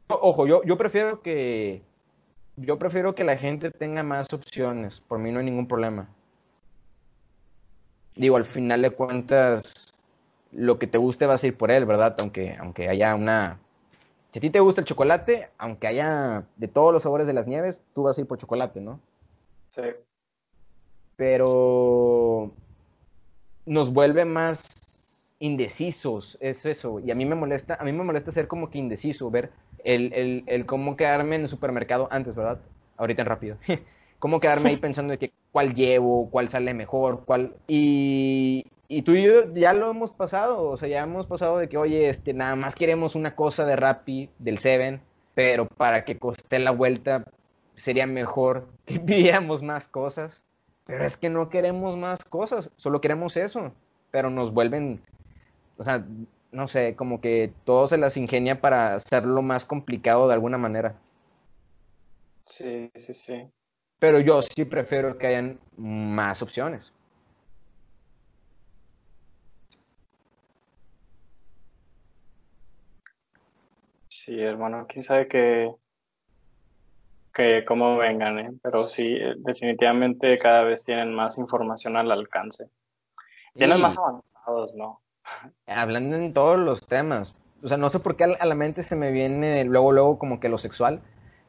Ojo, 0.07 0.47
yo, 0.47 0.63
yo 0.63 0.77
prefiero 0.77 1.21
que 1.21 1.82
yo 2.61 2.77
prefiero 2.77 3.15
que 3.15 3.23
la 3.23 3.38
gente 3.38 3.71
tenga 3.71 4.03
más 4.03 4.34
opciones, 4.34 4.99
por 4.99 5.19
mí 5.19 5.32
no 5.32 5.39
hay 5.39 5.45
ningún 5.45 5.67
problema. 5.67 6.09
Digo, 8.15 8.36
al 8.36 8.45
final 8.45 8.82
de 8.82 8.91
cuentas, 8.91 9.93
lo 10.51 10.77
que 10.77 10.88
te 10.88 10.97
guste 10.97 11.25
vas 11.25 11.43
a 11.43 11.47
ir 11.47 11.55
por 11.55 11.71
él, 11.71 11.86
¿verdad? 11.86 12.15
Aunque, 12.19 12.55
aunque 12.59 12.89
haya 12.89 13.15
una... 13.15 13.59
Si 14.32 14.39
a 14.39 14.41
ti 14.41 14.49
te 14.49 14.59
gusta 14.59 14.82
el 14.82 14.88
chocolate, 14.88 15.49
aunque 15.57 15.88
haya 15.88 16.43
de 16.57 16.67
todos 16.67 16.91
los 16.93 17.03
sabores 17.03 17.27
de 17.27 17.34
las 17.34 17.47
nieves, 17.47 17.82
tú 17.95 18.03
vas 18.03 18.17
a 18.17 18.21
ir 18.21 18.27
por 18.27 18.38
chocolate, 18.38 18.82
¿no? 18.82 18.99
Sí. 19.71 19.84
Pero 21.15 22.51
nos 23.65 23.93
vuelve 23.93 24.25
más 24.25 24.61
indecisos, 25.39 26.38
es 26.41 26.65
eso. 26.65 26.99
Y 26.99 27.11
a 27.11 27.15
mí 27.15 27.25
me 27.25 27.36
molesta, 27.36 27.77
a 27.80 27.84
mí 27.84 27.93
me 27.93 28.03
molesta 28.03 28.32
ser 28.32 28.47
como 28.47 28.69
que 28.69 28.77
indeciso, 28.77 29.32
ver 29.32 29.51
el, 29.84 30.13
el, 30.13 30.43
el 30.47 30.65
cómo 30.65 30.95
quedarme 30.95 31.36
en 31.36 31.43
el 31.43 31.47
supermercado 31.47 32.07
antes, 32.11 32.36
¿verdad? 32.36 32.59
Ahorita 32.97 33.21
en 33.21 33.27
rápido. 33.27 33.57
cómo 34.19 34.39
quedarme 34.39 34.69
ahí 34.69 34.77
pensando 34.82 35.11
de 35.11 35.17
que 35.17 35.32
cuál 35.51 35.73
llevo, 35.73 36.30
cuál 36.30 36.49
sale 36.49 36.73
mejor, 36.73 37.23
cuál... 37.25 37.55
Y, 37.67 38.65
y 38.88 39.01
tú 39.03 39.13
y 39.13 39.23
yo 39.23 39.53
ya 39.53 39.73
lo 39.73 39.91
hemos 39.91 40.11
pasado, 40.11 40.63
o 40.69 40.77
sea, 40.77 40.89
ya 40.89 41.03
hemos 41.03 41.25
pasado 41.25 41.57
de 41.57 41.69
que, 41.69 41.77
oye, 41.77 42.09
este, 42.09 42.34
nada 42.34 42.55
más 42.55 42.75
queremos 42.75 43.15
una 43.15 43.36
cosa 43.36 43.65
de 43.65 43.75
Rappi, 43.75 44.30
del 44.39 44.59
Seven, 44.59 45.01
pero 45.36 45.67
para 45.67 46.05
que 46.05 46.17
coste 46.17 46.59
la 46.59 46.71
vuelta 46.71 47.23
sería 47.75 48.05
mejor 48.05 48.67
que 48.86 48.99
pidiéramos 48.99 49.63
más 49.63 49.88
cosas. 49.88 50.43
Pero 50.86 51.05
es 51.05 51.17
que 51.17 51.30
no 51.30 51.49
queremos 51.49 51.97
más 51.97 52.25
cosas, 52.25 52.73
solo 52.75 52.99
queremos 52.99 53.38
eso. 53.38 53.71
Pero 54.09 54.32
nos 54.32 54.51
vuelven, 54.51 54.99
o 55.77 55.84
sea, 55.84 56.03
no 56.51 56.67
sé, 56.67 56.95
como 56.95 57.21
que 57.21 57.53
todo 57.63 57.87
se 57.87 57.97
las 57.97 58.17
ingenia 58.17 58.61
para 58.61 58.95
hacerlo 58.95 59.41
más 59.41 59.65
complicado 59.65 60.27
de 60.27 60.33
alguna 60.33 60.57
manera. 60.57 60.95
Sí, 62.45 62.89
sí, 62.95 63.13
sí. 63.13 63.47
Pero 63.99 64.19
yo 64.19 64.41
sí 64.41 64.65
prefiero 64.65 65.17
que 65.17 65.27
hayan 65.27 65.59
más 65.77 66.41
opciones. 66.41 66.93
Sí, 74.07 74.39
hermano, 74.39 74.85
quién 74.87 75.03
sabe 75.03 75.27
que, 75.27 75.71
que 77.33 77.65
cómo 77.67 77.97
vengan, 77.97 78.39
¿eh? 78.39 78.51
pero 78.61 78.83
sí, 78.83 79.15
eh, 79.15 79.33
definitivamente 79.37 80.37
cada 80.39 80.63
vez 80.63 80.83
tienen 80.83 81.13
más 81.13 81.37
información 81.37 81.97
al 81.97 82.11
alcance. 82.11 82.69
Tienen 83.53 83.81
más 83.81 83.97
avanzados, 83.97 84.75
¿no? 84.75 85.01
Hablando 85.67 86.15
en 86.15 86.34
todos 86.34 86.59
los 86.59 86.88
temas. 86.88 87.36
O 87.63 87.67
sea, 87.67 87.77
no 87.77 87.89
sé 87.89 87.99
por 87.99 88.15
qué 88.15 88.23
a 88.23 88.45
la 88.45 88.55
mente 88.55 88.84
se 88.84 88.95
me 88.95 89.11
viene 89.11 89.63
luego, 89.65 89.91
luego 89.91 90.19
como 90.19 90.39
que 90.39 90.49
lo 90.49 90.57
sexual, 90.57 91.01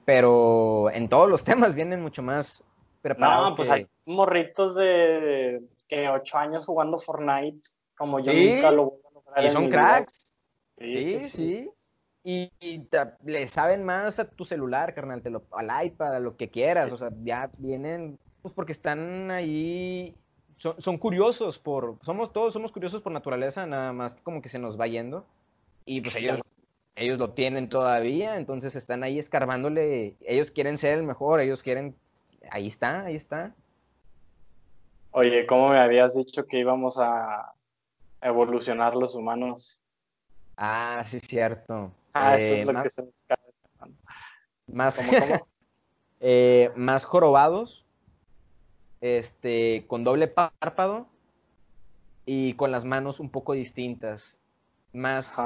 pero 0.04 0.90
en 0.90 1.08
todos 1.08 1.28
los 1.28 1.44
temas 1.44 1.74
vienen 1.74 2.02
mucho 2.02 2.22
más 2.22 2.64
preparados. 3.02 3.50
No, 3.50 3.56
pues 3.56 3.70
hay 3.70 3.86
morritos 4.06 4.74
de 4.74 5.62
que 5.88 6.08
ocho 6.08 6.38
años 6.38 6.66
jugando 6.66 6.98
Fortnite, 6.98 7.60
como 7.96 8.20
yo 8.20 8.32
nunca 8.32 8.70
lo 8.70 8.84
voy 8.84 9.00
a 9.08 9.14
lograr. 9.14 9.44
Y 9.44 9.50
son 9.50 9.68
cracks. 9.68 10.32
Sí, 10.78 11.20
sí, 11.20 11.70
Y, 12.24 12.50
le 13.24 13.48
saben 13.48 13.84
más 13.84 14.18
a 14.18 14.24
tu 14.24 14.44
celular, 14.44 14.94
carnal, 14.94 15.20
te 15.22 15.30
lo, 15.30 15.44
al 15.52 15.68
iPad, 15.84 16.14
a 16.14 16.20
lo 16.20 16.36
que 16.36 16.48
quieras. 16.48 16.90
O 16.92 16.96
sea, 16.96 17.10
ya 17.22 17.50
vienen, 17.58 18.18
pues 18.40 18.54
porque 18.54 18.72
están 18.72 19.30
ahí, 19.30 20.14
son, 20.60 20.80
son, 20.80 20.98
curiosos 20.98 21.58
por, 21.58 21.96
somos 22.02 22.34
todos, 22.34 22.52
somos 22.52 22.70
curiosos 22.70 23.00
por 23.00 23.12
naturaleza, 23.12 23.64
nada 23.66 23.94
más 23.94 24.14
como 24.16 24.42
que 24.42 24.50
se 24.50 24.58
nos 24.58 24.78
va 24.78 24.86
yendo. 24.86 25.24
Y 25.86 26.02
pues 26.02 26.16
ellos 26.16 26.42
ellos 27.00 27.18
lo 27.18 27.30
tienen 27.30 27.70
todavía, 27.70 28.36
entonces 28.36 28.76
están 28.76 29.02
ahí 29.02 29.18
escarbándole, 29.18 30.16
ellos 30.20 30.50
quieren 30.50 30.76
ser 30.76 30.98
el 30.98 31.04
mejor, 31.04 31.40
ellos 31.40 31.62
quieren, 31.62 31.96
ahí 32.50 32.66
está, 32.66 33.06
ahí 33.06 33.16
está. 33.16 33.54
Oye, 35.12 35.46
¿cómo 35.46 35.70
me 35.70 35.78
habías 35.78 36.14
dicho 36.14 36.46
que 36.46 36.58
íbamos 36.58 36.98
a 36.98 37.54
evolucionar 38.20 38.94
los 38.96 39.14
humanos? 39.14 39.82
Ah, 40.58 41.02
sí, 41.06 41.20
cierto. 41.20 41.90
Ah, 42.12 42.36
eso 42.36 42.54
es 42.54 42.60
eh, 42.60 42.64
lo 42.66 42.72
más, 42.74 42.82
que 42.82 42.90
se 42.90 43.04
Más, 44.66 44.98
¿Cómo, 44.98 45.10
eh, 46.20 46.70
más 46.76 47.06
jorobados, 47.06 47.86
este, 49.00 49.84
con 49.86 50.04
doble 50.04 50.28
párpado 50.28 51.06
y 52.26 52.54
con 52.54 52.70
las 52.70 52.84
manos 52.84 53.20
un 53.20 53.30
poco 53.30 53.52
distintas. 53.52 54.36
Más, 54.92 55.36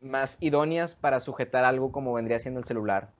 más 0.00 0.38
idóneas 0.40 0.94
para 0.94 1.20
sujetar 1.20 1.64
algo 1.64 1.92
como 1.92 2.14
vendría 2.14 2.38
siendo 2.38 2.60
el 2.60 2.66
celular. 2.66 3.10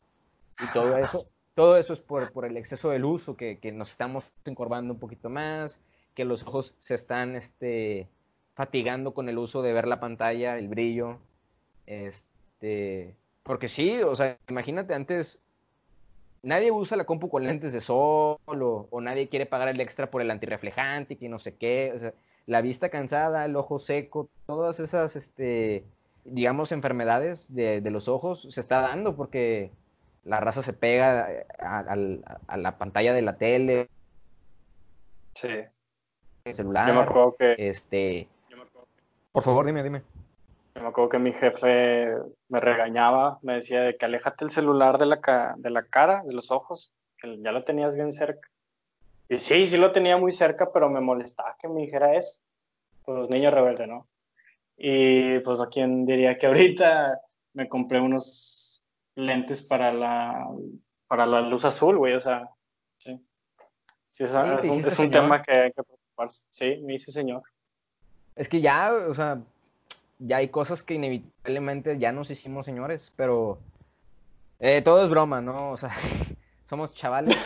Y 0.63 0.73
todo 0.73 0.97
eso, 0.97 1.25
todo 1.55 1.77
eso 1.77 1.93
es 1.93 2.01
por, 2.01 2.33
por 2.33 2.47
el 2.47 2.57
exceso 2.57 2.91
del 2.91 3.05
uso, 3.05 3.37
que, 3.37 3.59
que, 3.59 3.73
nos 3.73 3.91
estamos 3.91 4.33
encorvando 4.47 4.95
un 4.95 5.01
poquito 5.01 5.29
más, 5.29 5.81
que 6.15 6.25
los 6.25 6.43
ojos 6.45 6.75
se 6.79 6.95
están 6.95 7.37
este, 7.37 8.09
fatigando 8.55 9.13
con 9.13 9.29
el 9.29 9.37
uso 9.37 9.61
de 9.61 9.75
ver 9.75 9.87
la 9.87 10.01
pantalla, 10.01 10.59
el 10.59 10.69
brillo. 10.69 11.19
Este, 11.87 13.15
porque 13.43 13.69
sí, 13.69 14.03
o 14.03 14.17
sea, 14.17 14.39
imagínate 14.49 14.95
antes, 14.95 15.41
nadie 16.47 16.71
usa 16.71 16.97
la 16.97 17.05
compu 17.05 17.29
con 17.29 17.45
lentes 17.45 17.73
de 17.73 17.81
sol 17.81 18.39
o, 18.47 18.87
o 18.89 19.01
nadie 19.01 19.29
quiere 19.29 19.47
pagar 19.47 19.69
el 19.69 19.81
extra 19.81 20.11
por 20.11 20.23
el 20.23 20.31
antirreflejante 20.31 21.15
y 21.15 21.17
que 21.17 21.29
no 21.29 21.39
sé 21.39 21.57
qué. 21.57 21.93
O 21.95 21.99
sea, 21.99 22.15
la 22.47 22.61
vista 22.61 22.89
cansada, 22.89 23.45
el 23.45 23.57
ojo 23.57 23.81
seco, 23.81 24.29
todas 24.47 24.79
esas 24.79 25.17
este, 25.17 25.85
digamos, 26.25 26.71
enfermedades 26.71 27.53
de, 27.53 27.83
los 27.91 28.09
ojos 28.09 28.47
se 28.49 28.61
está 28.61 28.81
dando 28.81 29.17
porque 29.17 29.73
la 30.25 30.39
raza 30.39 30.63
se 30.63 30.73
pega 30.73 31.29
a, 31.59 32.57
la 32.57 32.79
pantalla 32.79 33.13
de 33.13 33.23
la 33.23 33.37
tele. 33.37 33.89
Sí. 35.35 35.49
El 36.45 36.55
celular. 36.55 36.87
Yo 36.87 36.95
me 36.95 37.01
acuerdo 37.01 37.37
que... 37.37 37.57
Este... 37.59 38.29
Por 39.33 39.43
favor, 39.43 39.67
dime, 39.67 39.83
dime. 39.83 40.03
Me 40.87 40.91
acuerdo 40.91 41.09
que 41.09 41.19
mi 41.19 41.33
jefe 41.33 42.15
me 42.49 42.61
regañaba, 42.61 43.41
me 43.43 43.55
decía 43.55 43.81
de 43.81 43.97
que 43.97 44.05
aléjate 44.05 44.45
el 44.45 44.53
celular 44.53 44.99
de 44.99 45.07
la, 45.07 45.55
de 45.57 45.71
la 45.71 45.83
cara, 45.83 46.23
de 46.25 46.33
los 46.33 46.53
ojos, 46.53 46.93
que 47.19 47.43
ya 47.43 47.51
lo 47.51 47.65
tenías 47.65 47.97
bien 47.97 48.13
cerca. 48.13 48.49
Y 49.29 49.41
sí, 49.41 49.67
sí 49.67 49.79
lo 49.79 49.91
tenía 49.91 50.17
muy 50.17 50.31
cerca, 50.31 50.71
pero 50.73 50.89
me 50.89 51.01
molestaba 51.01 51.57
que 51.61 51.67
me 51.67 51.81
dijera 51.81 52.15
eso. 52.15 52.41
Pues 53.05 53.19
los 53.19 53.31
niños 53.31 53.53
rebeldes, 53.53 53.89
¿no? 53.89 54.07
Y 54.77 55.41
pues 55.41 55.59
a 55.59 55.67
quién 55.67 56.07
diría 56.07 56.39
que 56.39 56.47
ahorita 56.47 57.21
me 57.55 57.69
compré 57.69 58.01
unos 58.01 58.81
lentes 59.17 59.63
para 59.63 59.93
la, 59.93 60.47
para 61.09 61.27
la 61.27 61.41
luz 61.41 61.65
azul, 61.65 61.99
güey, 61.99 62.15
o 62.15 62.21
sea, 62.21 62.49
sí. 62.99 63.21
sí 64.13 64.23
es, 64.23 64.33
es, 64.33 64.99
un, 65.01 65.11
tema 65.11 65.43
que 65.43 65.51
hay 65.51 65.73
que 65.73 65.83
preocuparse. 65.83 66.45
Sí, 66.49 66.77
me 66.85 66.93
dice 66.93 67.11
señor. 67.11 67.43
Es 68.37 68.49
que 68.49 68.61
ya, 68.61 68.95
o 68.95 69.15
sea, 69.15 69.43
ya 70.19 70.39
hay 70.39 70.49
cosas 70.49 70.83
que 70.83 70.95
inevitablemente 70.95 71.99
ya 71.99 72.13
nos 72.13 72.31
hicimos 72.31 72.65
señores, 72.65 73.13
pero 73.17 73.59
eh, 74.59 74.83
todo 74.83 75.05
es 75.05 75.11
broma, 75.11 75.41
¿no? 75.41 75.71
O 75.71 75.77
sea, 75.77 75.91
somos 76.65 76.95
chavales. 76.95 77.37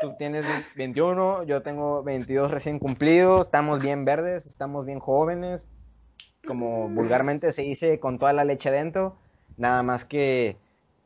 Tú 0.00 0.14
tienes 0.18 0.46
21, 0.76 1.44
yo 1.44 1.62
tengo 1.62 2.02
22 2.02 2.50
recién 2.50 2.78
cumplidos, 2.78 3.46
estamos 3.46 3.82
bien 3.82 4.04
verdes, 4.04 4.44
estamos 4.46 4.84
bien 4.84 4.98
jóvenes, 4.98 5.68
como 6.46 6.88
vulgarmente 6.88 7.50
se 7.50 7.62
dice, 7.62 7.98
con 7.98 8.18
toda 8.18 8.34
la 8.34 8.44
leche 8.44 8.68
adentro, 8.68 9.16
nada 9.56 9.82
más 9.82 10.04
que, 10.04 10.58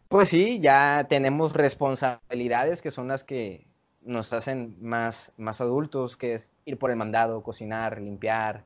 pues 0.09 0.29
sí, 0.29 0.59
ya 0.61 1.07
tenemos 1.09 1.53
responsabilidades 1.53 2.83
que 2.83 2.91
son 2.91 3.07
las 3.07 3.23
que 3.23 3.65
nos 4.03 4.33
hacen 4.33 4.77
más, 4.81 5.33
más 5.37 5.61
adultos, 5.61 6.17
que 6.17 6.35
es 6.35 6.51
ir 6.65 6.77
por 6.77 6.91
el 6.91 6.97
mandado, 6.97 7.43
cocinar, 7.45 8.01
limpiar, 8.01 8.65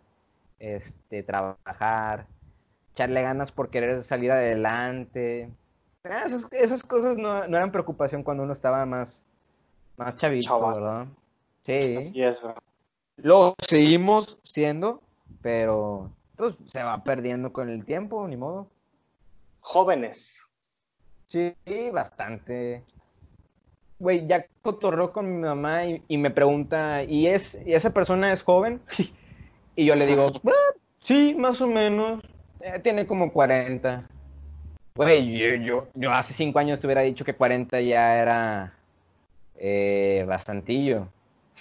este, 0.58 1.22
trabajar, 1.22 2.26
echarle 2.92 3.22
ganas 3.22 3.52
por 3.52 3.70
querer 3.70 4.02
salir 4.02 4.32
adelante. 4.32 5.50
Ah, 6.04 6.24
esas, 6.26 6.82
cosas 6.82 7.16
no, 7.16 7.46
no 7.48 7.56
eran 7.56 7.72
preocupación 7.72 8.22
cuando 8.22 8.42
uno 8.42 8.52
estaba 8.52 8.84
más, 8.86 9.24
más 9.96 10.16
chavito, 10.16 10.68
¿verdad? 10.68 11.06
Sí. 11.64 11.96
Así 11.96 12.22
es, 12.22 12.42
Lo 13.16 13.54
seguimos 13.58 14.38
siendo, 14.42 15.00
pero 15.40 16.10
pues, 16.36 16.54
se 16.66 16.82
va 16.82 17.02
perdiendo 17.04 17.52
con 17.52 17.68
el 17.68 17.84
tiempo, 17.84 18.26
ni 18.28 18.36
modo. 18.36 18.68
Jóvenes. 19.60 20.48
Sí, 21.26 21.54
bastante. 21.92 22.84
Güey, 23.98 24.26
ya 24.26 24.46
cotorró 24.62 25.12
con 25.12 25.34
mi 25.34 25.40
mamá 25.46 25.86
y, 25.86 26.18
me 26.18 26.30
pregunta, 26.30 27.02
¿y, 27.02 27.28
es, 27.28 27.58
¿y 27.64 27.72
esa 27.72 27.90
persona 27.90 28.32
es 28.32 28.42
joven? 28.42 28.80
y 29.76 29.84
yo 29.86 29.94
le 29.94 30.06
digo, 30.06 30.32
sí, 31.00 31.34
más 31.38 31.60
o 31.60 31.66
menos. 31.66 32.22
Eh, 32.60 32.78
tiene 32.82 33.06
como 33.06 33.32
40. 33.32 34.08
Güey, 34.96 35.36
yo, 35.36 35.54
yo, 35.56 35.88
yo 35.94 36.12
hace 36.12 36.34
5 36.34 36.58
años 36.58 36.80
te 36.80 36.86
hubiera 36.86 37.02
dicho 37.02 37.24
que 37.24 37.34
40 37.34 37.80
ya 37.80 38.18
era 38.18 38.74
eh, 39.56 40.24
bastantillo. 40.26 41.08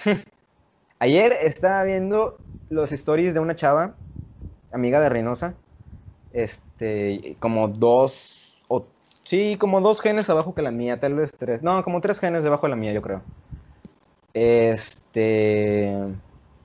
Ayer 0.99 1.37
estaba 1.41 1.83
viendo 1.83 2.39
los 2.69 2.91
stories 2.91 3.33
de 3.33 3.39
una 3.39 3.55
chava, 3.55 3.95
amiga 4.71 4.99
de 5.01 5.09
Reynosa, 5.09 5.53
este, 6.31 7.35
como 7.39 7.67
dos, 7.67 8.63
o, 8.67 8.85
sí, 9.23 9.57
como 9.59 9.81
dos 9.81 10.01
genes 10.01 10.29
abajo 10.29 10.55
que 10.55 10.61
la 10.61 10.71
mía, 10.71 10.99
tal 10.99 11.15
vez 11.15 11.31
tres, 11.37 11.61
no, 11.61 11.83
como 11.83 12.01
tres 12.01 12.19
genes 12.19 12.43
debajo 12.43 12.67
de 12.67 12.69
la 12.69 12.75
mía, 12.75 12.93
yo 12.93 13.01
creo. 13.01 13.21
Este, 14.33 15.93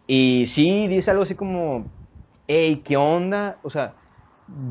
y 0.09 0.47
sí, 0.49 0.89
dice 0.89 1.13
algo 1.13 1.23
así 1.23 1.37
como, 1.37 1.87
hey, 2.49 2.83
¿qué 2.85 2.97
onda? 2.97 3.59
O 3.63 3.71
sea, 3.71 3.95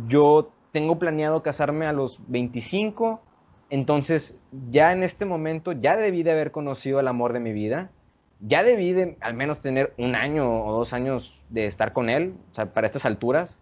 yo 0.09 0.51
tengo 0.73 0.99
planeado 0.99 1.41
casarme 1.41 1.87
a 1.87 1.93
los 1.93 2.19
25 2.27 3.21
entonces, 3.69 4.37
ya 4.71 4.93
en 4.93 5.03
este 5.03 5.25
momento, 5.25 5.73
ya 5.73 5.97
debí 5.97 6.23
de 6.23 6.31
haber 6.31 6.51
conocido 6.51 7.01
el 7.01 7.07
amor 7.09 7.33
de 7.33 7.41
mi 7.41 7.51
vida 7.51 7.91
ya 8.39 8.63
debí 8.63 8.93
de 8.93 9.17
al 9.19 9.33
menos 9.33 9.61
tener 9.61 9.93
un 9.97 10.15
año 10.15 10.65
o 10.65 10.73
dos 10.73 10.93
años 10.93 11.43
de 11.49 11.65
estar 11.65 11.93
con 11.93 12.09
él, 12.09 12.35
o 12.51 12.53
sea, 12.53 12.73
para 12.73 12.87
estas 12.87 13.05
alturas. 13.05 13.59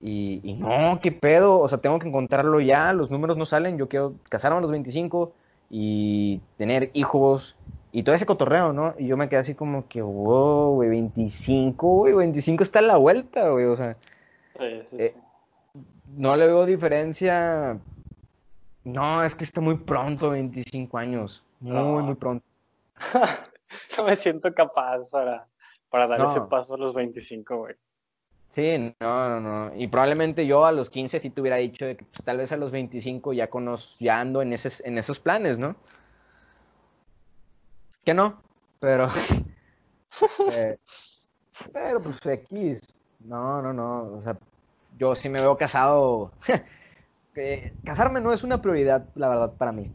Y, 0.00 0.40
y, 0.42 0.54
no, 0.54 0.98
qué 1.00 1.10
pedo, 1.10 1.58
o 1.58 1.68
sea, 1.68 1.78
tengo 1.78 1.98
que 1.98 2.08
encontrarlo 2.08 2.60
ya, 2.60 2.92
los 2.92 3.10
números 3.10 3.36
no 3.36 3.46
salen, 3.46 3.78
yo 3.78 3.88
quiero 3.88 4.14
casarme 4.28 4.58
a 4.58 4.60
los 4.60 4.70
25 4.70 5.32
y 5.70 6.40
tener 6.58 6.90
hijos 6.92 7.56
y 7.96 8.02
todo 8.02 8.14
ese 8.14 8.26
cotorreo, 8.26 8.74
¿no? 8.74 8.94
Y 8.98 9.06
yo 9.06 9.16
me 9.16 9.30
quedé 9.30 9.38
así 9.38 9.54
como 9.54 9.88
que, 9.88 10.02
wow, 10.02 10.74
güey, 10.74 10.90
25, 10.90 11.88
güey, 11.88 12.12
25 12.12 12.62
está 12.62 12.80
en 12.80 12.88
la 12.88 12.98
vuelta, 12.98 13.48
güey, 13.48 13.64
o 13.64 13.74
sea. 13.74 13.96
Eh, 14.60 15.14
no 16.14 16.36
le 16.36 16.46
veo 16.46 16.66
diferencia. 16.66 17.78
No, 18.84 19.24
es 19.24 19.34
que 19.34 19.44
está 19.44 19.62
muy 19.62 19.78
pronto, 19.78 20.28
25 20.28 20.98
años. 20.98 21.42
Muy, 21.60 22.02
muy 22.02 22.16
pronto. 22.16 22.44
no 23.96 24.04
me 24.04 24.14
siento 24.16 24.52
capaz 24.52 25.08
para, 25.08 25.46
para 25.88 26.06
dar 26.06 26.20
ese 26.20 26.42
paso 26.42 26.74
a 26.74 26.76
los 26.76 26.92
25, 26.92 27.56
güey. 27.56 27.76
Sí, 28.50 28.94
no, 29.00 29.28
no, 29.30 29.40
no. 29.40 29.74
Y 29.74 29.86
probablemente 29.86 30.46
yo 30.46 30.66
a 30.66 30.72
los 30.72 30.90
15 30.90 31.18
sí 31.18 31.30
te 31.30 31.40
hubiera 31.40 31.56
dicho 31.56 31.86
que 31.86 32.04
pues, 32.04 32.22
tal 32.22 32.36
vez 32.36 32.52
a 32.52 32.58
los 32.58 32.72
25 32.72 33.32
ya, 33.32 33.48
conozco, 33.48 33.96
ya 34.00 34.20
ando 34.20 34.42
en, 34.42 34.52
ese, 34.52 34.86
en 34.86 34.98
esos 34.98 35.18
planes, 35.18 35.58
¿no? 35.58 35.76
Que 38.06 38.14
no, 38.14 38.40
pero... 38.80 39.08
Eh, 40.50 40.78
pero 41.74 42.00
pues 42.00 42.24
X. 42.24 42.80
No, 43.20 43.60
no, 43.60 43.74
no. 43.74 44.14
O 44.16 44.20
sea, 44.22 44.38
yo 44.96 45.14
sí 45.14 45.28
me 45.28 45.42
veo 45.42 45.58
casado. 45.58 46.32
casarme 47.84 48.22
no 48.22 48.32
es 48.32 48.42
una 48.42 48.62
prioridad, 48.62 49.10
la 49.14 49.28
verdad, 49.28 49.52
para 49.58 49.72
mí. 49.72 49.90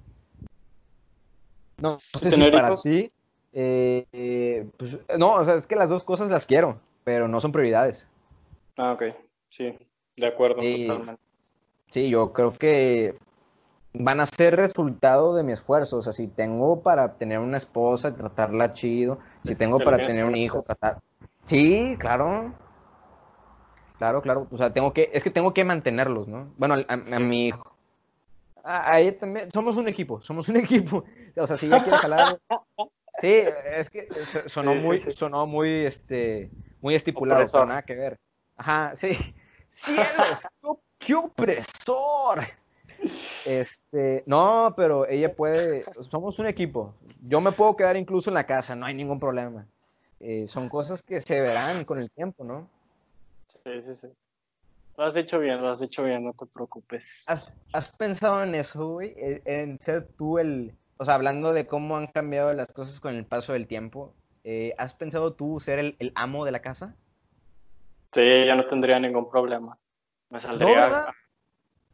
No, 1.78 1.98
sé 1.98 2.30
si 2.30 2.52
para 2.52 2.76
ti. 2.76 3.12
Eh, 3.52 4.68
pues, 4.78 5.00
no, 5.18 5.34
o 5.34 5.44
sea, 5.44 5.56
es 5.56 5.66
que 5.66 5.76
las 5.76 5.90
dos 5.90 6.04
cosas 6.04 6.30
las 6.30 6.46
quiero, 6.46 6.80
pero 7.04 7.28
no 7.28 7.40
son 7.40 7.52
prioridades. 7.52 8.08
Ah, 8.78 8.92
ok. 8.92 9.06
Sí, 9.50 9.76
de 10.18 10.28
acuerdo, 10.28 10.62
totalmente. 10.62 11.22
Sí, 11.90 12.10
yo 12.10 12.32
creo 12.32 12.54
que 12.54 13.16
van 13.94 14.20
a 14.20 14.26
ser 14.26 14.56
resultado 14.56 15.36
de 15.36 15.44
mi 15.44 15.52
esfuerzo. 15.52 15.98
O 15.98 16.02
sea, 16.02 16.14
si 16.14 16.28
tengo 16.28 16.82
para 16.82 17.16
tener 17.16 17.40
una 17.40 17.58
esposa, 17.58 18.16
tratarla 18.16 18.74
chido, 18.74 19.20
si 19.44 19.56
tengo 19.56 19.80
para 19.80 19.98
tener 19.98 20.26
un 20.26 20.36
hijo, 20.36 20.62
tratar. 20.62 21.00
Sí, 21.46 21.96
claro. 22.00 22.54
Claro, 23.98 24.22
claro. 24.22 24.48
O 24.52 24.58
sea, 24.58 24.74
tengo 24.74 24.94
que, 24.94 25.12
es 25.14 25.24
que 25.24 25.30
tengo 25.30 25.54
que 25.54 25.64
mantenerlos, 25.64 26.28
¿no? 26.28 26.52
Bueno, 26.58 26.76
a, 26.88 26.98
mi 27.20 27.48
hijo. 27.48 27.76
ahí 28.64 29.12
también, 29.12 29.52
somos 29.52 29.78
un 29.78 29.88
equipo, 29.88 30.22
somos 30.22 30.48
un 30.50 30.58
equipo. 30.58 31.04
O 31.36 31.48
sea, 31.48 31.58
si 31.58 31.68
ya 31.68 31.84
quiere 31.84 31.98
jalar. 31.98 32.40
Sí, 33.20 33.44
es 33.78 33.90
que 33.90 34.08
sonó 34.48 34.74
muy, 34.74 34.98
sonó 34.98 35.46
muy, 35.46 35.86
este, 35.86 36.50
muy 36.82 36.96
estipulado, 36.96 37.66
nada 37.66 37.84
que 37.84 37.94
ver. 37.94 38.20
Ajá, 38.58 38.96
sí. 38.96 39.18
¡Cielos! 39.70 40.48
¡Qué 40.98 41.16
opresor! 41.16 42.42
Este, 43.46 44.24
no, 44.26 44.74
pero 44.76 45.08
ella 45.08 45.34
puede, 45.34 45.86
somos 46.10 46.40
un 46.40 46.48
equipo. 46.48 46.94
Yo 47.28 47.42
me 47.42 47.52
puedo 47.52 47.76
quedar 47.76 47.98
incluso 47.98 48.30
en 48.30 48.36
la 48.36 48.46
casa, 48.46 48.76
no 48.76 48.86
hay 48.86 48.94
ningún 48.94 49.20
problema. 49.20 49.66
Eh, 50.20 50.48
son 50.48 50.70
cosas 50.70 51.02
que 51.02 51.20
se 51.22 51.42
verán 51.42 51.84
con 51.84 52.00
el 52.00 52.12
tiempo, 52.12 52.44
¿no? 52.44 52.68
Sí, 53.48 53.82
sí, 53.82 53.96
sí. 53.96 54.08
Lo 54.98 55.06
has 55.06 55.14
dicho 55.16 55.40
bien, 55.40 55.62
lo 55.62 55.70
has 55.70 55.80
dicho 55.80 56.04
bien, 56.04 56.24
no 56.24 56.34
te 56.34 56.46
preocupes. 56.46 57.24
¿Has, 57.26 57.52
has 57.74 57.90
pensado 57.90 58.44
en 58.44 58.54
eso, 58.54 58.88
güey? 58.88 59.16
En 59.18 59.80
ser 59.80 60.08
tú 60.18 60.38
el, 60.38 60.74
o 60.98 61.06
sea, 61.06 61.16
hablando 61.16 61.54
de 61.54 61.66
cómo 61.66 61.98
han 61.98 62.08
cambiado 62.08 62.54
las 62.54 62.72
cosas 62.72 63.00
con 63.00 63.16
el 63.16 63.26
paso 63.26 63.54
del 63.54 63.68
tiempo, 63.68 64.14
eh, 64.44 64.76
¿has 64.78 64.94
pensado 64.94 65.34
tú 65.34 65.60
ser 65.60 65.80
el, 65.80 65.96
el 66.00 66.12
amo 66.16 66.46
de 66.46 66.52
la 66.52 66.62
casa? 66.62 66.96
Sí, 68.12 68.46
ya 68.46 68.56
no 68.56 68.68
tendría 68.68 69.00
ningún 69.00 69.30
problema. 69.30 69.78
Me 70.30 70.40
saldría, 70.40 71.08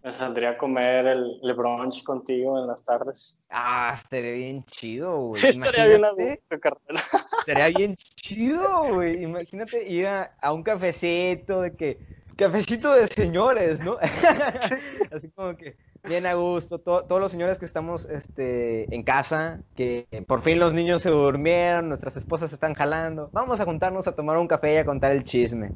me 0.07 0.13
saldría 0.13 0.51
a 0.51 0.57
comer 0.57 1.05
el, 1.05 1.39
el, 1.43 1.53
brunch 1.53 2.01
contigo 2.03 2.57
en 2.57 2.67
las 2.67 2.81
tardes. 2.83 3.37
Ah, 3.49 3.91
estaría 3.93 4.31
bien 4.31 4.63
chido, 4.63 5.17
güey. 5.17 5.41
Sí, 5.41 5.47
estaría 5.49 5.85
bien 5.87 6.05
a 6.05 6.11
gusto, 6.11 6.59
carnal. 6.61 7.03
Estaría 7.39 7.77
bien 7.77 7.97
chido, 7.97 8.85
güey. 8.93 9.21
Imagínate 9.21 9.85
ir 9.85 10.07
a, 10.07 10.31
a, 10.41 10.53
un 10.53 10.63
cafecito 10.63 11.61
de 11.61 11.75
que. 11.75 11.99
Cafecito 12.37 12.93
de 12.93 13.07
señores, 13.07 13.81
¿no? 13.81 13.97
Así 15.11 15.29
como 15.29 15.57
que 15.57 15.75
bien 16.07 16.25
a 16.25 16.35
gusto. 16.35 16.79
todos 16.79 17.19
los 17.19 17.31
señores 17.31 17.57
que 17.57 17.65
estamos 17.65 18.05
este, 18.05 18.93
en 18.93 19.03
casa, 19.03 19.61
que 19.75 20.07
por 20.25 20.41
fin 20.41 20.59
los 20.59 20.71
niños 20.71 21.01
se 21.01 21.09
durmieron, 21.09 21.89
nuestras 21.89 22.15
esposas 22.15 22.49
se 22.49 22.55
están 22.55 22.75
jalando. 22.75 23.29
Vamos 23.33 23.59
a 23.59 23.65
juntarnos 23.65 24.07
a 24.07 24.15
tomar 24.15 24.37
un 24.37 24.47
café 24.47 24.75
y 24.75 24.77
a 24.77 24.85
contar 24.85 25.11
el 25.11 25.25
chisme. 25.25 25.71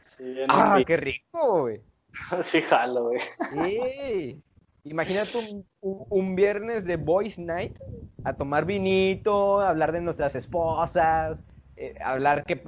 Sí, 0.00 0.38
ah, 0.48 0.80
qué 0.84 0.96
rico, 0.96 1.60
güey. 1.60 1.82
sí, 2.42 2.62
jalo, 2.62 3.08
güey. 3.08 3.20
Sí. 3.52 4.42
Imagínate 4.84 5.38
un, 5.38 5.66
un, 5.80 6.36
viernes 6.36 6.84
de 6.84 6.96
Boys 6.96 7.40
Night 7.40 7.78
a 8.22 8.34
tomar 8.34 8.64
vinito, 8.64 9.60
hablar 9.60 9.90
de 9.90 10.00
nuestras 10.00 10.36
esposas, 10.36 11.38
eh, 11.76 11.96
hablar 12.00 12.44
qué 12.44 12.62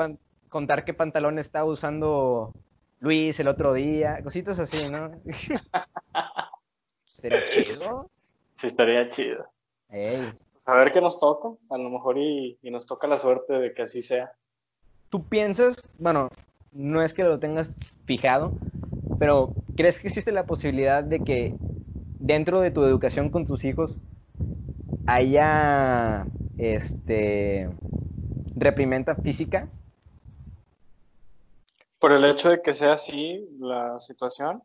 contar 0.49 0.84
qué 0.84 0.94
pantalón 0.94 1.38
está 1.38 1.64
usando 1.64 2.53
Luis 2.99 3.38
el 3.38 3.46
otro 3.46 3.72
día, 3.72 4.20
cositas 4.22 4.59
así, 4.59 4.88
¿no? 4.88 5.12
¿Estaría 7.07 7.44
chido? 7.44 8.11
Sí, 8.57 8.66
estaría 8.66 9.09
chido. 9.09 9.46
A 10.64 10.74
ver 10.76 10.90
qué 10.90 11.01
nos 11.01 11.20
toca, 11.20 11.51
a 11.70 11.78
lo 11.78 11.88
mejor 11.88 12.18
y, 12.18 12.59
y 12.62 12.70
nos 12.72 12.86
toca 12.86 13.07
la 13.07 13.18
suerte 13.18 13.53
de 13.55 13.72
que 13.74 13.82
así 13.82 14.03
sea. 14.03 14.32
¿Tú 15.09 15.22
piensas, 15.22 15.76
bueno, 15.99 16.30
no 16.72 17.01
es 17.01 17.14
que 17.14 17.22
lo 17.22 17.38
tengas 17.38 17.76
fijado, 18.05 18.53
pero 19.18 19.54
¿crees 19.76 20.00
que 20.00 20.08
existe 20.08 20.32
la 20.32 20.46
posibilidad 20.46 21.02
de 21.04 21.20
que 21.20 21.56
dentro 22.18 22.60
de 22.60 22.70
tu 22.70 22.84
educación 22.84 23.30
con 23.30 23.46
tus 23.46 23.64
hijos 23.64 24.00
haya 25.06 26.28
este 26.56 27.70
reprimenda 28.54 29.16
física? 29.16 29.68
Por 31.98 32.12
el 32.12 32.24
hecho 32.24 32.50
de 32.50 32.62
que 32.62 32.72
sea 32.72 32.92
así 32.92 33.48
la 33.58 33.98
situación. 33.98 34.62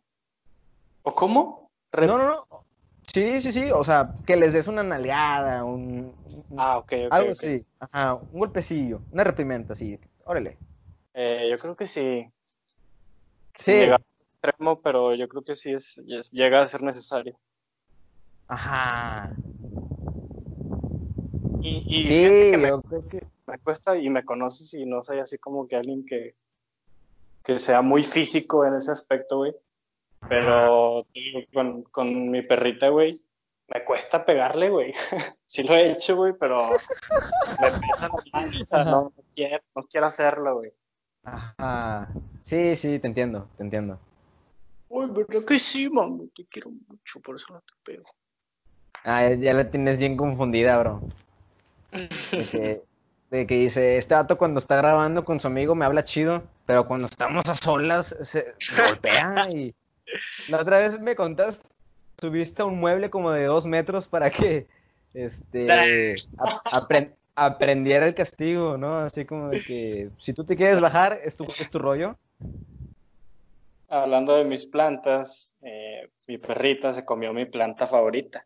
¿O 1.02 1.14
cómo? 1.14 1.72
no, 1.94 2.06
no, 2.06 2.18
no. 2.18 2.64
Sí, 3.12 3.42
sí, 3.42 3.52
sí. 3.52 3.72
O 3.72 3.84
sea, 3.84 4.16
que 4.26 4.36
les 4.36 4.54
des 4.54 4.68
una 4.68 4.84
nalgada, 4.84 5.64
un. 5.64 6.16
Ah, 6.58 6.78
ok, 6.78 6.94
ok. 7.06 7.12
Algo 7.12 7.32
así. 7.32 7.66
Ajá, 7.80 8.16
un 8.16 8.40
golpecillo, 8.40 9.02
una 9.12 9.24
reprimenda, 9.24 9.74
así. 9.74 10.00
Órale. 10.26 10.58
Eh, 11.14 11.48
yo 11.52 11.58
creo 11.60 11.76
que 11.76 11.86
sí. 11.86 12.28
Sí. 13.58 13.72
Llega 13.72 14.00
extremo, 14.44 14.82
pero 14.82 15.16
yo 15.16 15.28
creo 15.28 15.44
que 15.44 15.56
sí 15.56 15.72
es, 15.72 15.96
llega 16.32 16.62
a 16.62 16.68
ser 16.68 16.84
necesario. 16.84 17.38
Ajá. 18.48 19.34
Y, 21.62 21.86
y 21.88 22.06
sí, 22.08 22.58
me, 22.58 22.82
creo 22.82 23.08
que... 23.08 23.26
me 23.48 23.58
cuesta 23.60 23.98
y 23.98 24.10
me 24.10 24.26
conoces 24.26 24.74
y 24.74 24.86
no 24.86 25.02
soy 25.02 25.20
así 25.20 25.38
como 25.38 25.68
que 25.68 25.78
alguien 25.78 26.06
que, 26.06 26.36
que 27.44 27.58
sea 27.58 27.82
muy 27.82 28.04
físico 28.04 28.66
en 28.66 28.76
ese 28.76 28.92
aspecto, 28.92 29.38
güey. 29.38 29.56
Pero 30.28 31.06
con, 31.54 31.84
con, 31.84 32.30
mi 32.30 32.42
perrita, 32.42 32.90
güey, 32.90 33.20
me 33.68 33.84
cuesta 33.84 34.26
pegarle, 34.26 34.70
güey. 34.70 34.94
sí 35.48 35.64
lo 35.64 35.76
he 35.76 35.92
hecho, 35.92 36.16
güey, 36.16 36.34
pero 36.38 36.70
me 37.62 37.72
pesa 37.72 38.10
la 38.32 38.84
no, 38.86 38.92
no, 38.92 39.14
quiero, 39.36 39.64
no 39.76 39.84
quiero 39.84 40.08
hacerlo, 40.08 40.56
güey. 40.56 40.74
Ajá. 41.24 42.10
Sí, 42.42 42.76
sí, 42.76 43.00
te 43.00 43.08
entiendo, 43.08 43.50
te 43.58 43.64
entiendo. 43.64 44.00
Uy, 44.96 45.10
¿verdad 45.10 45.44
que 45.44 45.58
sí, 45.58 45.90
mami? 45.90 46.28
Te 46.36 46.46
quiero 46.46 46.70
mucho, 46.70 47.20
por 47.20 47.36
eso 47.36 47.52
no 47.52 47.62
te 47.62 47.74
pego. 47.84 48.14
Ah, 49.04 49.28
ya 49.28 49.56
la 49.56 49.72
tienes 49.72 49.98
bien 49.98 50.16
confundida, 50.16 50.78
bro. 50.78 51.02
De 53.32 53.48
que, 53.48 53.56
dice, 53.56 53.98
este 53.98 54.14
vato 54.14 54.38
cuando 54.38 54.60
está 54.60 54.78
grabando 54.78 55.26
con 55.26 55.40
su 55.40 55.48
amigo 55.48 55.74
me 55.74 55.86
habla 55.86 56.04
chido, 56.04 56.44
pero 56.68 56.86
cuando 56.86 57.08
estamos 57.08 57.50
a 57.50 57.56
solas 57.56 58.16
se, 58.22 58.54
golpea 58.88 59.50
y... 59.50 59.74
La 60.48 60.60
otra 60.60 60.78
vez 60.78 61.00
me 61.00 61.16
contaste, 61.16 61.68
subiste 62.22 62.62
a 62.62 62.66
un 62.66 62.80
mueble 62.80 63.10
como 63.10 63.32
de 63.32 63.46
dos 63.46 63.66
metros 63.66 64.06
para 64.06 64.30
que, 64.30 64.68
este, 65.16 66.18
aprendiera 67.34 68.06
el 68.06 68.14
castigo, 68.14 68.78
¿no? 68.78 69.00
Así 69.00 69.26
como 69.26 69.50
de 69.50 69.64
que 69.64 70.12
si 70.20 70.34
tú 70.34 70.44
te 70.44 70.56
quieres 70.56 70.80
bajar, 70.82 71.20
es 71.24 71.36
tu, 71.36 71.46
es 71.46 71.72
tu 71.72 71.80
rollo. 71.80 72.16
Hablando 73.94 74.36
de 74.36 74.44
mis 74.44 74.66
plantas, 74.66 75.56
eh, 75.62 76.10
mi 76.26 76.40
perrita 76.40 76.92
se 76.92 77.06
comió 77.06 77.32
mi 77.32 77.46
planta 77.46 77.86
favorita. 77.86 78.44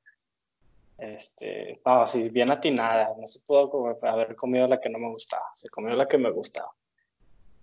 Este, 0.97 1.79
no, 1.85 2.01
así 2.01 2.27
bien 2.27 2.51
atinada, 2.51 3.13
no 3.17 3.25
se 3.27 3.39
pudo 3.39 3.97
haber 4.01 4.35
comido 4.35 4.67
la 4.67 4.77
que 4.77 4.89
no 4.89 4.99
me 4.99 5.07
gustaba, 5.07 5.45
se 5.55 5.69
comió 5.69 5.95
la 5.95 6.05
que 6.05 6.17
me 6.17 6.31
gustaba. 6.31 6.69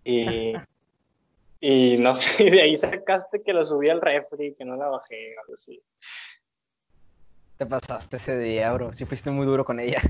Y, 0.02 0.54
y 1.60 1.98
no 1.98 2.14
sé, 2.14 2.44
de 2.50 2.62
ahí 2.62 2.74
sacaste 2.74 3.42
que 3.42 3.52
la 3.52 3.62
subí 3.62 3.90
al 3.90 4.00
refri, 4.00 4.54
que 4.54 4.64
no 4.64 4.76
la 4.76 4.88
bajé, 4.88 5.34
algo 5.42 5.52
así. 5.52 5.78
Te 7.58 7.66
pasaste 7.66 8.16
ese 8.16 8.38
día, 8.38 8.72
bro, 8.72 8.94
sí 8.94 9.04
fuiste 9.04 9.30
muy 9.30 9.44
duro 9.44 9.62
con 9.62 9.78
ella. 9.78 10.00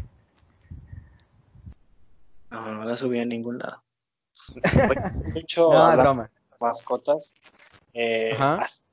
No, 2.51 2.73
no 2.73 2.85
la 2.85 2.97
subí 2.97 3.19
a 3.19 3.25
ningún 3.25 3.59
lado. 3.59 3.83
mucho 5.35 5.71
no, 5.73 6.29
mascotas. 6.61 7.35
Eh, 7.95 8.37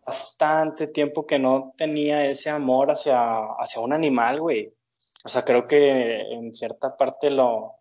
bastante 0.06 0.88
tiempo 0.88 1.26
que 1.26 1.40
no 1.40 1.74
tenía 1.76 2.26
ese 2.26 2.52
amor 2.52 2.92
hacia, 2.92 3.46
hacia 3.60 3.82
un 3.82 3.94
animal, 3.94 4.40
güey. 4.40 4.72
O 5.26 5.30
sea, 5.30 5.44
creo 5.44 5.68
que 5.68 6.22
en 6.22 6.54
cierta 6.54 6.96
parte 6.96 7.32
lo, 7.32 7.76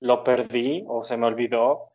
lo 0.00 0.24
perdí 0.24 0.84
o 0.86 1.02
se 1.02 1.16
me 1.16 1.26
olvidó. 1.26 1.90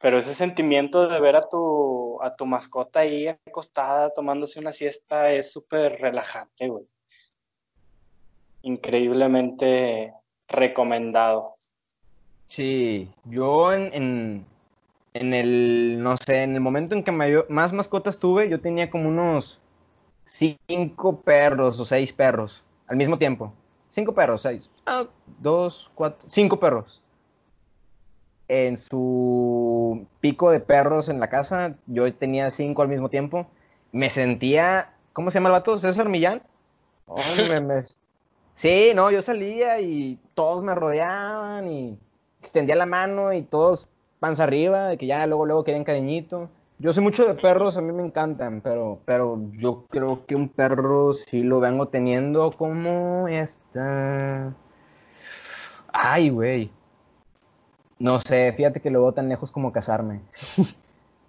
Pero 0.00 0.18
ese 0.18 0.34
sentimiento 0.34 1.08
de 1.08 1.20
ver 1.20 1.36
a 1.36 1.42
tu, 1.42 2.22
a 2.22 2.36
tu 2.36 2.46
mascota 2.46 3.00
ahí 3.00 3.26
acostada 3.26 4.10
tomándose 4.10 4.60
una 4.60 4.72
siesta 4.72 5.32
es 5.32 5.52
súper 5.52 6.00
relajante, 6.00 6.68
güey. 6.68 6.86
Increíblemente 8.62 10.12
recomendado. 10.46 11.56
Sí, 12.48 13.08
yo 13.24 13.72
en, 13.72 13.92
en, 13.92 14.46
el, 15.34 16.02
no 16.02 16.16
sé, 16.16 16.42
en 16.42 16.54
el 16.54 16.60
momento 16.60 16.94
en 16.94 17.02
que 17.02 17.12
más 17.12 17.72
mascotas 17.72 18.18
tuve, 18.18 18.48
yo 18.48 18.60
tenía 18.60 18.90
como 18.90 19.08
unos 19.08 19.60
cinco 20.26 21.20
perros 21.20 21.80
o 21.80 21.84
seis 21.84 22.12
perros 22.12 22.62
al 22.86 22.96
mismo 22.96 23.18
tiempo. 23.18 23.52
Cinco 23.90 24.14
perros, 24.14 24.42
seis. 24.42 24.70
Ah, 24.86 25.06
dos, 25.40 25.90
cuatro, 25.94 26.28
cinco 26.30 26.60
perros. 26.60 27.02
En 28.48 28.76
su 28.76 30.06
pico 30.20 30.50
de 30.50 30.60
perros 30.60 31.08
en 31.08 31.20
la 31.20 31.28
casa, 31.28 31.74
yo 31.86 32.12
tenía 32.14 32.50
cinco 32.50 32.82
al 32.82 32.88
mismo 32.88 33.08
tiempo. 33.08 33.46
Me 33.92 34.10
sentía, 34.10 34.94
¿cómo 35.12 35.30
se 35.30 35.36
llama 35.38 35.48
el 35.48 35.52
vato? 35.54 35.78
César 35.78 36.08
Millán. 36.08 36.42
Sí, 38.58 38.90
no, 38.92 39.12
yo 39.12 39.22
salía 39.22 39.80
y 39.80 40.18
todos 40.34 40.64
me 40.64 40.74
rodeaban 40.74 41.68
y 41.68 41.96
extendía 42.40 42.74
la 42.74 42.86
mano 42.86 43.32
y 43.32 43.42
todos 43.42 43.86
panza 44.20 44.44
arriba, 44.44 44.88
de 44.88 44.96
que 44.98 45.06
ya 45.06 45.26
luego, 45.26 45.46
luego 45.46 45.64
querían 45.64 45.84
cariñito. 45.84 46.48
Yo 46.78 46.92
sé 46.92 47.00
mucho 47.00 47.26
de 47.26 47.34
perros, 47.34 47.76
a 47.76 47.80
mí 47.80 47.92
me 47.92 48.04
encantan, 48.04 48.60
pero, 48.60 49.00
pero 49.04 49.40
yo 49.52 49.84
creo 49.88 50.24
que 50.26 50.36
un 50.36 50.48
perro 50.48 51.12
sí 51.12 51.42
lo 51.42 51.58
vengo 51.60 51.88
teniendo 51.88 52.52
como 52.52 53.26
esta. 53.28 54.54
Ay, 55.92 56.30
güey. 56.30 56.70
No 57.98 58.20
sé, 58.20 58.52
fíjate 58.52 58.80
que 58.80 58.90
lo 58.90 59.02
veo 59.02 59.12
tan 59.12 59.28
lejos 59.28 59.50
como 59.50 59.72
casarme. 59.72 60.20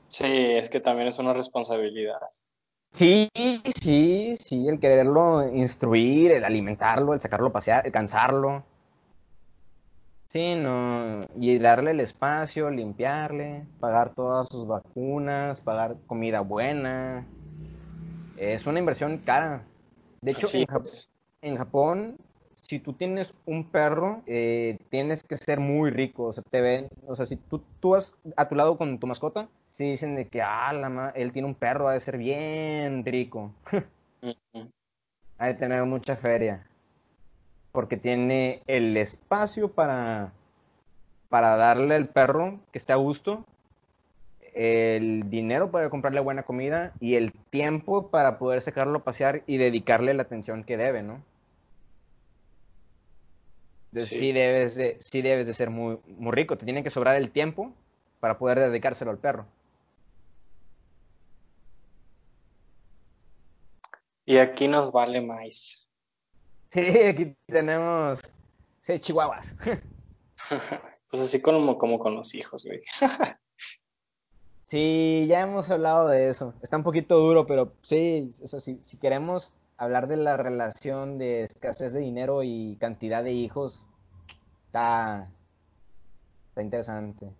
Sí, 0.09 0.25
es 0.25 0.69
que 0.69 0.79
también 0.79 1.07
es 1.07 1.19
una 1.19 1.33
responsabilidad. 1.33 2.17
Sí, 2.91 3.29
sí, 3.79 4.35
sí, 4.43 4.67
el 4.67 4.79
quererlo 4.79 5.47
instruir, 5.55 6.31
el 6.31 6.43
alimentarlo, 6.43 7.13
el 7.13 7.21
sacarlo 7.21 7.49
a 7.49 7.53
pasear, 7.53 7.85
el 7.85 7.91
cansarlo. 7.91 8.63
Sí, 10.29 10.53
no, 10.53 11.21
y 11.39 11.57
darle 11.57 11.89
el 11.89 11.99
espacio, 12.01 12.69
limpiarle, 12.69 13.65
pagar 13.79 14.13
todas 14.13 14.47
sus 14.47 14.67
vacunas, 14.67 15.59
pagar 15.59 15.97
comida 16.05 16.41
buena. 16.41 17.25
Es 18.37 18.67
una 18.67 18.77
inversión 18.77 19.17
cara. 19.17 19.63
De 20.21 20.31
hecho, 20.31 20.47
en, 21.41 21.57
Japón, 21.57 22.17
si 22.53 22.77
tú 22.77 22.93
tienes 22.93 23.33
un 23.47 23.71
perro, 23.71 24.21
eh, 24.27 24.77
tienes 24.89 25.23
que 25.23 25.35
ser 25.35 25.59
muy 25.59 25.89
rico. 25.89 26.25
O 26.25 26.33
sea, 26.33 26.43
te 26.47 26.61
ven, 26.61 26.89
o 27.07 27.15
sea, 27.15 27.25
si 27.25 27.35
tú, 27.35 27.63
tú 27.79 27.91
vas 27.91 28.15
a 28.37 28.47
tu 28.47 28.53
lado 28.53 28.77
con 28.77 28.99
tu 28.99 29.07
mascota, 29.07 29.49
si 29.71 29.85
dicen 29.85 30.15
de 30.15 30.27
que, 30.27 30.43
ah, 30.43 30.71
la 30.73 31.11
él 31.15 31.31
tiene 31.31 31.47
un 31.47 31.55
perro, 31.55 31.87
ha 31.87 31.93
de 31.93 32.01
ser 32.01 32.19
bien 32.19 33.03
rico. 33.03 33.51
ha 35.39 35.47
de 35.47 35.53
tener 35.55 35.83
mucha 35.85 36.15
feria. 36.15 36.68
Porque 37.71 37.97
tiene 37.97 38.61
el 38.67 38.97
espacio 38.97 39.71
para, 39.71 40.31
para 41.29 41.55
darle 41.55 41.95
al 41.95 42.07
perro 42.07 42.59
que 42.71 42.79
esté 42.79 42.93
a 42.93 42.97
gusto, 42.97 43.45
el 44.53 45.29
dinero 45.29 45.71
para 45.71 45.89
comprarle 45.89 46.19
buena 46.19 46.43
comida 46.43 46.93
y 46.99 47.15
el 47.15 47.31
tiempo 47.31 48.09
para 48.09 48.39
poder 48.39 48.61
sacarlo 48.61 48.99
a 48.99 49.03
pasear 49.03 49.43
y 49.47 49.57
dedicarle 49.57 50.13
la 50.13 50.23
atención 50.23 50.63
que 50.63 50.77
debe, 50.77 51.03
¿no? 51.03 51.21
sí. 53.97 54.31
debes 54.31 54.75
de, 54.75 54.97
sí 54.99 55.21
debes 55.21 55.47
de 55.47 55.53
ser 55.53 55.69
muy, 55.69 55.99
muy 56.17 56.31
rico, 56.31 56.57
te 56.57 56.65
tiene 56.65 56.83
que 56.83 56.89
sobrar 56.89 57.15
el 57.15 57.31
tiempo 57.31 57.71
para 58.19 58.37
poder 58.37 58.59
dedicárselo 58.59 59.11
al 59.11 59.17
perro. 59.17 59.45
Y 64.25 64.37
aquí 64.37 64.67
nos 64.67 64.91
vale 64.91 65.21
más. 65.21 65.88
Sí, 66.69 66.81
aquí 66.81 67.35
tenemos 67.47 68.19
seis 68.81 69.01
chihuahuas. 69.01 69.55
pues 71.09 71.23
así 71.23 71.41
como, 71.41 71.77
como 71.79 71.97
con 71.97 72.15
los 72.15 72.35
hijos, 72.35 72.63
güey. 72.63 72.81
sí, 74.67 75.25
ya 75.27 75.41
hemos 75.41 75.71
hablado 75.71 76.07
de 76.07 76.29
eso. 76.29 76.53
Está 76.61 76.77
un 76.77 76.83
poquito 76.83 77.17
duro, 77.17 77.47
pero 77.47 77.73
sí, 77.81 78.31
eso 78.41 78.59
sí, 78.59 78.79
si 78.83 78.97
queremos 78.97 79.51
hablar 79.77 80.07
de 80.07 80.17
la 80.17 80.37
relación 80.37 81.17
de 81.17 81.43
escasez 81.43 81.93
de 81.93 82.01
dinero 82.01 82.43
y 82.43 82.77
cantidad 82.79 83.23
de 83.23 83.31
hijos, 83.31 83.87
está, 84.67 85.27
está 86.49 86.61
interesante. 86.61 87.31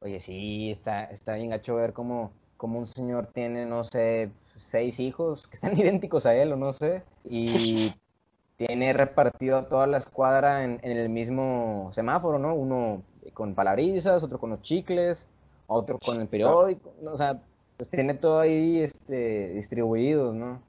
Oye, 0.00 0.20
sí, 0.20 0.70
está, 0.70 1.04
está 1.04 1.34
bien 1.34 1.50
gacho 1.50 1.74
ver 1.74 1.92
cómo, 1.92 2.30
cómo 2.56 2.78
un 2.78 2.86
señor 2.86 3.26
tiene, 3.26 3.66
no 3.66 3.82
sé, 3.82 4.30
seis 4.60 5.00
hijos 5.00 5.46
que 5.46 5.54
están 5.54 5.76
idénticos 5.78 6.26
a 6.26 6.34
él 6.34 6.52
o 6.52 6.56
no 6.56 6.72
sé, 6.72 7.02
y 7.24 7.92
tiene 8.56 8.92
repartido 8.92 9.58
a 9.58 9.68
toda 9.68 9.86
la 9.86 9.96
escuadra 9.96 10.64
en, 10.64 10.80
el 10.82 11.08
mismo 11.08 11.88
semáforo, 11.92 12.38
¿no? 12.38 12.54
Uno 12.54 13.02
con 13.34 13.54
palabrizas, 13.54 14.22
otro 14.22 14.38
con 14.38 14.50
los 14.50 14.62
chicles, 14.62 15.26
otro 15.66 15.98
con 15.98 16.20
el 16.20 16.28
periódico, 16.28 16.92
o 17.04 17.16
sea, 17.16 17.40
pues 17.76 17.88
tiene 17.88 18.14
todo 18.14 18.40
ahí 18.40 18.80
este, 18.80 19.54
distribuido, 19.54 20.34
¿no? 20.34 20.60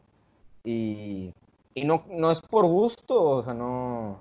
Y, 0.64 1.34
y 1.74 1.84
no, 1.84 2.06
no 2.10 2.32
es 2.32 2.42
por 2.42 2.66
gusto, 2.66 3.22
o 3.22 3.44
sea, 3.44 3.54
no... 3.54 4.20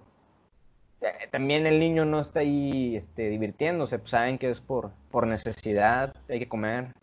Eh, 1.00 1.28
también 1.30 1.66
el 1.66 1.78
niño 1.78 2.04
no 2.04 2.20
está 2.20 2.40
ahí 2.40 2.96
este, 2.96 3.28
divirtiéndose, 3.28 3.98
pues 3.98 4.10
saben 4.10 4.38
que 4.38 4.50
es 4.50 4.60
por, 4.60 4.90
por 5.10 5.26
necesidad, 5.26 6.14
hay 6.28 6.40
que 6.40 6.48
comer. 6.48 6.94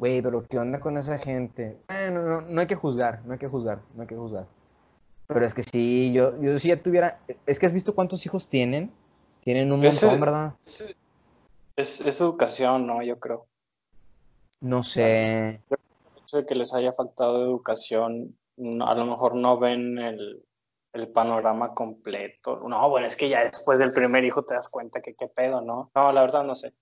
Güey, 0.00 0.22
pero 0.22 0.46
¿qué 0.48 0.58
onda 0.58 0.80
con 0.80 0.96
esa 0.96 1.18
gente? 1.18 1.76
Bueno, 1.86 2.22
no, 2.22 2.40
no 2.40 2.60
hay 2.62 2.66
que 2.66 2.74
juzgar, 2.74 3.20
no 3.26 3.34
hay 3.34 3.38
que 3.38 3.48
juzgar, 3.48 3.82
no 3.94 4.00
hay 4.00 4.08
que 4.08 4.16
juzgar. 4.16 4.46
Pero 5.26 5.44
es 5.44 5.52
que 5.52 5.62
sí, 5.62 6.10
yo, 6.14 6.40
yo 6.40 6.58
si 6.58 6.68
ya 6.68 6.82
tuviera. 6.82 7.20
Es 7.44 7.58
que 7.58 7.66
has 7.66 7.74
visto 7.74 7.94
cuántos 7.94 8.24
hijos 8.24 8.48
tienen. 8.48 8.90
Tienen 9.40 9.70
un 9.70 9.82
montón, 9.82 10.18
¿verdad? 10.18 10.54
Es, 11.76 12.00
es, 12.00 12.20
educación, 12.22 12.86
¿no? 12.86 13.02
Yo 13.02 13.20
creo. 13.20 13.44
No 14.62 14.82
sé. 14.82 15.60
El 15.68 16.22
hecho 16.22 16.38
de 16.38 16.46
que 16.46 16.54
les 16.54 16.72
haya 16.72 16.92
faltado 16.94 17.44
educación, 17.44 18.38
a 18.56 18.94
lo 18.94 19.04
mejor 19.04 19.34
no 19.34 19.58
ven 19.58 19.98
el, 19.98 20.42
el 20.94 21.08
panorama 21.08 21.74
completo. 21.74 22.66
No, 22.66 22.88
bueno, 22.88 23.06
es 23.06 23.16
que 23.16 23.28
ya 23.28 23.44
después 23.44 23.78
del 23.78 23.92
primer 23.92 24.24
hijo 24.24 24.44
te 24.44 24.54
das 24.54 24.70
cuenta 24.70 25.02
que 25.02 25.14
qué 25.14 25.28
pedo, 25.28 25.60
¿no? 25.60 25.90
No, 25.94 26.10
la 26.10 26.22
verdad 26.22 26.42
no 26.42 26.54
sé. 26.54 26.72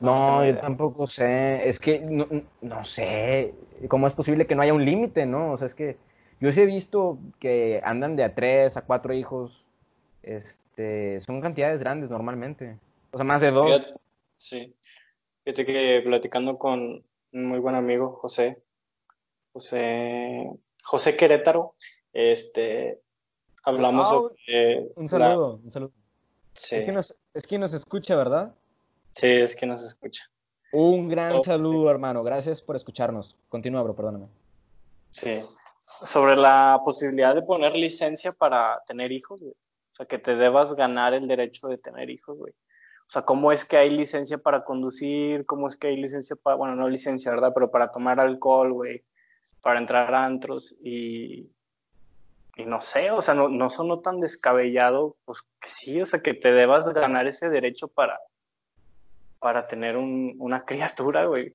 No, 0.00 0.44
yo 0.44 0.58
tampoco 0.58 1.06
sé. 1.06 1.68
Es 1.68 1.80
que 1.80 2.00
no, 2.00 2.26
no, 2.60 2.84
sé 2.84 3.54
cómo 3.88 4.06
es 4.06 4.14
posible 4.14 4.46
que 4.46 4.54
no 4.54 4.62
haya 4.62 4.74
un 4.74 4.84
límite, 4.84 5.26
¿no? 5.26 5.52
O 5.52 5.56
sea, 5.56 5.66
es 5.66 5.74
que 5.74 5.96
yo 6.40 6.52
sí 6.52 6.60
he 6.60 6.66
visto 6.66 7.18
que 7.40 7.80
andan 7.84 8.16
de 8.16 8.24
a 8.24 8.34
tres 8.34 8.76
a 8.76 8.82
cuatro 8.82 9.12
hijos. 9.12 9.66
Este, 10.22 11.20
son 11.20 11.40
cantidades 11.40 11.80
grandes 11.80 12.10
normalmente. 12.10 12.78
O 13.12 13.16
sea, 13.16 13.24
más 13.24 13.40
de 13.40 13.50
dos. 13.50 13.94
sí. 14.36 14.74
Fíjate 15.44 15.64
que 15.64 16.02
platicando 16.04 16.58
con 16.58 17.02
un 17.32 17.46
muy 17.46 17.58
buen 17.58 17.74
amigo, 17.74 18.18
José, 18.20 18.62
José, 19.54 20.46
José 20.82 21.16
Querétaro, 21.16 21.74
este, 22.12 23.00
hablamos 23.64 24.10
sobre. 24.10 24.88
Un 24.94 25.08
saludo, 25.08 25.60
un 25.64 25.70
saludo. 25.70 25.92
Sí. 26.52 26.76
Es 26.76 26.84
que, 26.84 26.92
nos, 26.92 27.16
es 27.32 27.46
que 27.46 27.58
nos 27.58 27.72
escucha, 27.72 28.14
¿verdad? 28.14 28.54
Sí, 29.18 29.26
es 29.26 29.56
que 29.56 29.66
nos 29.66 29.84
escucha. 29.84 30.30
Un 30.70 31.08
gran 31.08 31.42
saludo, 31.42 31.90
hermano. 31.90 32.22
Gracias 32.22 32.62
por 32.62 32.76
escucharnos. 32.76 33.36
Continúa, 33.48 33.82
bro, 33.82 33.96
perdóname. 33.96 34.28
Sí. 35.10 35.42
Sobre 35.84 36.36
la 36.36 36.80
posibilidad 36.84 37.34
de 37.34 37.42
poner 37.42 37.74
licencia 37.74 38.30
para 38.30 38.80
tener 38.86 39.10
hijos, 39.10 39.40
güey. 39.40 39.54
O 39.54 39.94
sea, 39.96 40.06
que 40.06 40.20
te 40.20 40.36
debas 40.36 40.72
ganar 40.74 41.14
el 41.14 41.26
derecho 41.26 41.66
de 41.66 41.78
tener 41.78 42.10
hijos, 42.10 42.38
güey. 42.38 42.52
O 42.52 43.10
sea, 43.10 43.22
¿cómo 43.22 43.50
es 43.50 43.64
que 43.64 43.76
hay 43.76 43.90
licencia 43.90 44.38
para 44.38 44.64
conducir? 44.64 45.46
¿Cómo 45.46 45.66
es 45.66 45.76
que 45.76 45.88
hay 45.88 45.96
licencia 45.96 46.36
para, 46.36 46.54
bueno, 46.54 46.76
no 46.76 46.86
licencia, 46.86 47.32
¿verdad? 47.32 47.50
Pero 47.52 47.72
para 47.72 47.90
tomar 47.90 48.20
alcohol, 48.20 48.72
güey. 48.72 49.02
Para 49.62 49.80
entrar 49.80 50.14
a 50.14 50.26
antros 50.26 50.76
y, 50.80 51.50
y 52.54 52.66
no 52.66 52.80
sé, 52.80 53.10
o 53.10 53.20
sea, 53.20 53.34
no, 53.34 53.48
no 53.48 53.68
sonó 53.68 53.98
tan 53.98 54.20
descabellado, 54.20 55.16
pues 55.24 55.42
que 55.60 55.68
sí, 55.68 56.00
o 56.00 56.06
sea, 56.06 56.22
que 56.22 56.34
te 56.34 56.52
debas 56.52 56.88
ganar 56.92 57.26
ese 57.26 57.48
derecho 57.48 57.88
para, 57.88 58.20
para 59.40 59.66
tener 59.66 59.96
una 59.96 60.64
criatura, 60.66 61.26
güey. 61.26 61.54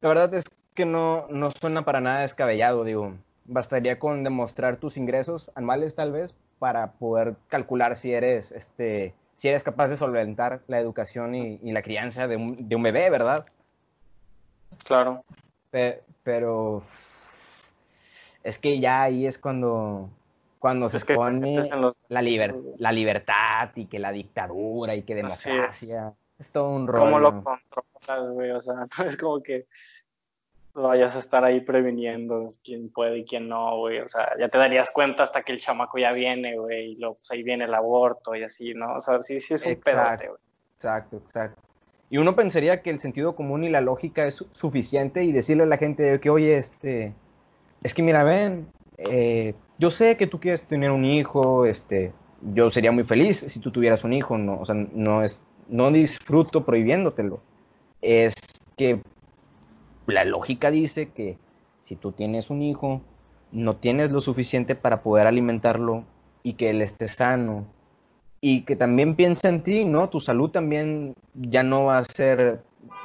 La 0.00 0.08
verdad 0.08 0.32
es 0.34 0.44
que 0.74 0.86
no, 0.86 1.26
no 1.28 1.50
suena 1.50 1.84
para 1.84 2.00
nada 2.00 2.20
descabellado, 2.20 2.84
digo. 2.84 3.14
bastaría 3.44 3.98
con 3.98 4.24
demostrar 4.24 4.78
tus 4.78 4.96
ingresos 4.96 5.50
anuales 5.54 5.94
tal 5.94 6.12
vez 6.12 6.34
para 6.58 6.92
poder 6.92 7.36
calcular 7.48 7.96
si 7.96 8.12
eres, 8.12 8.52
este, 8.52 9.14
si 9.34 9.48
eres 9.48 9.62
capaz 9.62 9.88
de 9.88 9.96
solventar 9.96 10.60
la 10.68 10.78
educación 10.78 11.34
y, 11.34 11.58
la 11.72 11.82
crianza 11.82 12.28
de 12.28 12.36
un, 12.36 12.68
de 12.68 12.76
un, 12.76 12.82
bebé, 12.82 13.10
¿verdad? 13.10 13.46
Claro. 14.84 15.24
pero 16.22 16.82
es 18.42 18.58
que 18.58 18.80
ya 18.80 19.02
ahí 19.02 19.26
es 19.26 19.38
cuando, 19.38 20.08
cuando 20.60 20.90
se 20.90 20.98
expone 20.98 21.68
la, 22.08 22.22
la 22.76 22.92
libertad 22.92 23.70
y 23.74 23.86
que 23.86 23.98
la 23.98 24.12
dictadura 24.12 24.94
y 24.94 25.02
que 25.02 25.14
democracia. 25.14 26.12
Es. 26.38 26.52
todo 26.52 26.68
un 26.68 26.86
rollo. 26.86 27.04
¿Cómo 27.04 27.18
lo 27.18 27.42
controlas, 27.42 28.30
güey? 28.30 28.50
O 28.50 28.60
sea, 28.60 28.74
no 28.98 29.04
es 29.04 29.16
como 29.16 29.42
que 29.42 29.66
vayas 30.74 31.16
a 31.16 31.18
estar 31.18 31.44
ahí 31.44 31.62
previniendo 31.62 32.50
quién 32.62 32.90
puede 32.90 33.18
y 33.18 33.24
quién 33.24 33.48
no, 33.48 33.78
güey. 33.78 34.00
O 34.00 34.08
sea, 34.08 34.32
ya 34.38 34.48
te 34.48 34.58
darías 34.58 34.90
cuenta 34.90 35.22
hasta 35.22 35.42
que 35.42 35.52
el 35.52 35.60
chamaco 35.60 35.98
ya 35.98 36.12
viene, 36.12 36.58
güey, 36.58 36.92
y 36.92 36.96
luego 36.96 37.14
pues, 37.14 37.30
ahí 37.30 37.42
viene 37.42 37.64
el 37.64 37.74
aborto 37.74 38.36
y 38.36 38.42
así, 38.42 38.74
¿no? 38.74 38.96
O 38.96 39.00
sea, 39.00 39.22
sí, 39.22 39.40
sí 39.40 39.54
es 39.54 39.64
un 39.64 39.76
pedote, 39.76 40.28
güey. 40.28 40.40
Exacto, 40.76 41.16
exacto. 41.16 41.62
Y 42.10 42.18
uno 42.18 42.36
pensaría 42.36 42.82
que 42.82 42.90
el 42.90 42.98
sentido 42.98 43.34
común 43.34 43.64
y 43.64 43.70
la 43.70 43.80
lógica 43.80 44.26
es 44.26 44.44
suficiente 44.50 45.24
y 45.24 45.32
decirle 45.32 45.62
a 45.62 45.66
la 45.66 45.78
gente 45.78 46.20
que, 46.20 46.28
oye, 46.28 46.58
este, 46.58 47.14
es 47.82 47.94
que 47.94 48.02
mira, 48.02 48.24
ven, 48.24 48.66
eh, 48.98 49.54
yo 49.80 49.90
sé 49.90 50.18
que 50.18 50.26
tú 50.26 50.38
quieres 50.38 50.62
tener 50.64 50.90
un 50.90 51.06
hijo, 51.06 51.64
este, 51.64 52.12
yo 52.52 52.70
sería 52.70 52.92
muy 52.92 53.04
feliz 53.04 53.38
si 53.38 53.60
tú 53.60 53.70
tuvieras 53.70 54.04
un 54.04 54.12
hijo, 54.12 54.36
no, 54.36 54.60
o 54.60 54.66
sea, 54.66 54.74
no 54.74 55.24
es, 55.24 55.42
no 55.68 55.90
disfruto 55.90 56.62
prohibiéndotelo. 56.64 57.40
Es 58.02 58.34
que 58.76 59.00
la 60.06 60.24
lógica 60.26 60.70
dice 60.70 61.08
que 61.08 61.38
si 61.84 61.96
tú 61.96 62.12
tienes 62.12 62.50
un 62.50 62.60
hijo, 62.60 63.00
no 63.52 63.76
tienes 63.76 64.10
lo 64.10 64.20
suficiente 64.20 64.74
para 64.74 65.02
poder 65.02 65.26
alimentarlo 65.26 66.04
y 66.42 66.54
que 66.54 66.70
él 66.70 66.82
esté 66.82 67.08
sano 67.08 67.64
y 68.42 68.62
que 68.62 68.76
también 68.76 69.16
piensa 69.16 69.48
en 69.48 69.62
ti, 69.62 69.86
¿no? 69.86 70.10
Tu 70.10 70.20
salud 70.20 70.50
también 70.50 71.14
ya 71.34 71.62
no 71.62 71.86
va 71.86 71.98
a 71.98 72.04
ser, 72.04 72.62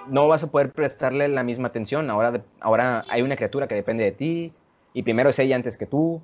no 0.09 0.27
vas 0.27 0.43
a 0.43 0.51
poder 0.51 0.73
prestarle 0.73 1.29
la 1.29 1.43
misma 1.43 1.69
atención. 1.69 2.09
Ahora, 2.09 2.43
ahora 2.59 3.05
hay 3.09 3.21
una 3.21 3.37
criatura 3.37 3.67
que 3.69 3.75
depende 3.75 4.03
de 4.03 4.11
ti 4.11 4.53
y 4.93 5.03
primero 5.03 5.29
es 5.29 5.39
ella 5.39 5.55
antes 5.55 5.77
que 5.77 5.85
tú. 5.85 6.21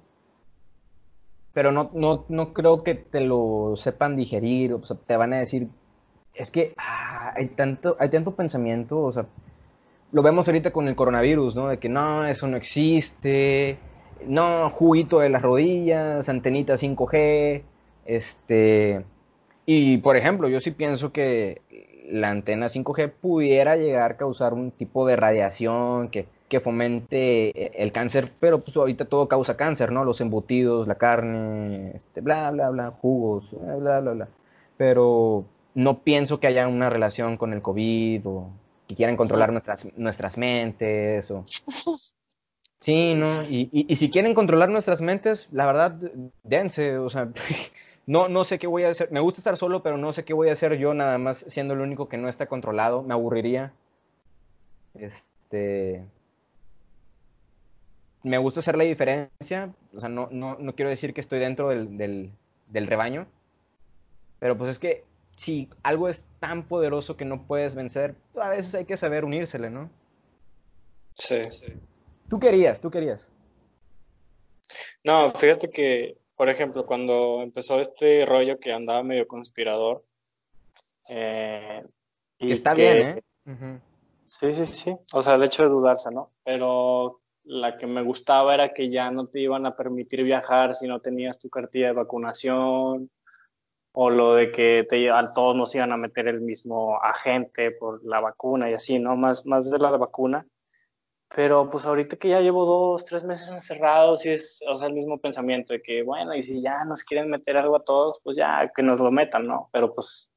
Pero 1.53 1.71
no, 1.71 1.91
no, 1.93 2.25
no 2.29 2.53
creo 2.53 2.83
que 2.83 2.95
te 2.95 3.21
lo 3.21 3.73
sepan 3.75 4.15
digerir, 4.15 4.73
o 4.73 4.85
sea, 4.85 4.97
te 4.97 5.17
van 5.17 5.33
a 5.33 5.39
decir, 5.39 5.67
es 6.33 6.51
que 6.51 6.73
ah, 6.77 7.33
hay, 7.35 7.47
tanto, 7.47 7.97
hay 7.99 8.09
tanto 8.09 8.35
pensamiento, 8.35 8.99
o 9.01 9.11
sea, 9.11 9.25
lo 10.11 10.21
vemos 10.21 10.47
ahorita 10.47 10.71
con 10.71 10.87
el 10.87 10.95
coronavirus, 10.95 11.55
¿no? 11.55 11.67
De 11.67 11.77
que 11.77 11.89
no, 11.89 12.25
eso 12.25 12.47
no 12.47 12.57
existe, 12.57 13.77
no, 14.25 14.69
juguito 14.69 15.19
de 15.19 15.29
las 15.29 15.41
rodillas, 15.41 16.29
antenita 16.29 16.75
5G, 16.75 17.63
este... 18.05 19.05
Y, 19.65 19.97
por 19.97 20.17
ejemplo, 20.17 20.49
yo 20.49 20.59
sí 20.59 20.71
pienso 20.71 21.11
que 21.13 21.61
la 22.09 22.29
antena 22.29 22.65
5G 22.65 23.11
pudiera 23.11 23.77
llegar 23.77 24.11
a 24.11 24.17
causar 24.17 24.53
un 24.53 24.71
tipo 24.71 25.05
de 25.07 25.15
radiación 25.15 26.09
que, 26.09 26.27
que 26.51 26.59
fomente 26.59 27.81
el 27.81 27.93
cáncer, 27.93 28.29
pero 28.41 28.59
pues 28.59 28.75
ahorita 28.75 29.05
todo 29.05 29.29
causa 29.29 29.55
cáncer, 29.55 29.93
¿no? 29.93 30.03
Los 30.03 30.19
embutidos, 30.19 30.85
la 30.85 30.95
carne, 30.95 31.93
este, 31.95 32.19
bla, 32.19 32.51
bla, 32.51 32.69
bla, 32.69 32.91
jugos, 32.91 33.45
bla, 33.51 34.01
bla, 34.01 34.11
bla. 34.11 34.27
Pero 34.75 35.45
no 35.75 35.99
pienso 35.99 36.41
que 36.41 36.47
haya 36.47 36.67
una 36.67 36.89
relación 36.89 37.37
con 37.37 37.53
el 37.53 37.61
COVID 37.61 38.27
o 38.27 38.49
que 38.85 38.95
quieran 38.95 39.15
controlar 39.15 39.53
nuestras, 39.53 39.87
nuestras 39.95 40.37
mentes 40.37 41.31
o... 41.31 41.45
Sí, 42.81 43.13
¿no? 43.13 43.43
Y, 43.43 43.69
y, 43.71 43.95
si 43.95 44.09
quieren 44.09 44.33
controlar 44.33 44.69
nuestras 44.69 45.01
mentes, 45.01 45.47
la 45.51 45.67
verdad, 45.67 45.99
dense, 46.41 46.97
o 46.97 47.11
sea, 47.11 47.29
no, 48.07 48.27
no 48.27 48.43
sé 48.43 48.57
qué 48.57 48.65
voy 48.65 48.85
a 48.85 48.89
hacer. 48.89 49.11
Me 49.11 49.19
gusta 49.19 49.39
estar 49.39 49.55
solo, 49.55 49.83
pero 49.83 49.97
no 49.97 50.11
sé 50.11 50.25
qué 50.25 50.33
voy 50.33 50.49
a 50.49 50.53
hacer 50.53 50.79
yo 50.79 50.95
nada 50.95 51.19
más 51.19 51.45
siendo 51.47 51.75
el 51.75 51.81
único 51.81 52.09
que 52.09 52.17
no 52.17 52.27
está 52.27 52.47
controlado. 52.47 53.03
Me 53.03 53.13
aburriría. 53.13 53.71
Este... 54.95 56.03
Me 58.23 58.37
gusta 58.37 58.59
hacer 58.59 58.77
la 58.77 58.83
diferencia, 58.83 59.73
o 59.95 59.99
sea, 59.99 60.09
no, 60.09 60.27
no, 60.31 60.57
no 60.59 60.75
quiero 60.75 60.89
decir 60.89 61.13
que 61.13 61.21
estoy 61.21 61.39
dentro 61.39 61.69
del, 61.69 61.97
del, 61.97 62.31
del 62.67 62.87
rebaño, 62.87 63.27
pero 64.39 64.57
pues 64.57 64.69
es 64.69 64.79
que 64.79 65.03
si 65.35 65.69
algo 65.83 66.07
es 66.09 66.25
tan 66.39 66.63
poderoso 66.63 67.17
que 67.17 67.25
no 67.25 67.47
puedes 67.47 67.75
vencer, 67.75 68.15
a 68.35 68.49
veces 68.49 68.75
hay 68.75 68.85
que 68.85 68.97
saber 68.97 69.25
unírsele, 69.25 69.69
¿no? 69.69 69.89
Sí. 71.13 71.41
¿Tú 72.29 72.39
querías? 72.39 72.79
¿Tú 72.79 72.91
querías? 72.91 73.29
No, 75.03 75.29
fíjate 75.31 75.69
que, 75.69 76.17
por 76.35 76.49
ejemplo, 76.49 76.85
cuando 76.85 77.41
empezó 77.41 77.79
este 77.79 78.25
rollo 78.25 78.59
que 78.59 78.73
andaba 78.73 79.03
medio 79.03 79.27
conspirador. 79.27 80.03
Eh, 81.09 81.83
y 82.39 82.51
está 82.51 82.73
bien, 82.73 83.01
¿eh? 83.01 83.79
Sí, 84.27 84.51
sí, 84.53 84.65
sí. 84.65 84.95
O 85.13 85.21
sea, 85.21 85.35
el 85.35 85.43
hecho 85.43 85.63
de 85.63 85.69
dudarse, 85.69 86.09
¿no? 86.11 86.31
Pero 86.43 87.20
la 87.43 87.77
que 87.77 87.87
me 87.87 88.01
gustaba 88.01 88.53
era 88.53 88.73
que 88.73 88.89
ya 88.89 89.11
no 89.11 89.27
te 89.27 89.39
iban 89.39 89.65
a 89.65 89.75
permitir 89.75 90.23
viajar 90.23 90.75
si 90.75 90.87
no 90.87 90.99
tenías 90.99 91.39
tu 91.39 91.49
cartilla 91.49 91.87
de 91.87 91.93
vacunación 91.93 93.09
o 93.93 94.09
lo 94.09 94.35
de 94.35 94.51
que 94.51 94.85
te, 94.89 95.09
a 95.11 95.33
todos 95.33 95.55
nos 95.55 95.75
iban 95.75 95.91
a 95.91 95.97
meter 95.97 96.27
el 96.27 96.41
mismo 96.41 97.01
agente 97.01 97.71
por 97.71 98.03
la 98.05 98.21
vacuna 98.21 98.69
y 98.69 98.73
así, 98.73 98.99
¿no? 98.99 99.15
Más, 99.17 99.45
más 99.45 99.69
de 99.69 99.79
la 99.79 99.91
vacuna. 99.91 100.47
Pero 101.33 101.69
pues 101.69 101.85
ahorita 101.85 102.17
que 102.17 102.29
ya 102.29 102.41
llevo 102.41 102.65
dos, 102.65 103.05
tres 103.05 103.23
meses 103.23 103.49
encerrados 103.49 104.25
y 104.25 104.31
es, 104.31 104.61
o 104.67 104.75
sea, 104.75 104.87
el 104.87 104.93
mismo 104.93 105.17
pensamiento 105.17 105.73
de 105.73 105.81
que, 105.81 106.03
bueno, 106.03 106.35
y 106.35 106.41
si 106.41 106.61
ya 106.61 106.83
nos 106.83 107.03
quieren 107.03 107.29
meter 107.29 107.57
algo 107.57 107.77
a 107.77 107.83
todos, 107.83 108.19
pues 108.23 108.37
ya 108.37 108.69
que 108.75 108.83
nos 108.83 108.99
lo 108.99 109.11
metan, 109.11 109.47
¿no? 109.47 109.69
Pero 109.71 109.93
pues, 109.93 110.30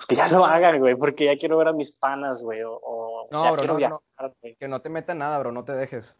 pues 0.00 0.06
que 0.06 0.16
ya 0.16 0.28
lo 0.28 0.46
hagan, 0.46 0.78
güey, 0.78 0.94
porque 0.94 1.26
ya 1.26 1.36
quiero 1.36 1.58
ver 1.58 1.68
a 1.68 1.74
mis 1.74 1.92
panas, 1.92 2.42
güey, 2.42 2.62
o, 2.64 3.26
no, 3.30 3.44
ya 3.44 3.56
quiero 3.56 3.76
viajar, 3.76 4.00
Que 4.58 4.66
no 4.66 4.80
te 4.80 4.88
metan 4.88 5.18
nada, 5.18 5.38
bro, 5.38 5.52
no 5.52 5.62
te 5.62 5.74
dejes. 5.74 6.16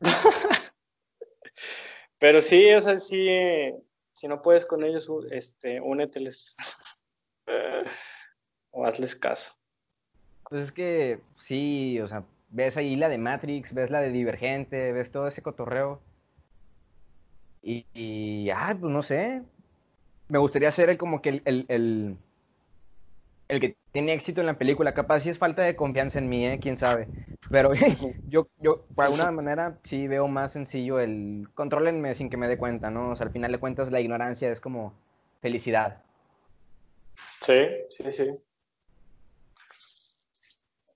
Pero 2.18 2.42
sí, 2.42 2.70
o 2.74 2.80
sea, 2.82 2.98
sí, 2.98 3.26
si 4.12 4.28
no 4.28 4.42
puedes 4.42 4.66
con 4.66 4.84
ellos, 4.84 5.10
este, 5.30 5.80
úneteles 5.80 6.56
o 8.70 8.84
hazles 8.84 9.16
caso. 9.16 9.54
Pues 10.50 10.64
es 10.64 10.72
que 10.72 11.20
sí, 11.38 11.98
o 12.00 12.08
sea, 12.08 12.22
ves 12.50 12.76
ahí 12.76 12.96
la 12.96 13.08
de 13.08 13.16
Matrix, 13.16 13.72
ves 13.72 13.90
la 13.90 14.02
de 14.02 14.10
Divergente, 14.10 14.92
ves 14.92 15.10
todo 15.10 15.26
ese 15.26 15.40
cotorreo. 15.40 16.02
Y, 17.62 17.86
y 17.94 18.50
ah, 18.50 18.76
pues 18.78 18.92
no 18.92 19.02
sé. 19.02 19.42
Me 20.28 20.38
gustaría 20.38 20.70
ser 20.70 20.90
el, 20.90 20.98
como 20.98 21.22
que 21.22 21.30
el, 21.30 21.42
el, 21.46 21.64
el 21.68 22.18
que 23.48 23.76
tiene 23.92 24.12
éxito 24.12 24.40
en 24.40 24.46
la 24.46 24.58
película. 24.58 24.94
Capaz 24.94 25.20
si 25.20 25.30
es 25.30 25.38
falta 25.38 25.62
de 25.62 25.76
confianza 25.76 26.18
en 26.18 26.28
mí, 26.28 26.46
¿eh? 26.46 26.58
quién 26.60 26.76
sabe. 26.76 27.08
Pero 27.50 27.70
yo, 28.26 28.48
yo, 28.58 28.84
por 28.94 29.04
alguna 29.04 29.30
manera, 29.32 29.78
sí 29.82 30.08
veo 30.08 30.28
más 30.28 30.52
sencillo 30.52 30.98
el 30.98 31.48
controlenme 31.54 32.14
sin 32.14 32.30
que 32.30 32.36
me 32.36 32.48
dé 32.48 32.58
cuenta, 32.58 32.90
¿no? 32.90 33.10
O 33.10 33.16
sea, 33.16 33.26
al 33.26 33.32
final 33.32 33.52
de 33.52 33.58
cuentas, 33.58 33.90
la 33.90 34.00
ignorancia 34.00 34.50
es 34.50 34.60
como 34.60 34.94
felicidad. 35.40 36.02
Sí, 37.40 37.66
sí, 37.90 38.12
sí. 38.12 38.38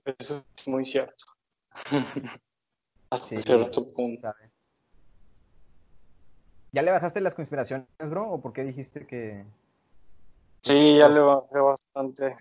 Eso 0.05 0.45
es 0.57 0.69
muy 0.69 0.85
cierto. 0.85 1.25
Hasta 3.11 3.37
cierto 3.37 3.93
punto. 3.93 4.33
¿Ya 6.73 6.83
le 6.83 6.93
bajaste 6.93 7.21
las 7.21 7.35
conspiraciones, 7.35 7.89
bro? 7.99 8.31
¿O 8.31 8.41
por 8.41 8.53
qué 8.53 8.63
dijiste 8.63 9.07
que.? 9.07 9.45
Sí, 10.63 10.97
ya 10.97 11.09
le 11.09 11.21
bajé 11.21 11.59
bastante. 11.59 12.37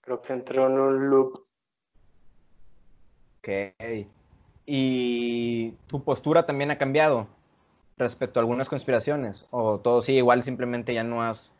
Creo 0.00 0.20
que 0.22 0.32
entré 0.32 0.62
en 0.62 0.78
un 0.78 1.10
loop. 1.10 1.46
Ok. 3.38 3.48
¿Y 4.66 5.70
tu 5.86 6.02
postura 6.02 6.44
también 6.44 6.70
ha 6.72 6.78
cambiado 6.78 7.28
respecto 7.96 8.40
a 8.40 8.42
algunas 8.42 8.68
conspiraciones? 8.68 9.46
¿O 9.50 9.78
todo 9.78 10.02
sigue 10.02 10.18
igual, 10.18 10.42
simplemente 10.42 10.92
ya 10.92 11.04
no 11.04 11.22
has... 11.22 11.52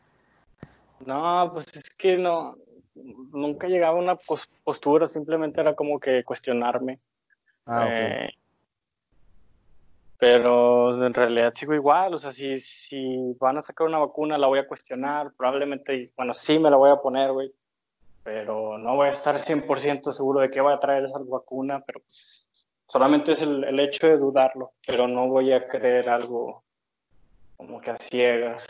No, 1.04 1.50
pues 1.52 1.76
es 1.76 1.90
que 1.90 2.16
no, 2.16 2.56
nunca 2.94 3.68
llegaba 3.68 3.98
a 3.98 4.02
una 4.02 4.18
postura, 4.64 5.06
simplemente 5.06 5.60
era 5.60 5.74
como 5.74 6.00
que 6.00 6.24
cuestionarme. 6.24 6.98
Ah, 7.66 7.86
eh, 7.90 8.30
pero 10.18 11.06
en 11.06 11.12
realidad 11.12 11.52
sigo 11.54 11.74
igual, 11.74 12.14
o 12.14 12.18
sea, 12.18 12.32
si, 12.32 12.58
si 12.60 13.36
van 13.38 13.58
a 13.58 13.62
sacar 13.62 13.86
una 13.86 13.98
vacuna 13.98 14.38
la 14.38 14.46
voy 14.46 14.58
a 14.58 14.66
cuestionar, 14.66 15.32
probablemente, 15.36 16.12
bueno, 16.16 16.32
sí 16.32 16.58
me 16.58 16.70
la 16.70 16.76
voy 16.76 16.90
a 16.90 16.96
poner, 16.96 17.32
güey, 17.32 17.52
pero 18.22 18.78
no 18.78 18.96
voy 18.96 19.08
a 19.08 19.12
estar 19.12 19.36
100% 19.36 20.10
seguro 20.12 20.40
de 20.40 20.50
que 20.50 20.60
va 20.60 20.74
a 20.74 20.80
traer 20.80 21.04
esa 21.04 21.18
vacuna, 21.18 21.82
pero 21.86 22.00
pues, 22.00 22.46
solamente 22.86 23.32
es 23.32 23.42
el, 23.42 23.78
hecho 23.78 24.06
de 24.06 24.16
dudarlo, 24.16 24.72
pero 24.86 25.06
no 25.06 25.28
voy 25.28 25.52
a 25.52 25.66
creer 25.68 26.08
algo 26.08 26.64
como 27.56 27.80
que 27.80 27.90
a 27.90 27.96
ciegas. 27.96 28.66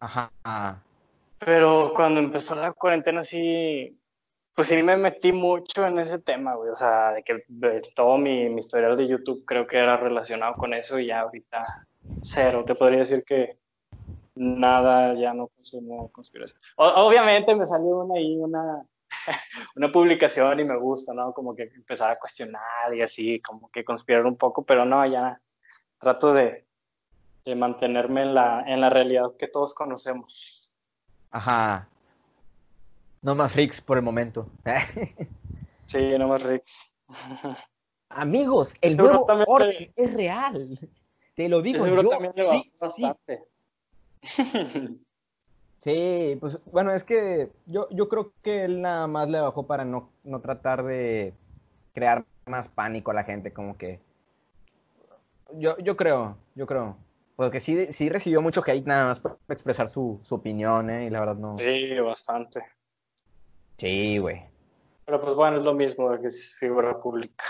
Ajá. 0.00 0.82
Pero 1.38 1.92
cuando 1.94 2.20
empezó 2.20 2.54
la 2.54 2.72
cuarentena 2.72 3.24
sí, 3.24 4.00
pues 4.54 4.68
sí 4.68 4.82
me 4.82 4.96
metí 4.96 5.32
mucho 5.32 5.86
en 5.86 5.98
ese 5.98 6.18
tema, 6.20 6.54
güey. 6.54 6.70
O 6.70 6.76
sea, 6.76 7.12
de 7.12 7.24
que 7.24 7.44
todo 7.94 8.18
mi, 8.18 8.44
historial 8.58 8.96
de 8.96 9.08
YouTube 9.08 9.44
creo 9.44 9.66
que 9.66 9.78
era 9.78 9.96
relacionado 9.96 10.54
con 10.54 10.74
eso 10.74 10.98
y 10.98 11.06
ya 11.06 11.20
ahorita 11.20 11.86
cero. 12.22 12.64
Te 12.66 12.74
podría 12.74 13.00
decir 13.00 13.24
que 13.24 13.58
nada, 14.36 15.12
ya 15.14 15.34
no 15.34 15.48
consumo 15.48 16.10
conspiración. 16.10 16.60
obviamente 16.76 17.54
me 17.54 17.66
salió 17.66 17.98
una 17.98 18.14
ahí, 18.14 18.36
una, 18.38 18.84
una 19.76 19.92
publicación 19.92 20.60
y 20.60 20.64
me 20.64 20.76
gusta, 20.76 21.12
¿no? 21.12 21.32
Como 21.32 21.54
que 21.54 21.64
empezar 21.64 22.12
a 22.12 22.18
cuestionar 22.18 22.94
y 22.94 23.02
así, 23.02 23.40
como 23.40 23.70
que 23.70 23.84
conspirar 23.84 24.24
un 24.24 24.36
poco, 24.36 24.64
pero 24.64 24.84
no, 24.84 25.04
ya 25.06 25.40
trato 25.98 26.32
de, 26.32 26.64
de 27.44 27.54
mantenerme 27.54 28.22
en 28.22 28.34
la, 28.34 28.64
en 28.66 28.80
la 28.80 28.90
realidad 28.90 29.32
que 29.36 29.48
todos 29.48 29.74
conocemos. 29.74 30.74
Ajá, 31.30 31.88
no 33.24 33.34
más 33.34 33.52
freaks 33.52 33.80
por 33.80 33.96
el 33.96 34.04
momento. 34.04 34.46
sí, 35.86 36.18
no 36.18 36.28
más 36.28 36.42
freaks. 36.42 36.94
Amigos, 38.10 38.74
el 38.80 38.96
nuevo 38.96 39.26
orden 39.46 39.92
es 39.96 40.14
real. 40.14 40.78
Te 41.34 41.48
lo 41.48 41.62
digo 41.62 41.86
yo. 41.86 42.10
Sí, 42.32 42.72
sí. 42.94 43.04
sí, 45.78 46.36
pues 46.38 46.64
bueno, 46.70 46.92
es 46.92 47.02
que 47.02 47.50
yo, 47.66 47.88
yo 47.90 48.08
creo 48.08 48.32
que 48.42 48.64
él 48.64 48.82
nada 48.82 49.06
más 49.06 49.28
le 49.28 49.40
bajó 49.40 49.66
para 49.66 49.84
no, 49.84 50.10
no 50.22 50.40
tratar 50.40 50.84
de 50.84 51.32
crear 51.94 52.24
más 52.46 52.68
pánico 52.68 53.10
a 53.10 53.14
la 53.14 53.24
gente, 53.24 53.52
como 53.52 53.76
que. 53.78 54.00
Yo, 55.54 55.78
yo 55.78 55.96
creo, 55.96 56.36
yo 56.54 56.66
creo. 56.66 56.96
Porque 57.36 57.58
sí, 57.58 57.90
sí 57.90 58.08
recibió 58.10 58.42
mucho 58.42 58.62
hate 58.64 58.86
nada 58.86 59.06
más 59.06 59.18
para 59.18 59.36
expresar 59.48 59.88
su, 59.88 60.20
su 60.22 60.36
opinión, 60.36 60.88
¿eh? 60.90 61.06
Y 61.06 61.10
la 61.10 61.20
verdad 61.20 61.36
no. 61.36 61.58
Sí, 61.58 61.98
bastante. 61.98 62.62
Sí, 63.78 64.18
güey. 64.18 64.42
Pero 65.04 65.20
pues 65.20 65.34
bueno, 65.34 65.56
es 65.56 65.64
lo 65.64 65.74
mismo 65.74 66.10
que 66.20 66.28
es 66.28 66.54
figura 66.54 66.98
pública. 66.98 67.44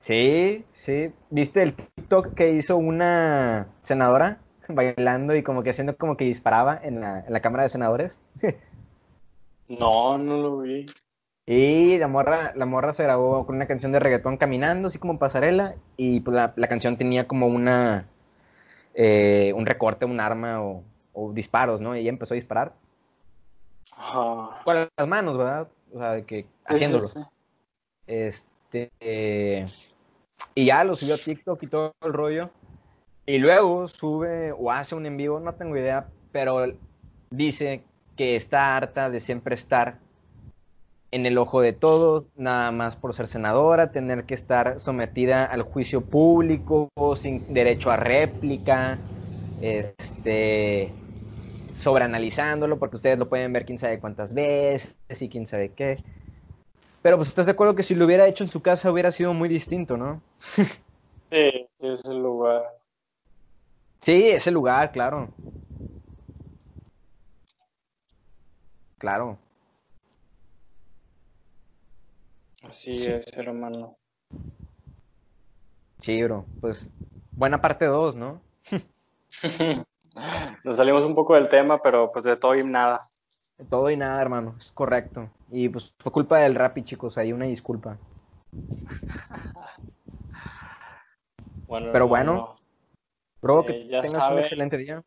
Sí, 0.00 0.64
sí. 0.72 1.12
¿Viste 1.30 1.62
el 1.62 1.74
TikTok 1.74 2.34
que 2.34 2.52
hizo 2.52 2.76
una 2.76 3.68
senadora 3.82 4.38
bailando 4.68 5.36
y 5.36 5.42
como 5.42 5.62
que 5.62 5.70
haciendo 5.70 5.96
como 5.96 6.16
que 6.16 6.24
disparaba 6.24 6.78
en 6.82 7.00
la, 7.00 7.20
en 7.20 7.32
la 7.32 7.40
Cámara 7.40 7.64
de 7.64 7.68
Senadores? 7.68 8.22
no, 9.68 10.18
no 10.18 10.36
lo 10.38 10.58
vi. 10.58 10.86
Y 11.46 11.96
la 11.98 12.08
morra, 12.08 12.52
la 12.56 12.66
morra 12.66 12.92
se 12.92 13.04
grabó 13.04 13.46
con 13.46 13.56
una 13.56 13.66
canción 13.66 13.92
de 13.92 14.00
reggaetón 14.00 14.36
caminando, 14.36 14.88
así 14.88 14.98
como 14.98 15.18
pasarela, 15.18 15.76
y 15.96 16.20
pues 16.20 16.34
la, 16.34 16.52
la 16.56 16.68
canción 16.68 16.98
tenía 16.98 17.26
como 17.26 17.46
una 17.46 18.06
eh, 18.94 19.52
un 19.54 19.64
recorte, 19.64 20.04
un 20.04 20.20
arma 20.20 20.62
o, 20.62 20.82
o 21.12 21.32
disparos, 21.32 21.80
¿no? 21.80 21.96
Y 21.96 22.00
ella 22.00 22.10
empezó 22.10 22.34
a 22.34 22.36
disparar 22.36 22.74
con 24.64 24.88
las 24.96 25.08
manos, 25.08 25.36
¿verdad? 25.36 25.68
O 25.92 25.98
sea, 25.98 26.12
de 26.12 26.24
que 26.24 26.46
haciéndolo. 26.64 27.04
Este. 28.06 29.66
y 30.54 30.64
ya 30.64 30.84
lo 30.84 30.94
subió 30.94 31.14
a 31.14 31.18
TikTok 31.18 31.62
y 31.62 31.66
todo 31.66 31.92
el 32.02 32.12
rollo. 32.12 32.50
Y 33.26 33.38
luego 33.38 33.88
sube 33.88 34.52
o 34.52 34.72
hace 34.72 34.94
un 34.94 35.04
en 35.04 35.18
vivo, 35.18 35.38
no 35.38 35.54
tengo 35.54 35.76
idea, 35.76 36.08
pero 36.32 36.72
dice 37.30 37.82
que 38.16 38.36
está 38.36 38.76
harta 38.76 39.10
de 39.10 39.20
siempre 39.20 39.54
estar 39.54 39.98
en 41.10 41.26
el 41.26 41.38
ojo 41.38 41.60
de 41.60 41.72
todos, 41.72 42.24
nada 42.36 42.70
más 42.70 42.96
por 42.96 43.14
ser 43.14 43.28
senadora, 43.28 43.92
tener 43.92 44.24
que 44.24 44.34
estar 44.34 44.80
sometida 44.80 45.44
al 45.44 45.62
juicio 45.62 46.02
público, 46.02 46.90
sin 47.16 47.52
derecho 47.52 47.90
a 47.90 47.96
réplica, 47.96 48.98
este, 49.60 50.92
sobreanalizándolo, 51.78 52.78
porque 52.78 52.96
ustedes 52.96 53.18
lo 53.18 53.28
pueden 53.28 53.52
ver 53.52 53.64
quién 53.64 53.78
sabe 53.78 54.00
cuántas 54.00 54.34
veces 54.34 54.96
y 55.20 55.28
quién 55.28 55.46
sabe 55.46 55.72
qué. 55.72 56.02
Pero 57.02 57.16
pues 57.16 57.28
estás 57.28 57.46
de 57.46 57.52
acuerdo 57.52 57.74
que 57.74 57.84
si 57.84 57.94
lo 57.94 58.04
hubiera 58.04 58.26
hecho 58.26 58.44
en 58.44 58.50
su 58.50 58.60
casa 58.60 58.90
hubiera 58.90 59.12
sido 59.12 59.32
muy 59.32 59.48
distinto, 59.48 59.96
¿no? 59.96 60.20
sí, 61.30 61.66
es 61.78 62.04
el 62.04 62.18
lugar. 62.18 62.64
Sí, 64.00 64.28
ese 64.28 64.50
lugar, 64.50 64.90
claro. 64.90 65.30
Claro. 68.98 69.38
Así 72.64 73.06
es, 73.06 73.26
hermano. 73.36 73.96
Sí, 76.00 76.22
bro. 76.24 76.46
Pues 76.60 76.88
buena 77.36 77.60
parte 77.60 77.86
2, 77.86 78.16
¿no? 78.16 78.40
Nos 80.68 80.76
salimos 80.76 81.04
un 81.06 81.14
poco 81.14 81.34
del 81.34 81.48
tema, 81.48 81.80
pero 81.80 82.12
pues 82.12 82.26
de 82.26 82.36
todo 82.36 82.54
y 82.54 82.62
nada. 82.62 83.08
De 83.56 83.64
todo 83.64 83.88
y 83.88 83.96
nada, 83.96 84.20
hermano, 84.20 84.54
es 84.58 84.70
correcto. 84.70 85.30
Y 85.50 85.70
pues 85.70 85.94
fue 85.98 86.12
culpa 86.12 86.40
del 86.40 86.54
Rappi, 86.54 86.84
chicos, 86.84 87.16
ahí 87.16 87.32
una 87.32 87.46
disculpa. 87.46 87.96
bueno, 91.66 91.88
pero 91.90 92.06
bueno, 92.06 92.54
bro, 93.40 93.64
que 93.64 93.80
eh, 93.80 94.00
tengas 94.02 94.30
un 94.30 94.40
excelente 94.40 94.76
día. 94.76 95.02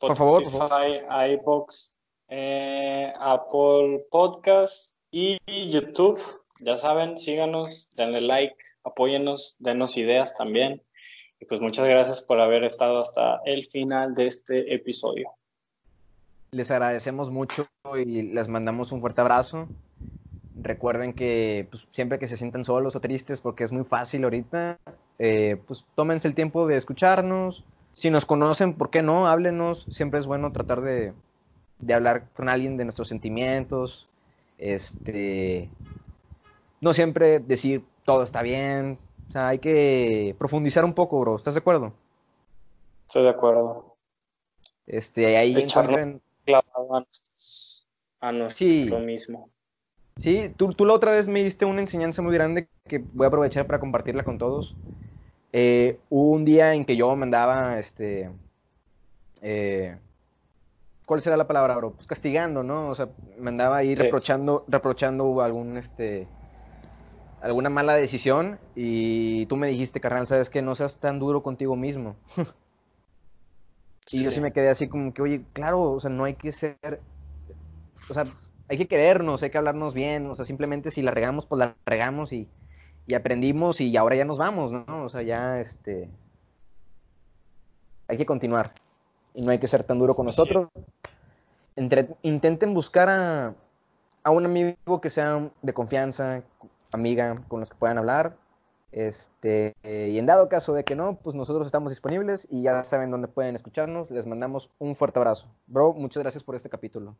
por 0.00 0.16
favor, 0.16 0.42
por 0.42 0.68
favor. 0.68 1.30
iBox, 1.30 1.94
eh, 2.30 3.12
Apple 3.20 4.04
Podcast 4.10 4.96
y 5.12 5.38
YouTube. 5.70 6.20
Ya 6.58 6.76
saben, 6.76 7.18
síganos, 7.18 7.88
denle 7.94 8.20
like, 8.20 8.56
apóyennos, 8.82 9.54
denos 9.60 9.96
ideas 9.96 10.34
también 10.34 10.82
pues 11.48 11.60
muchas 11.60 11.86
gracias 11.86 12.20
por 12.22 12.40
haber 12.40 12.64
estado 12.64 13.00
hasta 13.00 13.40
el 13.44 13.64
final 13.64 14.14
de 14.14 14.26
este 14.26 14.74
episodio. 14.74 15.30
Les 16.50 16.70
agradecemos 16.70 17.30
mucho 17.30 17.66
y 17.96 18.22
les 18.22 18.48
mandamos 18.48 18.92
un 18.92 19.00
fuerte 19.00 19.20
abrazo. 19.20 19.68
Recuerden 20.60 21.12
que 21.12 21.66
pues, 21.70 21.86
siempre 21.90 22.18
que 22.18 22.28
se 22.28 22.36
sientan 22.36 22.64
solos 22.64 22.94
o 22.94 23.00
tristes, 23.00 23.40
porque 23.40 23.64
es 23.64 23.72
muy 23.72 23.84
fácil 23.84 24.24
ahorita, 24.24 24.78
eh, 25.18 25.56
pues 25.66 25.84
tómense 25.94 26.28
el 26.28 26.34
tiempo 26.34 26.66
de 26.66 26.76
escucharnos. 26.76 27.64
Si 27.92 28.10
nos 28.10 28.24
conocen, 28.24 28.74
¿por 28.74 28.90
qué 28.90 29.02
no? 29.02 29.26
Háblenos. 29.26 29.86
Siempre 29.90 30.20
es 30.20 30.26
bueno 30.26 30.52
tratar 30.52 30.80
de, 30.80 31.12
de 31.78 31.94
hablar 31.94 32.28
con 32.34 32.48
alguien 32.48 32.76
de 32.76 32.84
nuestros 32.84 33.08
sentimientos. 33.08 34.08
Este, 34.58 35.68
no 36.80 36.92
siempre 36.92 37.40
decir 37.40 37.84
todo 38.04 38.22
está 38.22 38.42
bien, 38.42 38.98
o 39.28 39.32
sea, 39.32 39.48
hay 39.48 39.58
que 39.58 40.34
profundizar 40.38 40.84
un 40.84 40.94
poco, 40.94 41.20
bro. 41.20 41.36
¿Estás 41.36 41.54
de 41.54 41.60
acuerdo? 41.60 41.92
Estoy 43.06 43.24
de 43.24 43.30
acuerdo. 43.30 43.96
Este, 44.86 45.36
ahí 45.36 45.56
encuentren... 45.60 46.20
a 48.20 48.32
nuestro, 48.32 48.98
mismo. 49.00 49.50
Sí, 50.16 50.50
tú, 50.56 50.72
tú, 50.72 50.84
la 50.86 50.94
otra 50.94 51.12
vez 51.12 51.28
me 51.28 51.42
diste 51.42 51.64
una 51.64 51.80
enseñanza 51.80 52.22
muy 52.22 52.34
grande 52.34 52.68
que 52.86 52.98
voy 52.98 53.24
a 53.24 53.28
aprovechar 53.28 53.66
para 53.66 53.80
compartirla 53.80 54.24
con 54.24 54.38
todos. 54.38 54.76
Eh, 55.52 55.98
hubo 56.10 56.30
un 56.30 56.44
día 56.44 56.74
en 56.74 56.84
que 56.84 56.96
yo 56.96 57.14
mandaba, 57.16 57.78
este, 57.78 58.30
eh, 59.42 59.96
¿cuál 61.06 61.20
será 61.20 61.36
la 61.36 61.46
palabra, 61.46 61.76
bro? 61.76 61.92
Pues 61.92 62.06
castigando, 62.06 62.62
¿no? 62.62 62.88
O 62.88 62.94
sea, 62.94 63.08
me 63.38 63.50
andaba 63.50 63.76
ahí 63.76 63.94
reprochando, 63.94 64.64
reprochando 64.68 65.40
algún, 65.42 65.76
este, 65.76 66.26
alguna 67.44 67.68
mala 67.68 67.94
decisión 67.94 68.58
y 68.74 69.44
tú 69.46 69.56
me 69.56 69.68
dijiste, 69.68 70.00
carnal, 70.00 70.26
sabes 70.26 70.48
que 70.48 70.62
no 70.62 70.74
seas 70.74 70.96
tan 70.96 71.18
duro 71.18 71.42
contigo 71.42 71.76
mismo. 71.76 72.16
y 74.12 74.24
yo 74.24 74.30
sí 74.30 74.40
me 74.40 74.50
quedé 74.50 74.70
así 74.70 74.88
como 74.88 75.12
que, 75.12 75.20
oye, 75.20 75.44
claro, 75.52 75.92
o 75.92 76.00
sea, 76.00 76.08
no 76.08 76.24
hay 76.24 76.34
que 76.34 76.52
ser, 76.52 77.02
o 78.08 78.14
sea, 78.14 78.24
hay 78.66 78.78
que 78.78 78.88
querernos, 78.88 79.42
hay 79.42 79.50
que 79.50 79.58
hablarnos 79.58 79.92
bien, 79.92 80.26
o 80.26 80.34
sea, 80.34 80.46
simplemente 80.46 80.90
si 80.90 81.02
la 81.02 81.10
regamos, 81.10 81.44
pues 81.44 81.58
la 81.58 81.76
regamos 81.84 82.32
y, 82.32 82.48
aprendimos 83.14 83.82
y 83.82 83.94
ahora 83.98 84.16
ya 84.16 84.24
nos 84.24 84.38
vamos, 84.38 84.72
¿no? 84.72 85.04
O 85.04 85.10
sea, 85.10 85.20
ya, 85.20 85.60
este, 85.60 86.08
hay 88.08 88.16
que 88.16 88.24
continuar 88.24 88.72
y 89.34 89.42
no 89.42 89.50
hay 89.50 89.58
que 89.58 89.66
ser 89.66 89.82
tan 89.82 89.98
duro 89.98 90.14
con 90.14 90.24
nosotros. 90.24 90.70
intenten 92.22 92.72
buscar 92.72 93.10
a, 93.10 93.54
a 94.22 94.30
un 94.30 94.46
amigo 94.46 95.02
que 95.02 95.10
sea 95.10 95.50
de 95.60 95.74
confianza, 95.74 96.42
amiga 96.94 97.42
con 97.48 97.60
los 97.60 97.70
que 97.70 97.76
puedan 97.76 97.98
hablar. 97.98 98.36
Este, 98.92 99.74
y 99.82 100.18
en 100.18 100.26
dado 100.26 100.48
caso 100.48 100.72
de 100.72 100.84
que 100.84 100.94
no, 100.94 101.16
pues 101.16 101.34
nosotros 101.34 101.66
estamos 101.66 101.90
disponibles 101.90 102.46
y 102.48 102.62
ya 102.62 102.84
saben 102.84 103.10
dónde 103.10 103.26
pueden 103.26 103.56
escucharnos. 103.56 104.10
Les 104.10 104.26
mandamos 104.26 104.70
un 104.78 104.94
fuerte 104.94 105.18
abrazo. 105.18 105.48
Bro, 105.66 105.94
muchas 105.94 106.22
gracias 106.22 106.44
por 106.44 106.54
este 106.54 106.70
capítulo. 106.70 107.16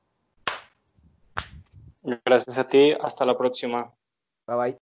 Gracias 2.25 2.59
a 2.59 2.69
ti. 2.69 2.93
Hasta 3.01 3.25
la 3.25 3.37
próxima. 3.37 3.93
Bye 4.47 4.57
bye. 4.57 4.79